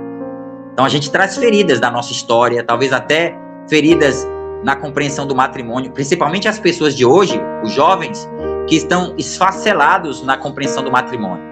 Então 0.74 0.86
a 0.86 0.89
gente 0.89 1.12
traz 1.12 1.38
feridas 1.38 1.80
da 1.80 1.91
nossa 1.91 2.12
história, 2.12 2.64
talvez 2.64 2.93
até 2.93 3.36
feridas 3.70 4.26
na 4.64 4.76
compreensão 4.76 5.26
do 5.26 5.36
matrimônio, 5.36 5.91
principalmente 5.91 6.47
as 6.47 6.60
pessoas 6.60 6.95
de 6.95 7.05
hoje, 7.05 7.39
os 7.64 7.72
jovens, 7.72 8.30
que 8.68 8.76
estão 8.76 9.14
esfacelados 9.18 10.24
na 10.24 10.38
compreensão 10.38 10.84
do 10.84 10.91
matrimônio. 10.91 11.43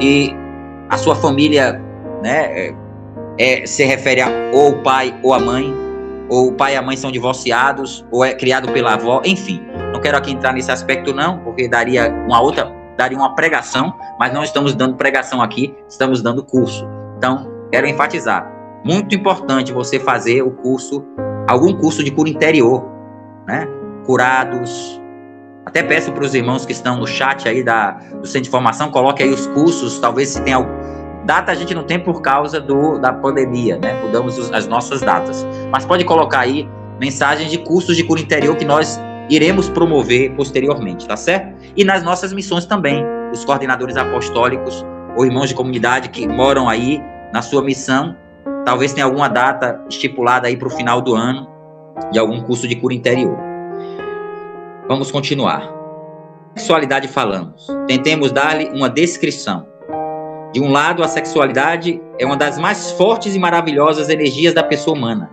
E 0.00 0.34
a 0.88 0.96
sua 0.96 1.14
família, 1.14 1.80
né, 2.22 2.68
é, 2.68 2.74
é, 3.38 3.66
se 3.66 3.84
refere 3.84 4.20
a 4.20 4.28
ou 4.52 4.70
o 4.70 4.82
pai 4.82 5.18
ou 5.22 5.34
a 5.34 5.38
mãe, 5.38 5.74
ou 6.28 6.48
o 6.48 6.52
pai 6.52 6.74
e 6.74 6.76
a 6.76 6.82
mãe 6.82 6.96
são 6.96 7.10
divorciados, 7.10 8.04
ou 8.10 8.24
é 8.24 8.34
criado 8.34 8.72
pela 8.72 8.94
avó, 8.94 9.20
enfim. 9.24 9.60
Não 9.92 10.00
quero 10.00 10.16
aqui 10.16 10.32
entrar 10.32 10.52
nesse 10.52 10.70
aspecto 10.70 11.12
não, 11.12 11.38
porque 11.38 11.68
daria 11.68 12.10
uma 12.26 12.40
outra, 12.40 12.72
daria 12.96 13.16
uma 13.16 13.34
pregação, 13.34 13.94
mas 14.18 14.32
não 14.32 14.42
estamos 14.42 14.74
dando 14.74 14.96
pregação 14.96 15.42
aqui, 15.42 15.74
estamos 15.88 16.22
dando 16.22 16.42
curso. 16.42 16.86
Então, 17.18 17.50
quero 17.70 17.86
enfatizar, 17.86 18.50
muito 18.84 19.14
importante 19.14 19.72
você 19.72 19.98
fazer 19.98 20.42
o 20.42 20.50
curso 20.50 21.04
algum 21.48 21.74
curso 21.74 22.02
de 22.02 22.10
cura 22.10 22.28
interior, 22.28 22.84
né? 23.46 23.66
Curados. 24.06 25.00
Até 25.66 25.82
peço 25.82 26.12
para 26.12 26.24
os 26.24 26.34
irmãos 26.34 26.66
que 26.66 26.72
estão 26.72 26.98
no 26.98 27.06
chat 27.06 27.48
aí 27.48 27.62
da, 27.62 27.92
do 28.20 28.26
Centro 28.26 28.42
de 28.42 28.50
Formação, 28.50 28.90
coloque 28.90 29.22
aí 29.22 29.30
os 29.30 29.46
cursos, 29.48 29.98
talvez 29.98 30.30
se 30.30 30.42
tem 30.42 30.54
algum. 30.54 30.72
Data 31.24 31.52
a 31.52 31.54
gente 31.54 31.74
não 31.74 31.84
tem 31.84 31.98
por 31.98 32.20
causa 32.20 32.60
do, 32.60 32.98
da 32.98 33.12
pandemia, 33.12 33.78
né? 33.78 33.94
Mudamos 34.02 34.36
os, 34.38 34.52
as 34.52 34.66
nossas 34.66 35.00
datas. 35.00 35.46
Mas 35.72 35.86
pode 35.86 36.04
colocar 36.04 36.40
aí 36.40 36.68
mensagens 37.00 37.50
de 37.50 37.58
cursos 37.58 37.96
de 37.96 38.04
cura 38.04 38.20
interior 38.20 38.54
que 38.56 38.64
nós 38.64 39.00
iremos 39.30 39.70
promover 39.70 40.34
posteriormente, 40.34 41.08
tá 41.08 41.16
certo? 41.16 41.54
E 41.74 41.82
nas 41.82 42.02
nossas 42.02 42.32
missões 42.32 42.66
também, 42.66 43.02
os 43.32 43.42
coordenadores 43.42 43.96
apostólicos 43.96 44.84
ou 45.16 45.24
irmãos 45.24 45.48
de 45.48 45.54
comunidade 45.54 46.10
que 46.10 46.28
moram 46.28 46.68
aí 46.68 47.02
na 47.32 47.40
sua 47.40 47.62
missão, 47.62 48.16
Talvez 48.64 48.92
tenha 48.92 49.04
alguma 49.04 49.28
data 49.28 49.84
estipulada 49.88 50.48
aí 50.48 50.56
para 50.56 50.68
o 50.68 50.70
final 50.70 51.00
do 51.00 51.14
ano 51.14 51.46
de 52.10 52.18
algum 52.18 52.42
curso 52.42 52.66
de 52.66 52.76
cura 52.76 52.94
interior. 52.94 53.36
Vamos 54.88 55.10
continuar. 55.10 55.70
Sexualidade 56.56 57.08
falamos. 57.08 57.66
Tentemos 57.86 58.32
dar-lhe 58.32 58.66
uma 58.70 58.88
descrição. 58.88 59.66
De 60.52 60.60
um 60.60 60.70
lado, 60.70 61.02
a 61.02 61.08
sexualidade 61.08 62.00
é 62.18 62.24
uma 62.24 62.36
das 62.36 62.58
mais 62.58 62.92
fortes 62.92 63.34
e 63.34 63.38
maravilhosas 63.38 64.08
energias 64.08 64.54
da 64.54 64.62
pessoa 64.62 64.96
humana. 64.96 65.30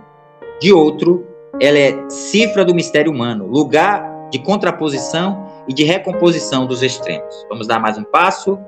De 0.60 0.72
outro, 0.72 1.26
ela 1.60 1.78
é 1.78 1.96
cifra 2.08 2.64
do 2.64 2.74
mistério 2.74 3.12
humano, 3.12 3.46
lugar 3.46 4.28
de 4.30 4.38
contraposição 4.40 5.46
e 5.68 5.72
de 5.72 5.84
recomposição 5.84 6.66
dos 6.66 6.82
extremos. 6.82 7.46
Vamos 7.48 7.66
dar 7.66 7.78
mais 7.78 7.96
um 7.96 8.04
passo. 8.04 8.58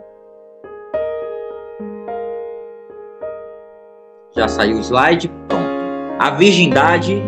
Já 4.36 4.48
saiu 4.48 4.78
o 4.78 4.80
slide, 4.80 5.28
pronto. 5.48 5.64
A 6.18 6.30
virgindade 6.30 7.22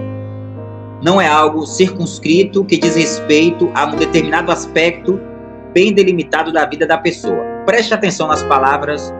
não 1.02 1.20
é 1.20 1.28
algo 1.28 1.64
circunscrito 1.64 2.64
que 2.64 2.78
diz 2.78 2.96
respeito 2.96 3.70
a 3.74 3.84
um 3.86 3.96
determinado 3.96 4.50
aspecto 4.50 5.20
bem 5.72 5.92
delimitado 5.92 6.52
da 6.52 6.66
vida 6.66 6.84
da 6.84 6.98
pessoa. 6.98 7.44
Preste 7.64 7.94
atenção 7.94 8.26
nas 8.26 8.42
palavras 8.42 9.14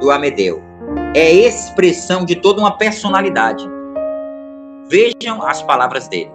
do 0.00 0.12
Amedeu. 0.12 0.62
É 1.14 1.32
expressão 1.32 2.24
de 2.24 2.36
toda 2.36 2.60
uma 2.60 2.78
personalidade. 2.78 3.66
Vejam 4.88 5.42
as 5.42 5.60
palavras 5.62 6.06
dele. 6.06 6.30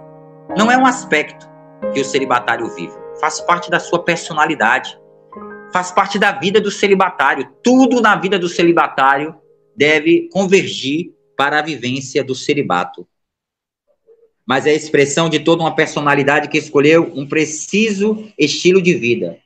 Não 0.54 0.70
é 0.70 0.76
um 0.76 0.84
aspecto 0.84 1.48
que 1.94 2.00
o 2.00 2.04
celibatário 2.04 2.68
vive, 2.74 2.92
faz 3.20 3.40
parte 3.40 3.70
da 3.70 3.80
sua 3.80 4.02
personalidade, 4.02 5.00
faz 5.72 5.92
parte 5.92 6.18
da 6.18 6.32
vida 6.32 6.60
do 6.60 6.70
celibatário. 6.70 7.48
Tudo 7.62 8.02
na 8.02 8.16
vida 8.16 8.38
do 8.38 8.48
celibatário 8.48 9.39
deve 9.80 10.28
convergir 10.30 11.14
para 11.34 11.58
a 11.58 11.62
vivência 11.62 12.22
do 12.22 12.34
celibato. 12.34 13.08
Mas 14.46 14.66
é 14.66 14.70
a 14.72 14.74
expressão 14.74 15.30
de 15.30 15.40
toda 15.40 15.62
uma 15.62 15.74
personalidade 15.74 16.48
que 16.48 16.58
escolheu 16.58 17.10
um 17.14 17.26
preciso 17.26 18.30
estilo 18.36 18.82
de 18.82 18.92
vida 18.92 19.38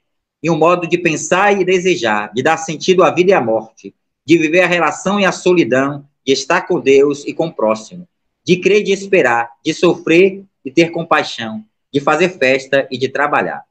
e 0.42 0.50
um 0.50 0.58
modo 0.58 0.88
de 0.88 0.98
pensar 0.98 1.52
e 1.52 1.64
desejar, 1.64 2.32
de 2.34 2.42
dar 2.42 2.56
sentido 2.56 3.04
à 3.04 3.12
vida 3.12 3.30
e 3.30 3.32
à 3.32 3.40
morte, 3.40 3.94
de 4.26 4.36
viver 4.36 4.62
a 4.62 4.66
relação 4.66 5.20
e 5.20 5.24
a 5.24 5.30
solidão, 5.30 6.04
de 6.26 6.32
estar 6.32 6.62
com 6.62 6.80
Deus 6.80 7.24
e 7.24 7.32
com 7.32 7.46
o 7.46 7.54
próximo, 7.54 8.08
de 8.44 8.56
crer 8.56 8.80
e 8.80 8.84
de 8.84 8.92
esperar, 8.92 9.50
de 9.64 9.72
sofrer 9.72 10.42
e 10.64 10.70
ter 10.70 10.90
compaixão, 10.90 11.64
de 11.92 12.00
fazer 12.00 12.30
festa 12.30 12.88
e 12.90 12.98
de 12.98 13.08
trabalhar. 13.08 13.62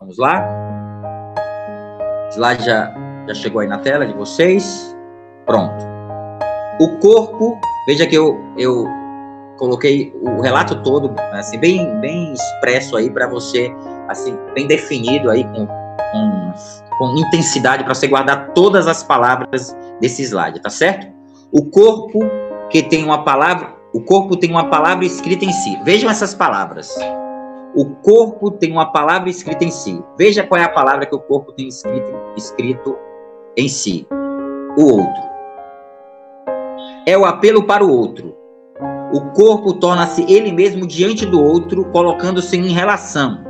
Vamos 0.00 0.18
lá? 0.18 0.48
O 2.26 2.34
slide 2.34 2.64
já, 2.64 2.92
já 3.28 3.34
chegou 3.34 3.60
aí 3.60 3.68
na 3.68 3.78
tela 3.78 4.04
de 4.04 4.14
vocês. 4.14 4.92
Pronto. 5.46 5.91
O 6.80 6.98
corpo, 6.98 7.58
veja 7.86 8.06
que 8.06 8.16
eu, 8.16 8.40
eu 8.56 8.86
coloquei 9.58 10.14
o 10.22 10.40
relato 10.40 10.82
todo, 10.82 11.14
assim, 11.32 11.58
bem, 11.58 12.00
bem 12.00 12.32
expresso 12.32 12.96
aí 12.96 13.10
para 13.10 13.26
você, 13.26 13.70
assim, 14.08 14.36
bem 14.54 14.66
definido 14.66 15.30
aí 15.30 15.44
com, 15.44 15.66
com, 15.66 16.52
com 16.98 17.16
intensidade 17.18 17.84
para 17.84 17.94
você 17.94 18.08
guardar 18.08 18.52
todas 18.54 18.88
as 18.88 19.02
palavras 19.02 19.76
desse 20.00 20.22
slide, 20.22 20.60
tá 20.60 20.70
certo? 20.70 21.06
O 21.52 21.66
corpo 21.70 22.20
que 22.70 22.82
tem 22.82 23.04
uma 23.04 23.22
palavra, 23.22 23.74
o 23.92 24.00
corpo 24.00 24.36
tem 24.36 24.50
uma 24.50 24.70
palavra 24.70 25.04
escrita 25.04 25.44
em 25.44 25.52
si. 25.52 25.78
Vejam 25.84 26.10
essas 26.10 26.34
palavras. 26.34 26.90
O 27.74 27.84
corpo 28.02 28.50
tem 28.50 28.72
uma 28.72 28.90
palavra 28.90 29.28
escrita 29.28 29.64
em 29.64 29.70
si. 29.70 30.02
Veja 30.16 30.42
qual 30.42 30.60
é 30.60 30.64
a 30.64 30.68
palavra 30.68 31.04
que 31.04 31.14
o 31.14 31.20
corpo 31.20 31.52
tem 31.52 31.68
escrito, 31.68 32.10
escrito 32.36 32.96
em 33.56 33.68
si. 33.68 34.06
O 34.76 34.84
outro 34.84 35.31
é 37.06 37.16
o 37.16 37.24
apelo 37.24 37.64
para 37.64 37.84
o 37.84 37.90
outro. 37.90 38.34
O 39.12 39.20
corpo 39.32 39.74
torna-se 39.74 40.24
ele 40.32 40.52
mesmo 40.52 40.86
diante 40.86 41.26
do 41.26 41.42
outro, 41.42 41.84
colocando-se 41.86 42.56
em 42.56 42.68
relação. 42.68 43.44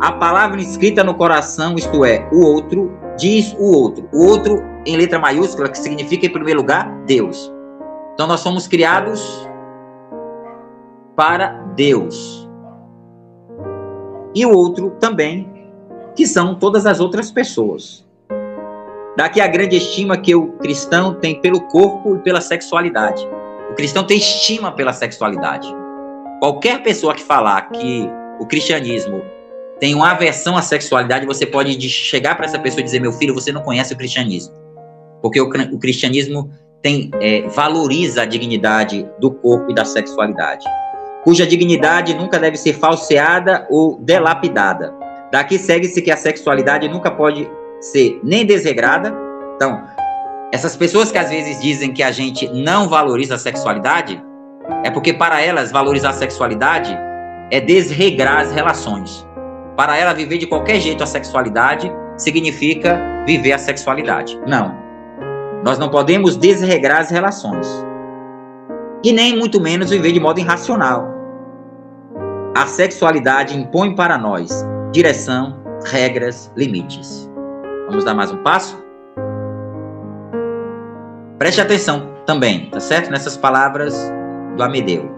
A 0.00 0.12
palavra 0.12 0.60
escrita 0.60 1.04
no 1.04 1.14
coração, 1.14 1.76
isto 1.76 2.04
é, 2.04 2.28
o 2.32 2.44
outro, 2.44 2.92
diz 3.16 3.54
o 3.58 3.72
outro. 3.72 4.08
O 4.12 4.26
outro 4.26 4.62
em 4.84 4.96
letra 4.96 5.18
maiúscula, 5.18 5.68
que 5.68 5.78
significa, 5.78 6.26
em 6.26 6.30
primeiro 6.30 6.60
lugar, 6.60 6.90
Deus. 7.06 7.52
Então, 8.14 8.26
nós 8.26 8.40
somos 8.40 8.66
criados 8.66 9.48
para 11.14 11.48
Deus. 11.74 12.48
E 14.34 14.44
o 14.44 14.54
outro 14.54 14.90
também, 15.00 15.50
que 16.14 16.26
são 16.26 16.54
todas 16.54 16.86
as 16.86 17.00
outras 17.00 17.30
pessoas. 17.30 18.05
Daqui 19.16 19.40
a 19.40 19.46
grande 19.46 19.76
estima 19.76 20.18
que 20.18 20.34
o 20.34 20.52
cristão 20.58 21.14
tem 21.14 21.40
pelo 21.40 21.62
corpo 21.68 22.16
e 22.16 22.18
pela 22.18 22.40
sexualidade. 22.40 23.26
O 23.70 23.74
cristão 23.74 24.04
tem 24.04 24.18
estima 24.18 24.72
pela 24.72 24.92
sexualidade. 24.92 25.66
Qualquer 26.38 26.82
pessoa 26.82 27.14
que 27.14 27.22
falar 27.22 27.62
que 27.70 28.06
o 28.38 28.46
cristianismo 28.46 29.22
tem 29.80 29.94
uma 29.94 30.10
aversão 30.10 30.54
à 30.54 30.60
sexualidade, 30.60 31.24
você 31.24 31.46
pode 31.46 31.80
chegar 31.88 32.34
para 32.34 32.44
essa 32.44 32.58
pessoa 32.58 32.80
e 32.80 32.84
dizer: 32.84 33.00
meu 33.00 33.12
filho, 33.12 33.34
você 33.34 33.50
não 33.50 33.62
conhece 33.62 33.94
o 33.94 33.96
cristianismo. 33.96 34.54
Porque 35.22 35.40
o, 35.40 35.48
o 35.48 35.78
cristianismo 35.78 36.50
tem, 36.82 37.10
é, 37.20 37.42
valoriza 37.48 38.22
a 38.22 38.26
dignidade 38.26 39.08
do 39.18 39.30
corpo 39.30 39.70
e 39.70 39.74
da 39.74 39.84
sexualidade. 39.84 40.66
cuja 41.24 41.46
dignidade 41.46 42.14
nunca 42.14 42.38
deve 42.38 42.56
ser 42.58 42.74
falseada 42.74 43.66
ou 43.70 43.98
delapidada. 43.98 44.94
Daqui 45.32 45.58
segue-se 45.58 46.02
que 46.02 46.10
a 46.10 46.16
sexualidade 46.16 46.86
nunca 46.86 47.10
pode 47.10 47.50
ser 47.80 48.20
nem 48.22 48.44
desregrada. 48.44 49.14
Então, 49.56 49.82
essas 50.52 50.76
pessoas 50.76 51.10
que 51.10 51.18
às 51.18 51.30
vezes 51.30 51.60
dizem 51.60 51.92
que 51.92 52.02
a 52.02 52.10
gente 52.10 52.48
não 52.48 52.88
valoriza 52.88 53.34
a 53.34 53.38
sexualidade, 53.38 54.22
é 54.84 54.90
porque 54.90 55.12
para 55.12 55.40
elas 55.40 55.70
valorizar 55.70 56.10
a 56.10 56.14
sexualidade 56.14 56.96
é 57.50 57.60
desregrar 57.60 58.40
as 58.40 58.52
relações. 58.52 59.26
Para 59.76 59.96
ela 59.96 60.12
viver 60.12 60.38
de 60.38 60.46
qualquer 60.46 60.80
jeito 60.80 61.02
a 61.02 61.06
sexualidade 61.06 61.92
significa 62.16 62.98
viver 63.26 63.52
a 63.52 63.58
sexualidade. 63.58 64.38
Não. 64.46 64.74
Nós 65.62 65.78
não 65.78 65.88
podemos 65.88 66.36
desregrar 66.36 67.00
as 67.00 67.10
relações. 67.10 67.66
E 69.04 69.12
nem 69.12 69.36
muito 69.36 69.60
menos 69.60 69.90
viver 69.90 70.12
de 70.12 70.20
modo 70.20 70.40
irracional. 70.40 71.08
A 72.56 72.66
sexualidade 72.66 73.56
impõe 73.56 73.94
para 73.94 74.16
nós 74.16 74.64
direção, 74.92 75.60
regras, 75.84 76.50
limites. 76.56 77.30
Vamos 77.88 78.04
dar 78.04 78.14
mais 78.14 78.32
um 78.32 78.38
passo? 78.38 78.76
Preste 81.38 81.60
atenção 81.60 82.14
também, 82.26 82.68
tá 82.68 82.80
certo? 82.80 83.10
Nessas 83.10 83.36
palavras 83.36 84.12
do 84.56 84.62
Amedeu. 84.62 85.08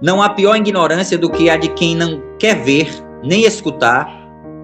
Não 0.00 0.22
há 0.22 0.30
pior 0.30 0.56
ignorância 0.56 1.18
do 1.18 1.28
que 1.28 1.50
a 1.50 1.56
de 1.56 1.70
quem 1.70 1.96
não 1.96 2.22
quer 2.38 2.54
ver 2.62 2.88
nem 3.22 3.44
escutar 3.44 4.08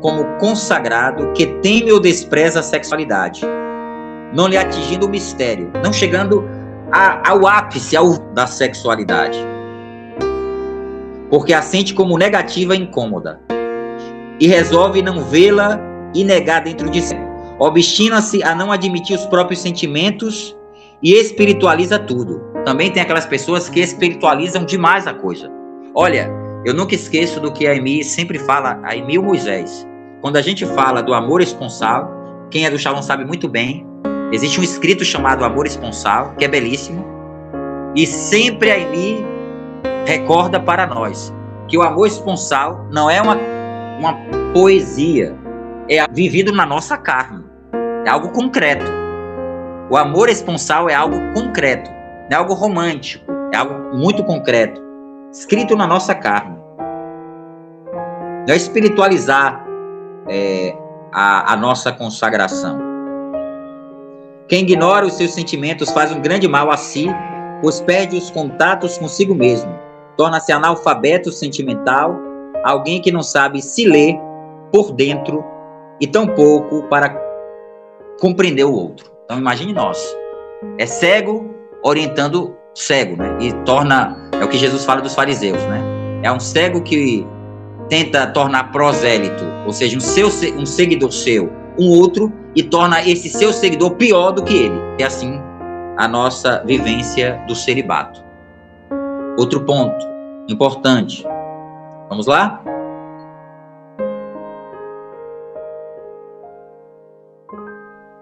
como 0.00 0.38
consagrado 0.38 1.32
que 1.32 1.46
teme 1.60 1.90
ou 1.90 1.98
despreza 1.98 2.60
a 2.60 2.62
sexualidade, 2.62 3.42
não 4.32 4.46
lhe 4.46 4.56
atingindo 4.56 5.06
o 5.06 5.08
mistério, 5.08 5.72
não 5.82 5.92
chegando 5.92 6.48
a, 6.92 7.30
ao 7.30 7.46
ápice 7.48 7.96
ao, 7.96 8.16
da 8.32 8.46
sexualidade, 8.46 9.38
porque 11.28 11.52
a 11.52 11.60
sente 11.60 11.92
como 11.92 12.16
negativa 12.16 12.76
e 12.76 12.80
incômoda, 12.80 13.40
e 14.38 14.46
resolve 14.46 15.02
não 15.02 15.20
vê-la 15.24 15.95
e 16.20 16.24
negar 16.24 16.62
dentro 16.62 16.90
de 16.90 17.02
si. 17.02 17.16
Obstina-se 17.58 18.42
a 18.42 18.54
não 18.54 18.70
admitir 18.72 19.16
os 19.16 19.26
próprios 19.26 19.60
sentimentos 19.60 20.56
e 21.02 21.12
espiritualiza 21.12 21.98
tudo. 21.98 22.40
Também 22.64 22.90
tem 22.90 23.02
aquelas 23.02 23.26
pessoas 23.26 23.68
que 23.68 23.80
espiritualizam 23.80 24.64
demais 24.64 25.06
a 25.06 25.14
coisa. 25.14 25.50
Olha, 25.94 26.30
eu 26.64 26.74
nunca 26.74 26.94
esqueço 26.94 27.40
do 27.40 27.52
que 27.52 27.66
a 27.66 27.74
Emi 27.74 28.02
sempre 28.02 28.38
fala, 28.38 28.80
a 28.82 28.96
Emi 28.96 29.18
Moisés. 29.18 29.86
Quando 30.20 30.36
a 30.36 30.42
gente 30.42 30.66
fala 30.66 31.02
do 31.02 31.14
amor 31.14 31.40
esponsal, 31.40 32.10
quem 32.50 32.66
é 32.66 32.70
do 32.70 32.78
Shalom 32.78 33.02
sabe 33.02 33.24
muito 33.24 33.48
bem, 33.48 33.86
existe 34.32 34.60
um 34.60 34.62
escrito 34.62 35.04
chamado 35.04 35.44
Amor 35.44 35.66
Esponsal, 35.66 36.34
que 36.36 36.44
é 36.44 36.48
belíssimo, 36.48 37.04
e 37.94 38.06
sempre 38.06 38.70
a 38.70 38.78
Emi 38.78 39.24
recorda 40.04 40.60
para 40.60 40.86
nós 40.86 41.32
que 41.68 41.76
o 41.76 41.82
amor 41.82 42.06
esponsal 42.06 42.86
não 42.90 43.10
é 43.10 43.20
uma, 43.20 43.36
uma 43.98 44.14
poesia, 44.52 45.36
é 45.88 46.06
vivido 46.08 46.52
na 46.52 46.66
nossa 46.66 46.96
carne, 46.96 47.44
é 48.04 48.10
algo 48.10 48.30
concreto. 48.30 48.84
O 49.88 49.96
amor 49.96 50.28
esponsal 50.28 50.90
é 50.90 50.94
algo 50.94 51.16
concreto, 51.32 51.90
não 51.90 52.28
é 52.30 52.34
algo 52.34 52.54
romântico, 52.54 53.24
é 53.52 53.56
algo 53.56 53.96
muito 53.96 54.24
concreto, 54.24 54.82
escrito 55.32 55.76
na 55.76 55.86
nossa 55.86 56.14
carne. 56.14 56.56
Não 58.46 58.52
é 58.52 58.56
espiritualizar 58.56 59.64
é, 60.28 60.76
a, 61.12 61.52
a 61.52 61.56
nossa 61.56 61.92
consagração. 61.92 62.80
Quem 64.48 64.62
ignora 64.62 65.06
os 65.06 65.14
seus 65.14 65.34
sentimentos 65.34 65.90
faz 65.90 66.12
um 66.12 66.20
grande 66.20 66.46
mal 66.46 66.70
a 66.70 66.76
si, 66.76 67.06
pois 67.62 67.80
perde 67.80 68.16
os 68.16 68.30
contatos 68.30 68.98
consigo 68.98 69.34
mesmo. 69.34 69.72
Torna-se 70.16 70.52
analfabeto 70.52 71.30
sentimental, 71.32 72.16
alguém 72.64 73.00
que 73.00 73.10
não 73.10 73.22
sabe 73.22 73.60
se 73.60 73.86
ler 73.86 74.16
por 74.72 74.92
dentro 74.92 75.44
e 76.00 76.06
tampouco 76.06 76.82
para 76.84 77.14
compreender 78.20 78.64
o 78.64 78.72
outro. 78.72 79.10
Então 79.24 79.38
imagine 79.38 79.72
nós. 79.72 79.98
É 80.78 80.86
cego 80.86 81.54
orientando 81.82 82.54
cego, 82.74 83.16
né? 83.16 83.36
E 83.40 83.52
torna 83.64 84.16
é 84.32 84.44
o 84.44 84.48
que 84.48 84.58
Jesus 84.58 84.84
fala 84.84 85.00
dos 85.00 85.14
fariseus, 85.14 85.62
né? 85.64 85.80
É 86.22 86.32
um 86.32 86.40
cego 86.40 86.82
que 86.82 87.26
tenta 87.88 88.26
tornar 88.26 88.72
prosélito, 88.72 89.44
ou 89.64 89.72
seja, 89.72 89.96
um 89.96 90.00
seu 90.00 90.28
um 90.58 90.66
seguidor 90.66 91.12
seu, 91.12 91.50
um 91.78 91.88
outro 91.90 92.32
e 92.54 92.62
torna 92.62 93.06
esse 93.06 93.28
seu 93.28 93.52
seguidor 93.52 93.94
pior 93.94 94.32
do 94.32 94.42
que 94.42 94.54
ele. 94.54 94.80
É 94.98 95.04
assim 95.04 95.40
a 95.96 96.06
nossa 96.06 96.62
vivência 96.64 97.42
do 97.46 97.54
celibato. 97.54 98.24
Outro 99.38 99.60
ponto 99.64 100.06
importante. 100.48 101.26
Vamos 102.08 102.26
lá? 102.26 102.62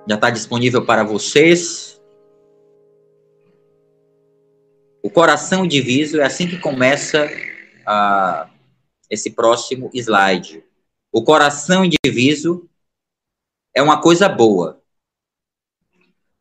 Já 0.06 0.16
está 0.16 0.30
disponível 0.30 0.84
para 0.84 1.02
vocês. 1.02 2.00
O 5.02 5.10
coração 5.10 5.66
diviso 5.66 6.20
é 6.20 6.24
assim 6.24 6.46
que 6.46 6.58
começa 6.58 7.28
a, 7.86 8.50
esse 9.10 9.30
próximo 9.30 9.90
slide. 9.94 10.64
O 11.12 11.22
coração 11.22 11.84
indiviso 11.84 12.68
é 13.74 13.82
uma 13.82 14.00
coisa 14.00 14.28
boa, 14.28 14.82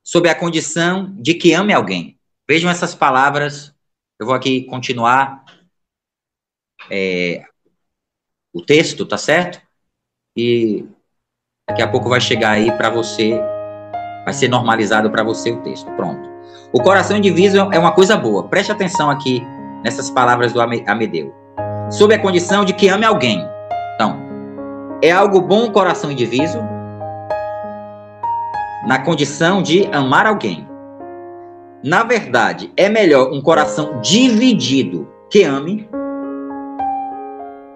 sob 0.03 0.30
a 0.30 0.36
condição 0.36 1.14
de 1.16 1.34
que 1.34 1.53
ame 1.53 1.74
alguém. 1.74 2.20
Vejam 2.47 2.70
essas 2.70 2.93
palavras. 2.93 3.74
Eu 4.20 4.26
vou 4.26 4.36
aqui 4.36 4.66
continuar 4.66 5.43
é, 6.89 7.45
o 8.51 8.61
texto, 8.61 9.05
tá 9.05 9.18
certo? 9.18 9.61
E 10.36 10.86
daqui 11.70 11.82
a 11.82 11.88
pouco 11.88 12.09
vai 12.09 12.22
chegar 12.22 12.51
aí 12.51 12.72
para 12.74 12.89
você 12.89 13.41
Vai 14.24 14.34
ser 14.34 14.47
normalizado 14.47 15.09
para 15.09 15.24
você 15.24 15.51
o 15.51 15.57
texto. 15.57 15.89
Pronto. 15.91 16.30
O 16.72 16.82
coração 16.82 17.18
indiviso 17.18 17.57
é 17.72 17.78
uma 17.78 17.91
coisa 17.91 18.16
boa. 18.16 18.47
Preste 18.47 18.72
atenção 18.72 19.09
aqui 19.09 19.45
nessas 19.84 20.09
palavras 20.09 20.53
do 20.53 20.61
Amedeu. 20.61 21.34
Sob 21.89 22.14
a 22.14 22.20
condição 22.20 22.64
de 22.64 22.74
que 22.74 22.88
ame 22.88 23.05
alguém. 23.05 23.45
Então, 23.95 24.18
é 25.01 25.11
algo 25.11 25.41
bom 25.41 25.66
o 25.66 25.72
coração 25.72 26.09
indiviso 26.09 26.59
na 28.88 28.99
condição 28.99 29.61
de 29.61 29.88
amar 29.91 30.26
alguém. 30.26 30.68
Na 31.84 32.03
verdade, 32.03 32.72
é 32.78 32.88
melhor 32.88 33.32
um 33.32 33.41
coração 33.41 33.99
dividido 34.01 35.07
que 35.30 35.43
ame 35.43 35.89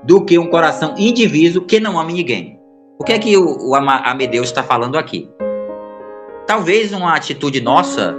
do 0.04 0.24
que 0.24 0.40
um 0.40 0.48
coração 0.48 0.96
indiviso 0.98 1.62
que 1.62 1.80
não 1.80 2.00
ame 2.00 2.14
ninguém. 2.14 2.57
O 3.00 3.04
que 3.04 3.14
é 3.14 3.20
que 3.20 3.38
o, 3.38 3.72
o 3.72 4.44
está 4.44 4.64
falando 4.64 4.98
aqui? 4.98 5.30
talvez 6.48 6.94
uma 6.94 7.14
atitude 7.14 7.62
nossa 7.62 8.16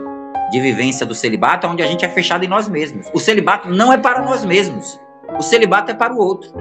de 0.53 0.61
vivência 0.61 1.05
do 1.05 1.15
celibato, 1.15 1.67
onde 1.67 1.83
a 1.83 1.87
gente 1.87 2.05
é 2.05 2.09
fechado 2.09 2.45
em 2.45 2.49
nós 2.49 2.69
mesmos. 2.69 3.11
O 3.13 3.19
celibato 3.19 3.69
não 3.69 3.93
é 3.93 3.99
para 3.99 4.23
nós 4.23 4.45
mesmos. 4.45 5.01
O 5.37 5.43
celibato 5.43 5.91
é 5.91 5.95
para 5.95 6.15
o 6.15 6.19
outro. 6.19 6.53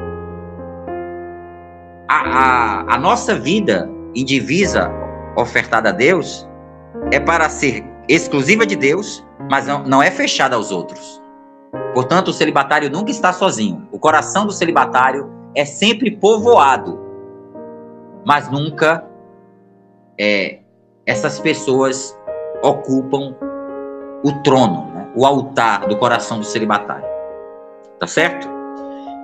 A, 2.08 2.16
a, 2.16 2.96
a 2.96 2.98
nossa 2.98 3.36
vida 3.36 3.90
indivisa 4.16 4.90
ofertada 5.36 5.90
a 5.90 5.92
Deus 5.92 6.48
é 7.12 7.20
para 7.20 7.50
ser 7.50 7.86
exclusiva 8.08 8.66
de 8.66 8.76
Deus, 8.76 9.26
mas 9.50 9.68
não, 9.68 9.84
não 9.84 10.02
é 10.02 10.10
fechada 10.10 10.56
aos 10.56 10.72
outros. 10.72 11.22
Portanto, 11.94 12.30
o 12.30 12.34
celibatário 12.34 12.90
nunca 12.90 13.12
está 13.12 13.32
sozinho. 13.34 13.88
O 13.92 14.00
coração 14.00 14.46
do 14.46 14.52
celibatário 14.52 15.30
é 15.54 15.66
sempre 15.66 16.12
povoado, 16.12 17.00
mas 18.28 18.52
nunca 18.52 19.06
é, 20.20 20.60
essas 21.06 21.40
pessoas 21.40 22.14
ocupam 22.62 23.34
o 24.22 24.32
trono, 24.44 24.92
né? 24.94 25.10
o 25.16 25.26
altar 25.26 25.88
do 25.88 25.96
coração 25.96 26.40
do 26.40 26.46
celibatário. 26.46 27.08
Tá 27.98 28.06
certo? 28.06 28.46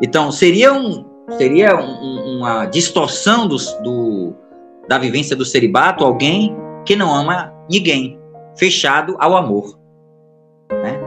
Então, 0.02 0.32
seria, 0.32 0.72
um, 0.74 1.06
seria 1.38 1.76
um, 1.76 2.38
uma 2.38 2.66
distorção 2.66 3.46
do, 3.46 3.58
do, 3.82 4.34
da 4.88 4.98
vivência 4.98 5.36
do 5.36 5.44
celibato 5.44 6.06
alguém 6.06 6.56
que 6.86 6.96
não 6.96 7.14
ama 7.14 7.54
ninguém, 7.70 8.18
fechado 8.56 9.18
ao 9.20 9.36
amor. 9.36 9.78
Né? 10.72 10.98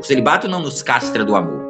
O 0.00 0.02
celibato 0.02 0.48
não 0.48 0.60
nos 0.60 0.82
castra 0.82 1.26
do 1.26 1.36
amor. 1.36 1.62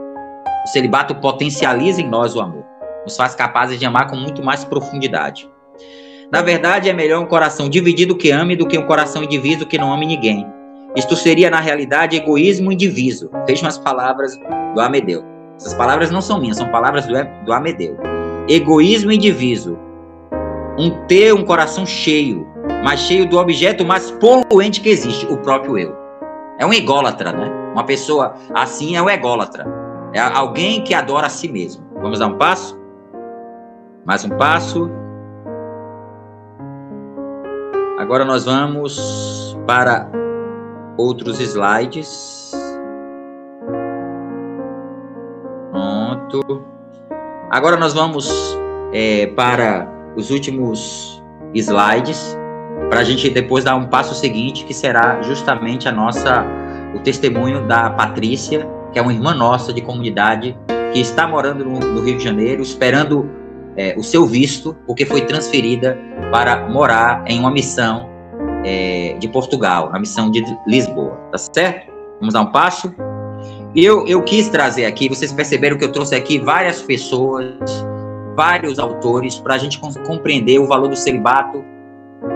O 0.64 0.68
celibato 0.68 1.16
potencializa 1.16 2.00
em 2.00 2.08
nós 2.08 2.36
o 2.36 2.40
amor, 2.40 2.64
nos 3.06 3.16
faz 3.16 3.34
capazes 3.36 3.78
de 3.78 3.86
amar 3.86 4.08
com 4.08 4.16
muito 4.16 4.42
mais 4.42 4.64
profundidade. 4.64 5.48
Na 6.30 6.42
verdade, 6.42 6.90
é 6.90 6.92
melhor 6.92 7.22
um 7.22 7.26
coração 7.26 7.68
dividido 7.68 8.16
que 8.16 8.32
ame 8.32 8.56
do 8.56 8.66
que 8.66 8.76
um 8.76 8.84
coração 8.84 9.22
indiviso 9.22 9.64
que 9.64 9.78
não 9.78 9.92
ame 9.92 10.06
ninguém. 10.06 10.44
Isto 10.96 11.14
seria, 11.14 11.48
na 11.48 11.60
realidade, 11.60 12.16
egoísmo 12.16 12.72
indiviso. 12.72 13.30
Vejam 13.46 13.68
as 13.68 13.78
palavras 13.78 14.36
do 14.74 14.80
Amedeu. 14.80 15.24
Essas 15.56 15.72
palavras 15.74 16.10
não 16.10 16.20
são 16.20 16.40
minhas, 16.40 16.56
são 16.56 16.68
palavras 16.68 17.06
do, 17.06 17.14
do 17.44 17.52
Amedeu. 17.52 17.96
Egoísmo 18.48 19.12
indiviso. 19.12 19.78
Um 20.76 20.90
ter 21.06 21.32
um 21.32 21.44
coração 21.44 21.86
cheio, 21.86 22.46
mas 22.82 23.00
cheio 23.00 23.26
do 23.28 23.38
objeto 23.38 23.84
mais 23.84 24.10
poluente 24.10 24.80
que 24.80 24.88
existe, 24.88 25.26
o 25.26 25.36
próprio 25.38 25.78
eu. 25.78 25.96
É 26.58 26.66
um 26.66 26.72
ególatra, 26.72 27.32
né? 27.32 27.50
Uma 27.72 27.84
pessoa 27.84 28.34
assim 28.54 28.96
é 28.96 29.02
um 29.02 29.08
ególatra. 29.08 29.66
É 30.12 30.20
alguém 30.20 30.82
que 30.82 30.92
adora 30.92 31.26
a 31.26 31.30
si 31.30 31.48
mesmo. 31.48 31.84
Vamos 32.00 32.18
dar 32.18 32.26
um 32.26 32.38
passo? 32.38 32.78
Mais 34.06 34.24
um 34.24 34.28
passo. 34.28 34.88
Agora 37.98 38.24
nós 38.24 38.44
vamos 38.44 39.58
para 39.66 40.08
outros 40.96 41.40
slides. 41.40 42.52
Pronto. 45.72 46.64
Agora 47.50 47.76
nós 47.76 47.94
vamos 47.94 48.30
é, 48.92 49.26
para 49.26 49.88
os 50.14 50.30
últimos 50.30 51.20
slides 51.52 52.38
para 52.88 53.00
a 53.00 53.04
gente 53.04 53.28
depois 53.28 53.64
dar 53.64 53.74
um 53.74 53.86
passo 53.86 54.14
seguinte 54.14 54.64
que 54.64 54.72
será 54.72 55.20
justamente 55.22 55.88
a 55.88 55.92
nossa 55.92 56.44
o 56.94 57.00
testemunho 57.00 57.66
da 57.66 57.90
Patrícia 57.90 58.68
que 58.92 58.98
é 59.00 59.02
uma 59.02 59.12
irmã 59.12 59.34
nossa 59.34 59.72
de 59.72 59.80
comunidade 59.80 60.56
que 60.92 61.00
está 61.00 61.26
morando 61.26 61.64
no, 61.64 61.80
no 61.80 62.00
Rio 62.02 62.18
de 62.18 62.24
Janeiro 62.24 62.62
esperando 62.62 63.45
é, 63.76 63.94
o 63.96 64.02
seu 64.02 64.26
visto 64.26 64.76
porque 64.86 65.04
foi 65.04 65.22
transferida 65.22 65.98
para 66.30 66.68
morar 66.68 67.24
em 67.26 67.38
uma 67.38 67.50
missão 67.50 68.08
é, 68.64 69.16
de 69.18 69.28
Portugal, 69.28 69.90
na 69.90 69.98
missão 69.98 70.30
de 70.30 70.44
Lisboa, 70.66 71.16
tá 71.30 71.38
certo? 71.38 71.92
Vamos 72.18 72.34
dar 72.34 72.42
um 72.42 72.52
passo. 72.52 72.92
Eu, 73.74 74.06
eu 74.06 74.22
quis 74.22 74.48
trazer 74.48 74.86
aqui, 74.86 75.08
vocês 75.08 75.32
perceberam 75.32 75.76
que 75.76 75.84
eu 75.84 75.92
trouxe 75.92 76.14
aqui 76.14 76.38
várias 76.38 76.80
pessoas, 76.80 77.54
vários 78.34 78.78
autores, 78.78 79.38
para 79.38 79.54
a 79.54 79.58
gente 79.58 79.78
compreender 79.78 80.58
o 80.58 80.66
valor 80.66 80.88
do 80.88 80.96
celibato 80.96 81.62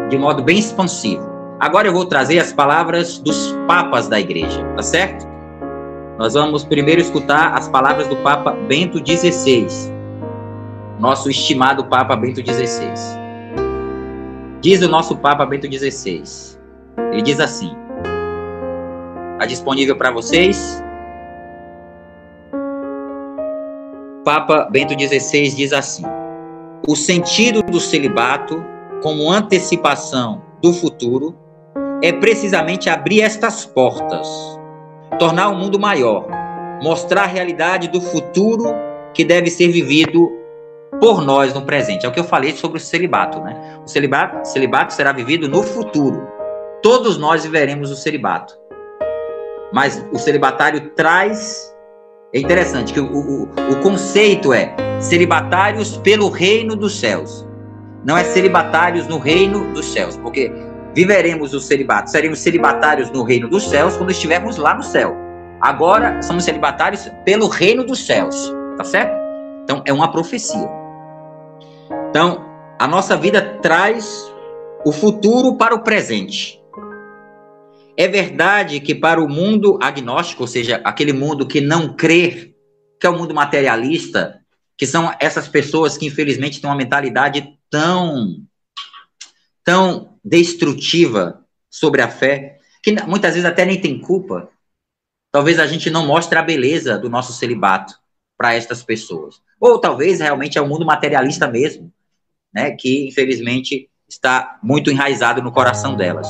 de 0.08 0.18
modo 0.18 0.42
bem 0.42 0.58
expansivo. 0.58 1.28
Agora 1.58 1.88
eu 1.88 1.92
vou 1.92 2.06
trazer 2.06 2.38
as 2.38 2.52
palavras 2.52 3.18
dos 3.18 3.54
papas 3.66 4.08
da 4.08 4.20
igreja, 4.20 4.62
tá 4.76 4.82
certo? 4.82 5.26
Nós 6.18 6.34
vamos 6.34 6.64
primeiro 6.64 7.00
escutar 7.00 7.54
as 7.54 7.68
palavras 7.68 8.06
do 8.08 8.16
Papa 8.16 8.52
Bento 8.68 8.98
XVI, 8.98 9.66
nosso 11.00 11.30
estimado 11.30 11.86
Papa 11.86 12.14
Bento 12.14 12.40
XVI. 12.40 12.92
Diz 14.60 14.82
o 14.82 14.88
nosso 14.88 15.16
Papa 15.16 15.46
Bento 15.46 15.66
XVI. 15.66 16.22
Ele 17.10 17.22
diz 17.22 17.40
assim: 17.40 17.74
Está 19.32 19.46
disponível 19.46 19.96
para 19.96 20.10
vocês? 20.10 20.84
Papa 24.22 24.68
Bento 24.70 24.92
XVI 24.92 25.48
diz 25.56 25.72
assim: 25.72 26.04
O 26.86 26.94
sentido 26.94 27.62
do 27.62 27.80
celibato, 27.80 28.62
como 29.02 29.30
antecipação 29.30 30.42
do 30.60 30.74
futuro, 30.74 31.34
é 32.02 32.12
precisamente 32.12 32.90
abrir 32.90 33.22
estas 33.22 33.64
portas, 33.64 34.28
tornar 35.18 35.48
o 35.48 35.56
mundo 35.56 35.80
maior, 35.80 36.26
mostrar 36.82 37.22
a 37.22 37.26
realidade 37.26 37.88
do 37.88 38.02
futuro 38.02 38.74
que 39.14 39.24
deve 39.24 39.50
ser 39.50 39.68
vivido 39.68 40.39
por 41.00 41.24
nós 41.24 41.54
no 41.54 41.62
presente. 41.62 42.04
É 42.04 42.08
o 42.08 42.12
que 42.12 42.20
eu 42.20 42.24
falei 42.24 42.52
sobre 42.52 42.78
o 42.78 42.80
celibato, 42.80 43.40
né? 43.40 43.78
O 43.84 43.88
celibato, 43.88 44.46
celibato 44.46 44.92
será 44.92 45.12
vivido 45.12 45.48
no 45.48 45.62
futuro. 45.62 46.28
Todos 46.82 47.16
nós 47.18 47.42
viveremos 47.42 47.90
o 47.90 47.96
celibato. 47.96 48.54
Mas 49.72 50.04
o 50.12 50.18
celibatário 50.18 50.90
traz. 50.90 51.74
É 52.32 52.38
interessante 52.38 52.92
que 52.92 53.00
o, 53.00 53.06
o, 53.06 53.42
o 53.44 53.82
conceito 53.82 54.52
é 54.52 54.74
celibatários 55.00 55.96
pelo 55.98 56.28
reino 56.28 56.76
dos 56.76 56.98
céus. 56.98 57.46
Não 58.04 58.16
é 58.16 58.24
celibatários 58.24 59.06
no 59.08 59.18
reino 59.18 59.72
dos 59.72 59.92
céus, 59.92 60.16
porque 60.16 60.52
viveremos 60.94 61.52
o 61.54 61.60
celibato, 61.60 62.10
seremos 62.10 62.38
celibatários 62.38 63.10
no 63.10 63.22
reino 63.22 63.48
dos 63.48 63.68
céus 63.68 63.96
quando 63.96 64.10
estivermos 64.10 64.56
lá 64.56 64.74
no 64.74 64.82
céu. 64.82 65.14
Agora 65.60 66.22
somos 66.22 66.44
celibatários 66.44 67.10
pelo 67.24 67.48
reino 67.48 67.84
dos 67.84 68.04
céus, 68.06 68.52
tá 68.76 68.84
certo? 68.84 69.14
Então 69.64 69.82
é 69.84 69.92
uma 69.92 70.10
profecia. 70.10 70.79
Então, 72.10 72.44
a 72.76 72.88
nossa 72.88 73.16
vida 73.16 73.40
traz 73.62 74.28
o 74.84 74.90
futuro 74.90 75.56
para 75.56 75.76
o 75.76 75.84
presente. 75.84 76.60
É 77.96 78.08
verdade 78.08 78.80
que 78.80 78.96
para 78.96 79.22
o 79.22 79.28
mundo 79.28 79.78
agnóstico, 79.80 80.42
ou 80.42 80.48
seja, 80.48 80.80
aquele 80.82 81.12
mundo 81.12 81.46
que 81.46 81.60
não 81.60 81.94
crê, 81.94 82.52
que 82.98 83.06
é 83.06 83.10
o 83.10 83.16
mundo 83.16 83.32
materialista, 83.32 84.40
que 84.76 84.88
são 84.88 85.14
essas 85.20 85.46
pessoas 85.46 85.96
que 85.96 86.06
infelizmente 86.06 86.60
têm 86.60 86.68
uma 86.68 86.76
mentalidade 86.76 87.56
tão 87.70 88.42
tão 89.62 90.18
destrutiva 90.24 91.44
sobre 91.70 92.02
a 92.02 92.08
fé, 92.08 92.58
que 92.82 92.90
muitas 93.06 93.34
vezes 93.34 93.48
até 93.48 93.64
nem 93.64 93.80
tem 93.80 94.00
culpa. 94.00 94.50
Talvez 95.30 95.60
a 95.60 95.66
gente 95.66 95.88
não 95.90 96.04
mostre 96.04 96.36
a 96.36 96.42
beleza 96.42 96.98
do 96.98 97.08
nosso 97.08 97.32
celibato 97.32 97.94
para 98.36 98.54
estas 98.54 98.82
pessoas. 98.82 99.40
Ou 99.60 99.78
talvez 99.78 100.18
realmente 100.18 100.58
é 100.58 100.60
o 100.60 100.66
mundo 100.66 100.84
materialista 100.84 101.46
mesmo, 101.46 101.92
né, 102.52 102.72
que 102.72 103.08
infelizmente 103.08 103.88
está 104.08 104.58
muito 104.62 104.90
enraizado 104.90 105.42
no 105.42 105.52
coração 105.52 105.94
delas. 105.94 106.28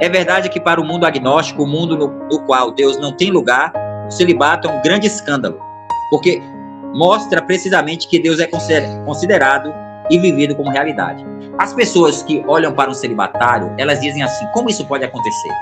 É 0.00 0.08
verdade 0.08 0.48
que 0.48 0.60
para 0.60 0.80
o 0.80 0.84
mundo 0.84 1.04
agnóstico, 1.04 1.64
o 1.64 1.66
mundo 1.66 1.96
no, 1.96 2.08
no 2.28 2.44
qual 2.44 2.70
Deus 2.70 2.96
não 2.98 3.12
tem 3.12 3.30
lugar, 3.30 3.72
o 4.06 4.10
celibato 4.10 4.68
é 4.68 4.70
um 4.70 4.80
grande 4.80 5.06
escândalo, 5.06 5.60
porque 6.10 6.40
mostra 6.94 7.42
precisamente 7.42 8.08
que 8.08 8.18
Deus 8.18 8.38
é 8.38 8.48
considerado 9.04 9.74
e 10.10 10.18
vivido 10.18 10.54
como 10.54 10.70
realidade. 10.70 11.24
As 11.58 11.74
pessoas 11.74 12.22
que 12.22 12.42
olham 12.46 12.72
para 12.72 12.90
um 12.90 12.94
celibatário, 12.94 13.74
elas 13.76 14.00
dizem 14.00 14.22
assim: 14.22 14.46
como 14.52 14.70
isso 14.70 14.86
pode 14.86 15.04
acontecer? 15.04 15.52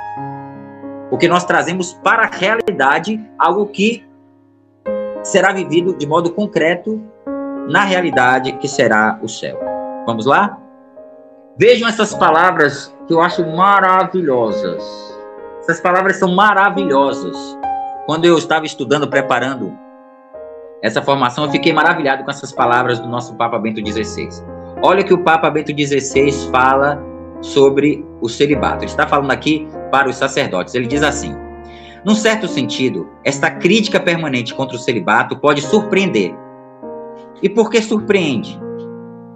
Porque 1.09 1.26
nós 1.26 1.44
trazemos 1.44 1.94
para 1.94 2.24
a 2.24 2.30
realidade 2.30 3.20
algo 3.38 3.66
que 3.66 4.05
será 5.22 5.53
vivido 5.53 5.97
de 5.97 6.07
modo 6.07 6.32
concreto 6.32 7.03
na 7.68 7.82
realidade 7.82 8.53
que 8.53 8.68
será 8.68 9.18
o 9.22 9.28
céu. 9.28 9.76
Vamos 10.07 10.24
lá? 10.24 10.57
Vejam 11.59 11.88
essas 11.88 12.14
palavras 12.14 12.94
que 13.07 13.12
eu 13.12 13.20
acho 13.20 13.44
maravilhosas. 13.44 14.82
Essas 15.61 15.80
palavras 15.80 16.16
são 16.16 16.34
maravilhosas. 16.34 17.36
Quando 18.07 18.24
eu 18.24 18.38
estava 18.38 18.64
estudando, 18.64 19.08
preparando 19.08 19.76
essa 20.83 21.03
formação, 21.03 21.45
eu 21.45 21.50
fiquei 21.50 21.72
maravilhado 21.72 22.22
com 22.22 22.30
essas 22.30 22.53
palavras 22.53 23.00
do 23.00 23.08
nosso 23.08 23.34
Papa 23.34 23.58
Bento 23.58 23.84
XVI. 23.84 24.28
Olha 24.83 25.03
que 25.03 25.12
o 25.12 25.24
Papa 25.24 25.50
Bento 25.50 25.72
XVI 25.72 26.30
fala 26.50 27.03
sobre 27.41 28.07
o 28.20 28.28
celibato. 28.28 28.84
Ele 28.84 28.91
está 28.91 29.07
falando 29.07 29.30
aqui 29.33 29.66
para 29.91 30.08
os 30.08 30.16
sacerdotes. 30.16 30.74
Ele 30.74 30.87
diz 30.87 31.03
assim: 31.03 31.34
num 32.04 32.14
certo 32.14 32.46
sentido, 32.46 33.08
esta 33.24 33.50
crítica 33.50 33.99
permanente 33.99 34.54
contra 34.54 34.76
o 34.76 34.78
celibato 34.78 35.37
pode 35.37 35.62
surpreender. 35.62 36.33
E 37.42 37.49
por 37.49 37.68
que 37.68 37.83
surpreende? 37.83 38.61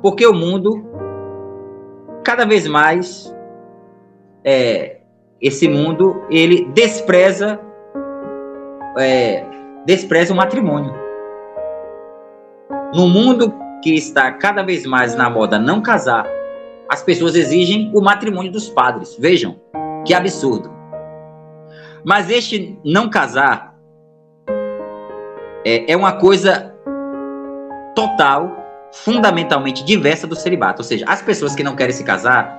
Porque 0.02 0.27
o 0.27 0.32
mundo, 0.32 0.85
cada 2.24 2.44
vez 2.44 2.66
mais, 2.66 3.35
é, 4.44 4.98
esse 5.40 5.68
mundo, 5.68 6.22
ele 6.31 6.64
despreza, 6.72 7.60
é, 8.98 9.44
despreza 9.86 10.32
o 10.32 10.36
matrimônio. 10.36 10.93
No 12.94 13.09
mundo 13.09 13.55
que 13.82 13.94
está 13.94 14.32
cada 14.32 14.62
vez 14.62 14.85
mais 14.85 15.14
na 15.14 15.31
moda 15.31 15.59
não 15.59 15.81
casar, 15.81 16.27
as 16.89 17.02
pessoas 17.02 17.35
exigem 17.35 17.90
o 17.94 18.01
matrimônio 18.01 18.51
dos 18.51 18.68
padres. 18.68 19.16
Vejam, 19.18 19.60
que 20.05 20.12
absurdo. 20.12 20.70
Mas 22.05 22.31
este 22.31 22.78
não 22.85 23.09
casar 23.09 23.78
é, 25.64 25.93
é 25.93 25.97
uma 25.97 26.14
coisa 26.14 26.74
total 27.94 28.60
fundamentalmente 28.92 29.84
diversa 29.84 30.26
do 30.26 30.36
celibato. 30.36 30.80
Ou 30.80 30.84
seja, 30.84 31.04
as 31.08 31.22
pessoas 31.22 31.54
que 31.54 31.62
não 31.62 31.76
querem 31.76 31.94
se 31.94 32.04
casar 32.04 32.58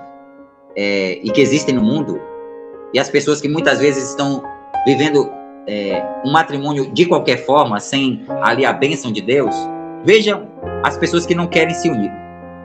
é, 0.75 1.19
e 1.23 1.29
que 1.31 1.41
existem 1.41 1.75
no 1.75 1.81
mundo, 1.81 2.19
e 2.93 2.99
as 2.99 3.09
pessoas 3.09 3.41
que 3.41 3.47
muitas 3.47 3.79
vezes 3.79 4.09
estão 4.09 4.43
vivendo 4.85 5.29
é, 5.67 6.03
um 6.25 6.31
matrimônio 6.31 6.91
de 6.91 7.05
qualquer 7.05 7.45
forma, 7.45 7.79
sem 7.79 8.25
ali 8.41 8.65
a 8.65 8.73
bênção 8.73 9.11
de 9.11 9.21
Deus, 9.21 9.55
vejam 10.03 10.47
as 10.83 10.97
pessoas 10.97 11.25
que 11.25 11.35
não 11.35 11.47
querem 11.47 11.73
se 11.73 11.89
unir. 11.89 12.11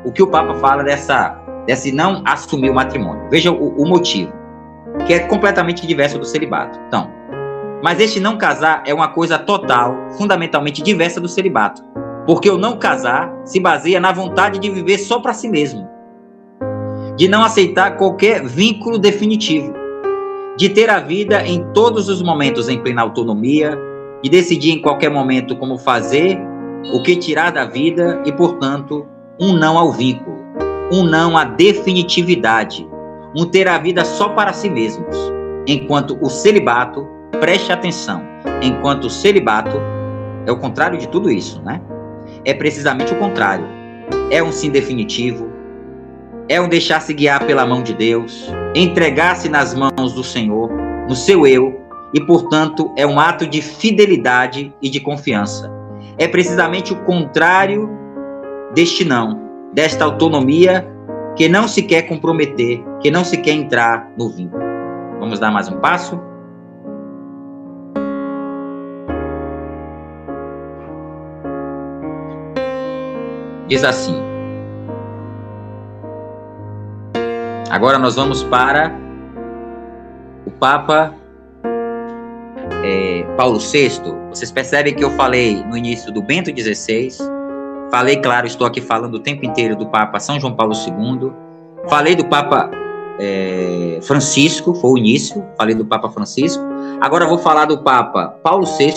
O 0.05 0.12
que 0.12 0.22
o 0.22 0.26
Papa 0.26 0.55
fala 0.55 0.82
dessa, 0.82 1.38
desse 1.66 1.93
não 1.93 2.22
assumir 2.24 2.70
o 2.70 2.74
matrimônio. 2.74 3.28
Vejam 3.30 3.55
o, 3.55 3.82
o 3.82 3.88
motivo, 3.88 4.32
que 5.06 5.12
é 5.12 5.20
completamente 5.20 5.86
diverso 5.86 6.18
do 6.18 6.24
celibato. 6.24 6.78
Então, 6.88 7.10
mas 7.82 8.01
este 8.01 8.18
não 8.18 8.38
casar 8.38 8.82
é 8.86 8.94
uma 8.94 9.09
coisa 9.09 9.38
total, 9.38 9.97
fundamentalmente 10.16 10.82
diversa 10.82 11.20
do 11.20 11.28
celibato. 11.28 11.82
Porque 12.27 12.51
o 12.51 12.59
não 12.59 12.78
casar 12.78 13.32
se 13.44 13.61
baseia 13.61 14.01
na 14.01 14.12
vontade 14.12 14.59
de 14.59 14.69
viver 14.69 14.98
só 14.98 15.20
para 15.20 15.32
si 15.32 15.48
mesmo, 15.48 15.89
de 17.16 17.28
não 17.28 17.44
aceitar 17.44 17.97
qualquer 17.97 18.44
vínculo 18.44 18.98
definitivo, 18.98 19.73
de 20.57 20.69
ter 20.69 20.90
a 20.90 20.98
vida 20.98 21.47
em 21.47 21.65
todos 21.73 22.09
os 22.09 22.23
momentos 22.23 22.69
em 22.69 22.82
plena 22.82 23.03
autonomia, 23.03 23.78
de 24.23 24.28
decidir 24.28 24.73
em 24.73 24.82
qualquer 24.82 25.11
momento 25.11 25.57
como 25.57 25.78
fazer, 25.78 26.39
o 26.93 27.03
que 27.03 27.16
tirar 27.16 27.53
da 27.53 27.65
vida. 27.65 28.23
E, 28.24 28.32
portanto, 28.32 29.07
um 29.40 29.53
não 29.53 29.78
ao 29.78 29.93
vínculo, 29.93 30.36
um 30.93 31.03
não 31.03 31.36
à 31.36 31.44
definitividade, 31.44 32.86
um 33.36 33.44
ter 33.44 33.69
a 33.69 33.78
vida 33.78 34.05
só 34.05 34.31
para 34.31 34.53
si 34.53 34.70
mesmos. 34.70 35.16
enquanto 35.69 36.16
o 36.23 36.31
celibato, 36.31 37.07
preste 37.40 37.73
atenção, 37.73 38.23
enquanto 38.62 39.05
o 39.05 39.11
celibato 39.11 39.77
é 40.47 40.53
o 40.53 40.57
contrário 40.57 40.97
de 40.97 41.09
tudo 41.09 41.28
isso, 41.28 41.61
né? 41.62 41.81
É 42.47 42.55
precisamente 42.55 43.12
o 43.12 43.18
contrário. 43.18 43.66
É 44.31 44.43
um 44.43 44.52
sim 44.52 44.70
definitivo, 44.70 45.51
é 46.48 46.60
um 46.60 46.68
deixar-se 46.68 47.12
guiar 47.12 47.44
pela 47.44 47.66
mão 47.66 47.82
de 47.82 47.93
Deus, 47.93 48.48
entregar-se 48.73 49.48
nas 49.48 49.74
mãos 49.74 50.12
do 50.12 50.23
Senhor, 50.23 50.70
no 51.09 51.16
seu 51.16 51.44
eu, 51.44 51.81
e, 52.14 52.20
portanto, 52.20 52.93
é 52.97 53.05
um 53.05 53.18
ato 53.18 53.48
de 53.48 53.60
fidelidade 53.60 54.73
e 54.81 54.89
de 54.89 55.01
confiança. 55.01 55.68
É 56.16 56.28
precisamente 56.28 56.93
o 56.93 56.97
contrário 57.02 57.90
deste 58.74 59.05
não, 59.05 59.40
desta 59.74 60.05
autonomia 60.05 60.86
que 61.35 61.48
não 61.48 61.66
se 61.66 61.82
quer 61.82 62.02
comprometer, 62.02 62.81
que 63.01 63.10
não 63.10 63.24
se 63.24 63.39
quer 63.39 63.52
entrar 63.52 64.09
no 64.16 64.28
vínculo. 64.28 64.62
Vamos 65.18 65.40
dar 65.40 65.51
mais 65.51 65.68
um 65.68 65.81
passo? 65.81 66.20
Diz 73.68 73.82
assim: 73.82 74.16
Agora 77.70 77.98
nós 77.98 78.14
vamos 78.14 78.44
para 78.44 78.94
o 80.47 80.51
Papa 80.52 81.12
é, 82.84 83.24
Paulo 83.36 83.59
VI. 83.59 84.01
Vocês 84.30 84.52
percebem 84.52 84.94
que 84.94 85.02
eu 85.02 85.10
falei 85.10 85.64
no 85.64 85.76
início 85.76 86.12
do 86.12 86.22
Bento 86.22 86.51
XVI, 86.51 87.09
falei, 87.90 88.16
claro, 88.18 88.47
estou 88.47 88.66
aqui 88.66 88.80
falando 88.80 89.14
o 89.14 89.18
tempo 89.18 89.44
inteiro 89.44 89.74
do 89.74 89.86
Papa 89.86 90.20
São 90.20 90.38
João 90.38 90.55
Paulo 90.55 90.72
II, 90.74 91.32
falei 91.88 92.14
do 92.14 92.24
Papa 92.26 92.70
é, 93.18 93.98
Francisco, 94.02 94.74
foi 94.74 94.90
o 94.90 94.98
início, 94.98 95.44
falei 95.59 95.74
do 95.74 95.84
Papa 95.84 96.09
Francisco. 96.10 96.62
Agora 97.01 97.26
vou 97.26 97.38
falar 97.38 97.64
do 97.64 97.78
Papa 97.78 98.28
Paulo 98.43 98.64
VI 98.64 98.94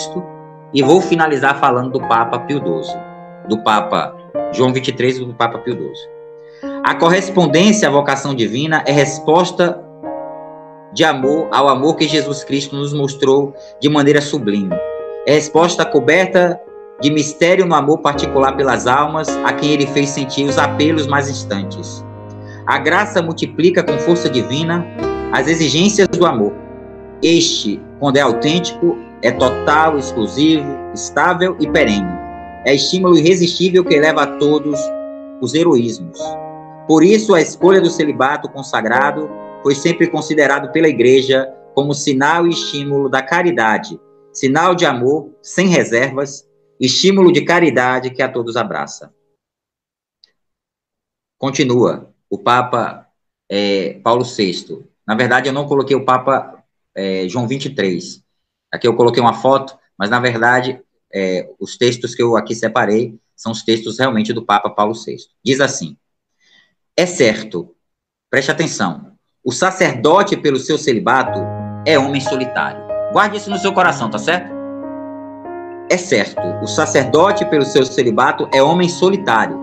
e 0.72 0.82
vou 0.82 1.00
finalizar 1.00 1.58
falando 1.58 1.90
do 1.90 2.00
Papa 2.06 2.38
Pio 2.40 2.58
XII, 2.58 2.96
do 3.48 3.58
Papa 3.58 4.14
João 4.52 4.72
23 4.72 5.18
e 5.18 5.24
do 5.24 5.34
Papa 5.34 5.58
Pio 5.58 5.74
XII. 5.74 6.20
A 6.84 6.94
correspondência 6.94 7.88
à 7.88 7.90
vocação 7.90 8.34
divina 8.34 8.82
é 8.86 8.92
resposta 8.92 9.82
de 10.92 11.04
amor 11.04 11.48
ao 11.52 11.68
amor 11.68 11.96
que 11.96 12.08
Jesus 12.08 12.42
Cristo 12.44 12.76
nos 12.76 12.92
mostrou 12.92 13.54
de 13.80 13.88
maneira 13.88 14.20
sublime. 14.20 14.74
É 15.26 15.34
resposta 15.34 15.84
coberta 15.84 16.60
de 17.00 17.10
mistério 17.10 17.64
no 17.64 17.74
amor 17.74 17.98
particular 17.98 18.56
pelas 18.56 18.86
almas 18.86 19.28
a 19.44 19.52
quem 19.52 19.72
ele 19.72 19.86
fez 19.86 20.10
sentir 20.10 20.44
os 20.44 20.58
apelos 20.58 21.06
mais 21.06 21.28
instantes. 21.28 22.04
A 22.66 22.78
graça 22.78 23.22
multiplica 23.22 23.82
com 23.82 23.98
força 23.98 24.28
divina 24.28 24.86
as 25.32 25.48
exigências 25.48 26.08
do 26.08 26.26
amor. 26.26 26.52
Este, 27.22 27.80
quando 27.98 28.16
é 28.16 28.20
autêntico, 28.20 28.98
é 29.22 29.30
total, 29.30 29.98
exclusivo, 29.98 30.66
estável 30.94 31.56
e 31.60 31.68
perene. 31.68 32.29
É 32.64 32.74
estímulo 32.74 33.16
irresistível 33.16 33.82
que 33.82 33.98
leva 33.98 34.22
a 34.22 34.38
todos 34.38 34.78
os 35.40 35.54
heroísmos. 35.54 36.18
Por 36.86 37.02
isso, 37.02 37.34
a 37.34 37.40
escolha 37.40 37.80
do 37.80 37.88
celibato 37.88 38.50
consagrado 38.50 39.30
foi 39.62 39.74
sempre 39.74 40.08
considerado 40.08 40.70
pela 40.70 40.88
Igreja 40.88 41.50
como 41.74 41.94
sinal 41.94 42.46
e 42.46 42.50
estímulo 42.50 43.08
da 43.08 43.22
caridade, 43.22 43.98
sinal 44.32 44.74
de 44.74 44.84
amor 44.84 45.34
sem 45.40 45.68
reservas, 45.68 46.46
estímulo 46.78 47.32
de 47.32 47.46
caridade 47.46 48.10
que 48.10 48.22
a 48.22 48.28
todos 48.30 48.56
abraça. 48.56 49.14
Continua 51.38 52.12
o 52.28 52.36
Papa 52.36 53.06
é, 53.48 53.94
Paulo 54.04 54.24
VI. 54.24 54.84
Na 55.06 55.14
verdade, 55.14 55.48
eu 55.48 55.52
não 55.54 55.66
coloquei 55.66 55.96
o 55.96 56.04
Papa 56.04 56.62
é, 56.94 57.26
João 57.26 57.48
23. 57.48 58.22
Aqui 58.70 58.86
eu 58.86 58.94
coloquei 58.94 59.22
uma 59.22 59.32
foto, 59.32 59.78
mas 59.98 60.10
na 60.10 60.20
verdade, 60.20 60.82
é, 61.12 61.48
os 61.58 61.76
textos 61.76 62.14
que 62.14 62.22
eu 62.22 62.36
aqui 62.36 62.54
separei 62.54 63.18
são 63.36 63.52
os 63.52 63.62
textos 63.62 63.98
realmente 63.98 64.32
do 64.32 64.44
Papa 64.44 64.70
Paulo 64.70 64.94
VI. 64.94 65.16
Diz 65.44 65.60
assim: 65.60 65.96
é 66.96 67.06
certo, 67.06 67.74
preste 68.28 68.50
atenção, 68.50 69.12
o 69.42 69.52
sacerdote, 69.52 70.36
pelo 70.36 70.58
seu 70.58 70.76
celibato, 70.76 71.40
é 71.86 71.98
homem 71.98 72.20
solitário. 72.20 72.82
Guarde 73.12 73.38
isso 73.38 73.48
no 73.48 73.58
seu 73.58 73.72
coração, 73.72 74.10
tá 74.10 74.18
certo? 74.18 74.52
É 75.90 75.96
certo, 75.96 76.40
o 76.62 76.66
sacerdote, 76.66 77.44
pelo 77.46 77.64
seu 77.64 77.84
celibato, 77.84 78.48
é 78.52 78.62
homem 78.62 78.88
solitário. 78.88 79.58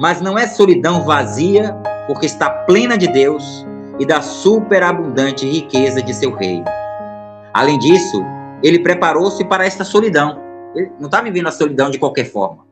Mas 0.00 0.20
não 0.20 0.38
é 0.38 0.46
solidão 0.46 1.04
vazia, 1.04 1.74
porque 2.06 2.26
está 2.26 2.48
plena 2.48 2.96
de 2.96 3.08
Deus 3.08 3.66
e 3.98 4.06
da 4.06 4.22
superabundante 4.22 5.44
riqueza 5.44 6.00
de 6.00 6.14
seu 6.14 6.32
reino. 6.32 6.64
Além 7.52 7.78
disso, 7.78 8.22
ele 8.62 8.78
preparou-se 8.78 9.44
para 9.44 9.66
esta 9.66 9.84
solidão. 9.84 10.47
Ele 10.74 10.92
não 10.98 11.06
está 11.06 11.20
vivendo 11.20 11.46
a 11.46 11.52
solidão 11.52 11.90
de 11.90 11.98
qualquer 11.98 12.24
forma 12.24 12.68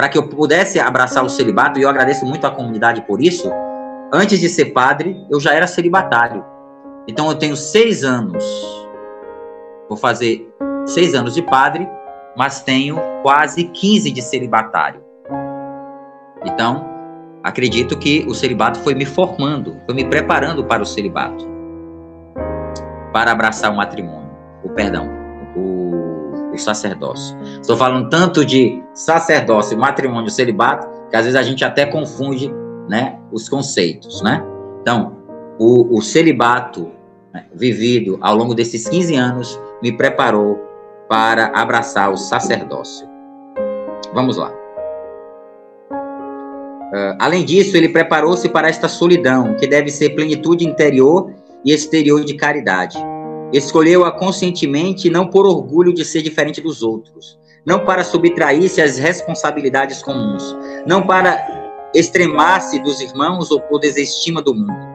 para 0.00 0.08
que 0.08 0.16
eu 0.16 0.26
pudesse 0.26 0.80
abraçar 0.80 1.22
o 1.22 1.28
celibato, 1.28 1.78
e 1.78 1.82
eu 1.82 1.88
agradeço 1.90 2.24
muito 2.24 2.46
à 2.46 2.50
comunidade 2.50 3.02
por 3.02 3.20
isso, 3.20 3.52
antes 4.10 4.40
de 4.40 4.48
ser 4.48 4.72
padre, 4.72 5.14
eu 5.28 5.38
já 5.38 5.52
era 5.52 5.66
celibatário. 5.66 6.42
Então 7.06 7.28
eu 7.28 7.34
tenho 7.34 7.54
seis 7.54 8.02
anos, 8.02 8.42
vou 9.90 9.98
fazer 9.98 10.50
seis 10.86 11.14
anos 11.14 11.34
de 11.34 11.42
padre, 11.42 11.86
mas 12.34 12.62
tenho 12.62 12.98
quase 13.22 13.64
15 13.64 14.10
de 14.10 14.22
celibatário. 14.22 15.04
Então, 16.46 16.88
acredito 17.42 17.98
que 17.98 18.24
o 18.26 18.34
celibato 18.34 18.78
foi 18.78 18.94
me 18.94 19.04
formando, 19.04 19.76
foi 19.84 19.94
me 19.94 20.06
preparando 20.06 20.64
para 20.64 20.82
o 20.82 20.86
celibato, 20.86 21.46
para 23.12 23.32
abraçar 23.32 23.70
o 23.70 23.76
matrimônio, 23.76 24.30
o 24.64 24.70
perdão, 24.70 25.19
o 26.52 26.58
sacerdócio. 26.58 27.36
Estou 27.60 27.76
falando 27.76 28.08
tanto 28.08 28.44
de 28.44 28.82
sacerdócio, 28.92 29.78
matrimônio, 29.78 30.30
celibato, 30.30 30.88
que 31.10 31.16
às 31.16 31.24
vezes 31.24 31.38
a 31.38 31.42
gente 31.42 31.64
até 31.64 31.86
confunde, 31.86 32.52
né, 32.88 33.18
os 33.32 33.48
conceitos, 33.48 34.22
né? 34.22 34.44
Então, 34.82 35.16
o, 35.58 35.96
o 35.96 36.02
celibato 36.02 36.90
né, 37.32 37.44
vivido 37.54 38.18
ao 38.20 38.34
longo 38.34 38.54
desses 38.54 38.88
15 38.88 39.14
anos 39.14 39.60
me 39.82 39.92
preparou 39.92 40.58
para 41.08 41.46
abraçar 41.48 42.10
o 42.12 42.16
sacerdócio. 42.16 43.08
Vamos 44.12 44.36
lá. 44.36 44.50
Uh, 46.92 47.14
além 47.20 47.44
disso, 47.44 47.76
ele 47.76 47.88
preparou-se 47.88 48.48
para 48.48 48.68
esta 48.68 48.88
solidão, 48.88 49.54
que 49.54 49.66
deve 49.66 49.90
ser 49.90 50.10
plenitude 50.10 50.66
interior 50.66 51.32
e 51.64 51.72
exterior 51.72 52.24
de 52.24 52.34
caridade 52.34 52.98
Escolheu-a 53.52 54.12
conscientemente 54.12 55.10
não 55.10 55.26
por 55.26 55.44
orgulho 55.44 55.92
de 55.92 56.04
ser 56.04 56.22
diferente 56.22 56.60
dos 56.60 56.82
outros, 56.82 57.38
não 57.66 57.84
para 57.84 58.04
subtrair-se 58.04 58.80
às 58.80 58.96
responsabilidades 58.96 60.02
comuns, 60.02 60.56
não 60.86 61.06
para 61.06 61.90
extremar-se 61.94 62.78
dos 62.80 63.00
irmãos 63.00 63.50
ou 63.50 63.60
por 63.60 63.80
desestima 63.80 64.40
do 64.40 64.54
mundo. 64.54 64.90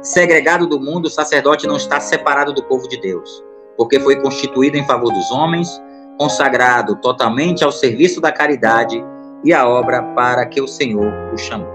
Segregado 0.00 0.68
do 0.68 0.78
mundo, 0.78 1.06
o 1.06 1.10
sacerdote 1.10 1.66
não 1.66 1.76
está 1.76 1.98
separado 1.98 2.52
do 2.52 2.62
povo 2.62 2.88
de 2.88 3.00
Deus, 3.00 3.42
porque 3.76 3.98
foi 3.98 4.20
constituído 4.20 4.76
em 4.76 4.86
favor 4.86 5.12
dos 5.12 5.30
homens, 5.32 5.68
consagrado 6.16 6.96
totalmente 6.96 7.64
ao 7.64 7.72
serviço 7.72 8.20
da 8.20 8.30
caridade 8.30 9.02
e 9.44 9.52
à 9.52 9.68
obra 9.68 10.02
para 10.14 10.46
que 10.46 10.60
o 10.60 10.68
Senhor 10.68 11.12
o 11.34 11.36
chamou. 11.36 11.74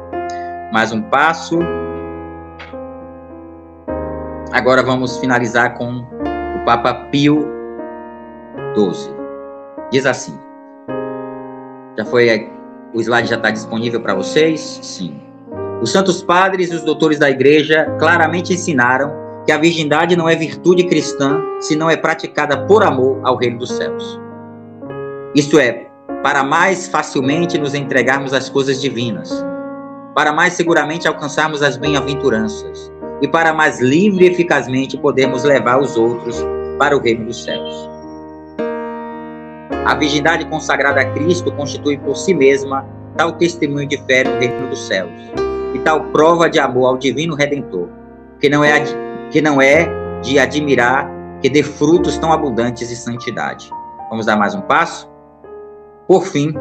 Mais 0.72 0.94
um 0.94 1.02
passo 1.02 1.60
Agora 4.52 4.84
vamos 4.84 5.18
finalizar 5.18 5.76
com 5.76 6.00
o 6.00 6.66
Papa 6.66 6.94
Pio 7.10 7.48
XII. 8.76 9.14
Diz 9.92 10.06
assim: 10.06 10.38
já 11.98 12.04
foi, 12.06 12.50
o 12.94 13.00
slide 13.00 13.30
já 13.30 13.38
está 13.38 13.50
disponível 13.50 14.02
para 14.02 14.14
vocês? 14.14 14.80
Sim. 14.82 15.22
Os 15.82 15.92
santos 15.92 16.22
padres 16.22 16.70
e 16.70 16.76
os 16.76 16.84
doutores 16.84 17.18
da 17.18 17.30
igreja 17.30 17.86
claramente 17.98 18.54
ensinaram 18.54 19.14
que 19.46 19.52
a 19.54 19.58
virgindade 19.58 20.16
não 20.16 20.28
é 20.28 20.36
virtude 20.36 20.84
cristã 20.84 21.42
se 21.60 21.76
não 21.76 21.90
é 21.90 21.96
praticada 21.96 22.66
por 22.66 22.84
amor 22.84 23.22
ao 23.24 23.38
reino 23.38 23.58
dos 23.58 23.72
céus. 23.72 24.20
Isto 25.34 25.60
é, 25.60 25.88
para 26.22 26.44
mais 26.44 26.88
facilmente 26.90 27.58
nos 27.58 27.74
entregarmos 27.74 28.34
às 28.34 28.50
coisas 28.50 28.82
divinas, 28.82 29.32
para 30.14 30.34
mais 30.34 30.54
seguramente 30.54 31.08
alcançarmos 31.08 31.64
as 31.64 31.78
bem-aventuranças, 31.78 32.92
e 33.22 33.28
para 33.28 33.54
mais 33.54 33.80
livre 33.80 34.26
e 34.26 34.30
eficazmente 34.30 34.98
podermos 34.98 35.44
levar 35.44 35.80
os 35.80 35.96
outros 35.96 36.44
para 36.78 36.98
o 36.98 37.00
reino 37.00 37.26
dos 37.26 37.44
céus. 37.44 37.90
A 39.86 39.96
virgindade 39.96 40.46
consagrada 40.46 41.02
a 41.02 41.06
Cristo 41.12 41.52
constitui 41.52 41.98
por 41.98 42.16
si 42.16 42.34
mesma 42.34 42.86
tal 43.18 43.34
testemunho 43.34 43.88
de 43.88 43.98
fé 44.06 44.24
no 44.24 44.40
reino 44.40 44.70
dos 44.70 44.88
céus 44.88 45.12
e 45.74 45.80
tal 45.80 46.06
prova 46.06 46.50
de 46.50 46.60
amor 46.60 46.88
ao 46.88 46.98
divino 46.98 47.36
Redentor, 47.36 47.90
que 48.40 48.50
não 48.50 48.64
é, 48.64 48.84
que 49.30 49.42
não 49.42 49.62
é 49.62 49.88
de 50.22 50.40
admirar 50.40 51.10
que 51.42 51.50
dê 51.50 51.64
frutos 51.64 52.18
tão 52.18 52.32
abundantes 52.32 52.90
de 52.90 52.96
santidade. 52.96 53.70
Vamos 54.10 54.26
dar 54.26 54.36
mais 54.36 54.54
um 54.54 54.62
passo? 54.62 55.10
Por 56.08 56.26
fim, 56.26 56.54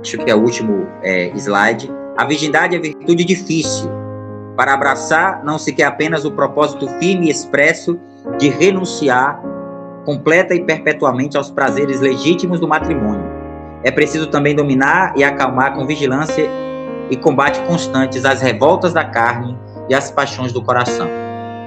acho 0.00 0.18
que 0.18 0.30
é 0.30 0.34
o 0.34 0.40
último 0.40 0.86
é, 1.02 1.28
slide. 1.36 1.90
A 2.16 2.24
virgindade 2.24 2.76
é 2.76 2.78
virtude 2.78 3.24
difícil, 3.24 3.88
Para 4.58 4.74
abraçar, 4.74 5.44
não 5.44 5.56
se 5.56 5.72
quer 5.72 5.84
apenas 5.84 6.24
o 6.24 6.32
propósito 6.32 6.88
firme 6.98 7.28
e 7.28 7.30
expresso 7.30 7.96
de 8.40 8.48
renunciar 8.48 9.40
completa 10.04 10.52
e 10.52 10.64
perpetuamente 10.64 11.36
aos 11.36 11.48
prazeres 11.48 12.00
legítimos 12.00 12.58
do 12.58 12.66
matrimônio. 12.66 13.24
É 13.84 13.92
preciso 13.92 14.26
também 14.26 14.56
dominar 14.56 15.12
e 15.16 15.22
acalmar 15.22 15.74
com 15.74 15.86
vigilância 15.86 16.50
e 17.08 17.16
combate 17.16 17.60
constantes 17.68 18.24
as 18.24 18.40
revoltas 18.40 18.92
da 18.92 19.04
carne 19.04 19.56
e 19.88 19.94
as 19.94 20.10
paixões 20.10 20.52
do 20.52 20.60
coração. 20.60 21.06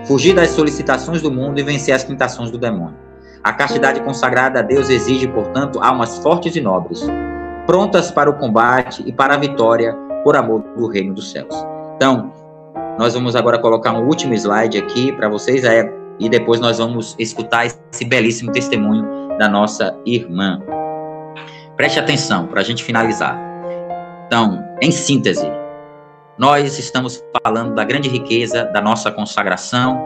Fugir 0.03 0.35
das 0.35 0.49
solicitações 0.49 1.21
do 1.21 1.31
mundo 1.31 1.61
e 1.61 1.63
vencer 1.63 1.95
as 1.95 2.03
tentações 2.03 2.51
do 2.51 2.57
demônio. 2.57 2.97
A 3.41 3.53
castidade 3.53 4.01
consagrada 4.01 4.59
a 4.59 4.61
Deus 4.61 4.89
exige, 4.89 5.29
portanto, 5.29 5.79
almas 5.81 6.17
fortes 6.17 6.57
e 6.57 6.59
nobres, 6.59 7.07
prontas 7.65 8.11
para 8.11 8.29
o 8.29 8.33
combate 8.33 9.01
e 9.05 9.13
para 9.13 9.35
a 9.35 9.37
vitória 9.37 9.95
por 10.25 10.35
amor 10.35 10.61
do 10.75 10.87
reino 10.87 11.13
dos 11.13 11.31
céus. 11.31 11.55
Então, 11.95 12.40
nós 12.97 13.13
vamos 13.13 13.35
agora 13.35 13.57
colocar 13.57 13.93
um 13.93 14.05
último 14.05 14.33
slide 14.33 14.77
aqui 14.77 15.11
para 15.11 15.29
vocês 15.29 15.63
é, 15.63 15.91
e 16.19 16.29
depois 16.29 16.59
nós 16.59 16.77
vamos 16.77 17.15
escutar 17.17 17.65
esse 17.65 18.05
belíssimo 18.05 18.51
testemunho 18.51 19.37
da 19.37 19.47
nossa 19.47 19.97
irmã. 20.05 20.61
Preste 21.75 21.99
atenção 21.99 22.47
para 22.47 22.61
a 22.61 22.63
gente 22.63 22.83
finalizar. 22.83 23.39
Então, 24.27 24.63
em 24.81 24.91
síntese, 24.91 25.49
nós 26.37 26.77
estamos 26.77 27.23
falando 27.43 27.73
da 27.73 27.83
grande 27.83 28.09
riqueza 28.09 28.65
da 28.65 28.81
nossa 28.81 29.11
consagração, 29.11 29.99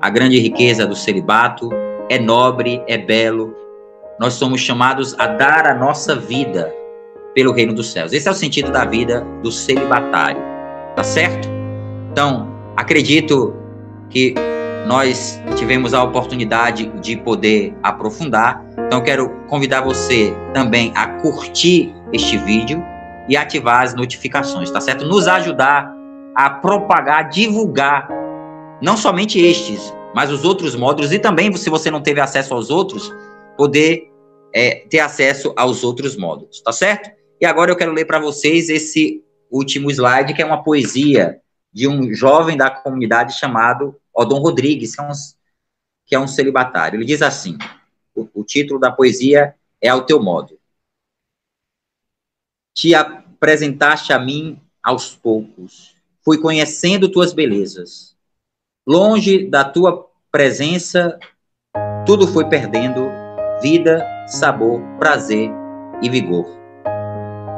a 0.00 0.08
grande 0.08 0.38
riqueza 0.38 0.86
do 0.86 0.96
celibato, 0.96 1.70
é 2.08 2.18
nobre, 2.18 2.82
é 2.86 2.96
belo. 2.96 3.54
Nós 4.18 4.34
somos 4.34 4.60
chamados 4.60 5.14
a 5.18 5.26
dar 5.26 5.66
a 5.66 5.74
nossa 5.74 6.14
vida 6.14 6.72
pelo 7.34 7.52
reino 7.52 7.74
dos 7.74 7.90
céus. 7.92 8.12
Esse 8.12 8.26
é 8.26 8.30
o 8.30 8.34
sentido 8.34 8.72
da 8.72 8.84
vida 8.84 9.24
do 9.42 9.52
celibatário, 9.52 10.42
tá 10.96 11.04
certo? 11.04 11.57
Então, 12.10 12.48
acredito 12.76 13.54
que 14.10 14.34
nós 14.86 15.40
tivemos 15.56 15.92
a 15.92 16.02
oportunidade 16.02 16.86
de 17.00 17.16
poder 17.16 17.74
aprofundar. 17.82 18.64
Então, 18.86 19.02
quero 19.02 19.28
convidar 19.48 19.82
você 19.82 20.34
também 20.54 20.92
a 20.94 21.06
curtir 21.20 21.94
este 22.12 22.38
vídeo 22.38 22.82
e 23.28 23.36
ativar 23.36 23.82
as 23.82 23.94
notificações, 23.94 24.70
tá 24.70 24.80
certo? 24.80 25.04
Nos 25.04 25.28
ajudar 25.28 25.92
a 26.34 26.48
propagar, 26.48 27.28
divulgar 27.28 28.08
não 28.80 28.96
somente 28.96 29.38
estes, 29.38 29.92
mas 30.14 30.30
os 30.30 30.44
outros 30.44 30.74
módulos 30.74 31.12
e 31.12 31.18
também, 31.18 31.52
se 31.54 31.68
você 31.68 31.90
não 31.90 32.00
teve 32.00 32.20
acesso 32.20 32.54
aos 32.54 32.70
outros, 32.70 33.14
poder 33.56 34.10
é, 34.54 34.86
ter 34.88 35.00
acesso 35.00 35.52
aos 35.56 35.84
outros 35.84 36.16
módulos, 36.16 36.62
tá 36.62 36.72
certo? 36.72 37.10
E 37.40 37.44
agora 37.44 37.70
eu 37.70 37.76
quero 37.76 37.92
ler 37.92 38.04
para 38.04 38.18
vocês 38.18 38.68
esse 38.68 39.22
último 39.50 39.90
slide, 39.90 40.32
que 40.32 40.40
é 40.40 40.46
uma 40.46 40.62
poesia 40.62 41.38
de 41.72 41.86
um 41.86 42.12
jovem 42.12 42.56
da 42.56 42.70
comunidade 42.70 43.38
chamado 43.38 43.98
Odon 44.12 44.38
Rodrigues, 44.38 44.94
que 44.94 45.00
é 45.00 45.04
um, 45.04 45.12
que 46.06 46.14
é 46.14 46.18
um 46.20 46.28
celibatário. 46.28 46.96
Ele 46.96 47.04
diz 47.04 47.22
assim: 47.22 47.56
o, 48.14 48.28
o 48.34 48.44
título 48.44 48.80
da 48.80 48.90
poesia 48.90 49.54
é 49.80 49.88
Ao 49.88 50.04
Teu 50.04 50.22
Modo. 50.22 50.58
Te 52.74 52.94
apresentaste 52.94 54.12
a 54.12 54.18
mim 54.18 54.60
aos 54.82 55.14
poucos, 55.14 55.94
fui 56.24 56.38
conhecendo 56.38 57.10
tuas 57.10 57.32
belezas. 57.32 58.16
Longe 58.86 59.46
da 59.46 59.64
tua 59.64 60.08
presença, 60.30 61.18
tudo 62.06 62.26
foi 62.26 62.48
perdendo 62.48 63.06
vida, 63.60 64.06
sabor, 64.26 64.80
prazer 64.98 65.50
e 66.00 66.08
vigor. 66.08 66.46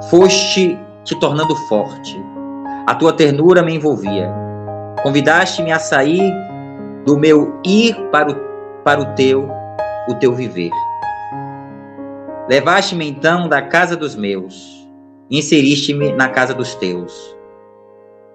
Foste 0.08 0.76
te 1.04 1.18
tornando 1.20 1.54
forte, 1.68 2.16
a 2.86 2.94
tua 2.94 3.12
ternura 3.12 3.62
me 3.62 3.74
envolvia. 3.74 4.32
Convidaste-me 5.02 5.72
a 5.72 5.78
sair 5.78 6.32
do 7.04 7.18
meu 7.18 7.58
ir 7.64 7.94
para 8.10 8.30
o, 8.30 8.36
para 8.84 9.00
o 9.00 9.14
teu, 9.14 9.48
o 10.08 10.14
teu 10.14 10.32
viver. 10.34 10.70
Levaste-me 12.48 13.08
então 13.08 13.48
da 13.48 13.62
casa 13.62 13.96
dos 13.96 14.16
meus, 14.16 14.88
inseriste-me 15.30 16.12
na 16.12 16.28
casa 16.28 16.52
dos 16.52 16.74
teus. 16.74 17.36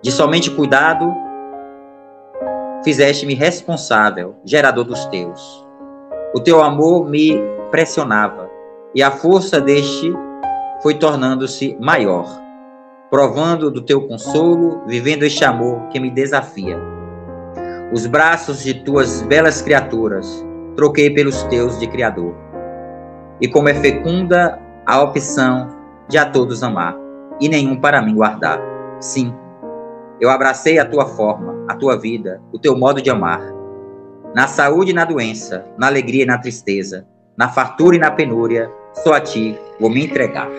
De 0.02 0.12
somente 0.12 0.50
cuidado, 0.52 1.14
fizeste-me 2.84 3.34
responsável, 3.34 4.36
gerador 4.46 4.86
dos 4.86 5.06
teus. 5.08 5.66
O 6.34 6.40
teu 6.40 6.62
amor 6.62 7.10
me 7.10 7.38
pressionava, 7.72 8.50
e 8.94 9.04
a 9.04 9.12
força 9.12 9.60
deste 9.60 10.14
foi 10.82 10.94
tornando-se 10.94 11.76
maior, 11.80 12.45
provando 13.16 13.72
do 13.72 13.82
teu 13.82 14.06
consolo, 14.10 14.82
vivendo 14.86 15.24
este 15.24 15.46
amor 15.46 15.88
que 15.88 16.02
me 16.02 16.12
desafia. 16.12 16.78
Os 17.94 18.06
braços 18.06 18.62
de 18.62 18.74
tuas 18.74 19.22
belas 19.22 19.62
criaturas 19.62 20.46
troquei 20.76 21.10
pelos 21.10 21.42
teus 21.44 21.80
de 21.80 21.88
Criador. 21.88 22.36
E 23.40 23.48
como 23.48 23.70
é 23.70 23.74
fecunda 23.74 24.60
a 24.86 25.02
opção 25.02 25.70
de 26.10 26.18
a 26.18 26.26
todos 26.26 26.62
amar, 26.62 26.98
e 27.40 27.48
nenhum 27.48 27.80
para 27.80 28.02
mim 28.02 28.16
guardar. 28.16 28.60
Sim, 29.00 29.34
eu 30.20 30.30
abracei 30.30 30.78
a 30.78 30.84
tua 30.84 31.06
forma, 31.06 31.56
a 31.70 31.76
tua 31.76 31.98
vida, 31.98 32.42
o 32.52 32.60
teu 32.60 32.78
modo 32.78 33.02
de 33.02 33.10
amar. 33.10 33.40
Na 34.36 34.46
saúde 34.46 34.92
e 34.92 34.94
na 34.94 35.06
doença, 35.06 35.66
na 35.78 35.88
alegria 35.88 36.24
e 36.24 36.28
na 36.28 36.38
tristeza, 36.38 37.08
na 37.38 37.48
fartura 37.48 37.96
e 37.96 38.00
na 38.00 38.12
penúria, 38.12 38.70
só 38.94 39.14
a 39.14 39.22
ti 39.22 39.58
vou 39.80 39.90
me 39.90 40.04
entregar. 40.04 40.50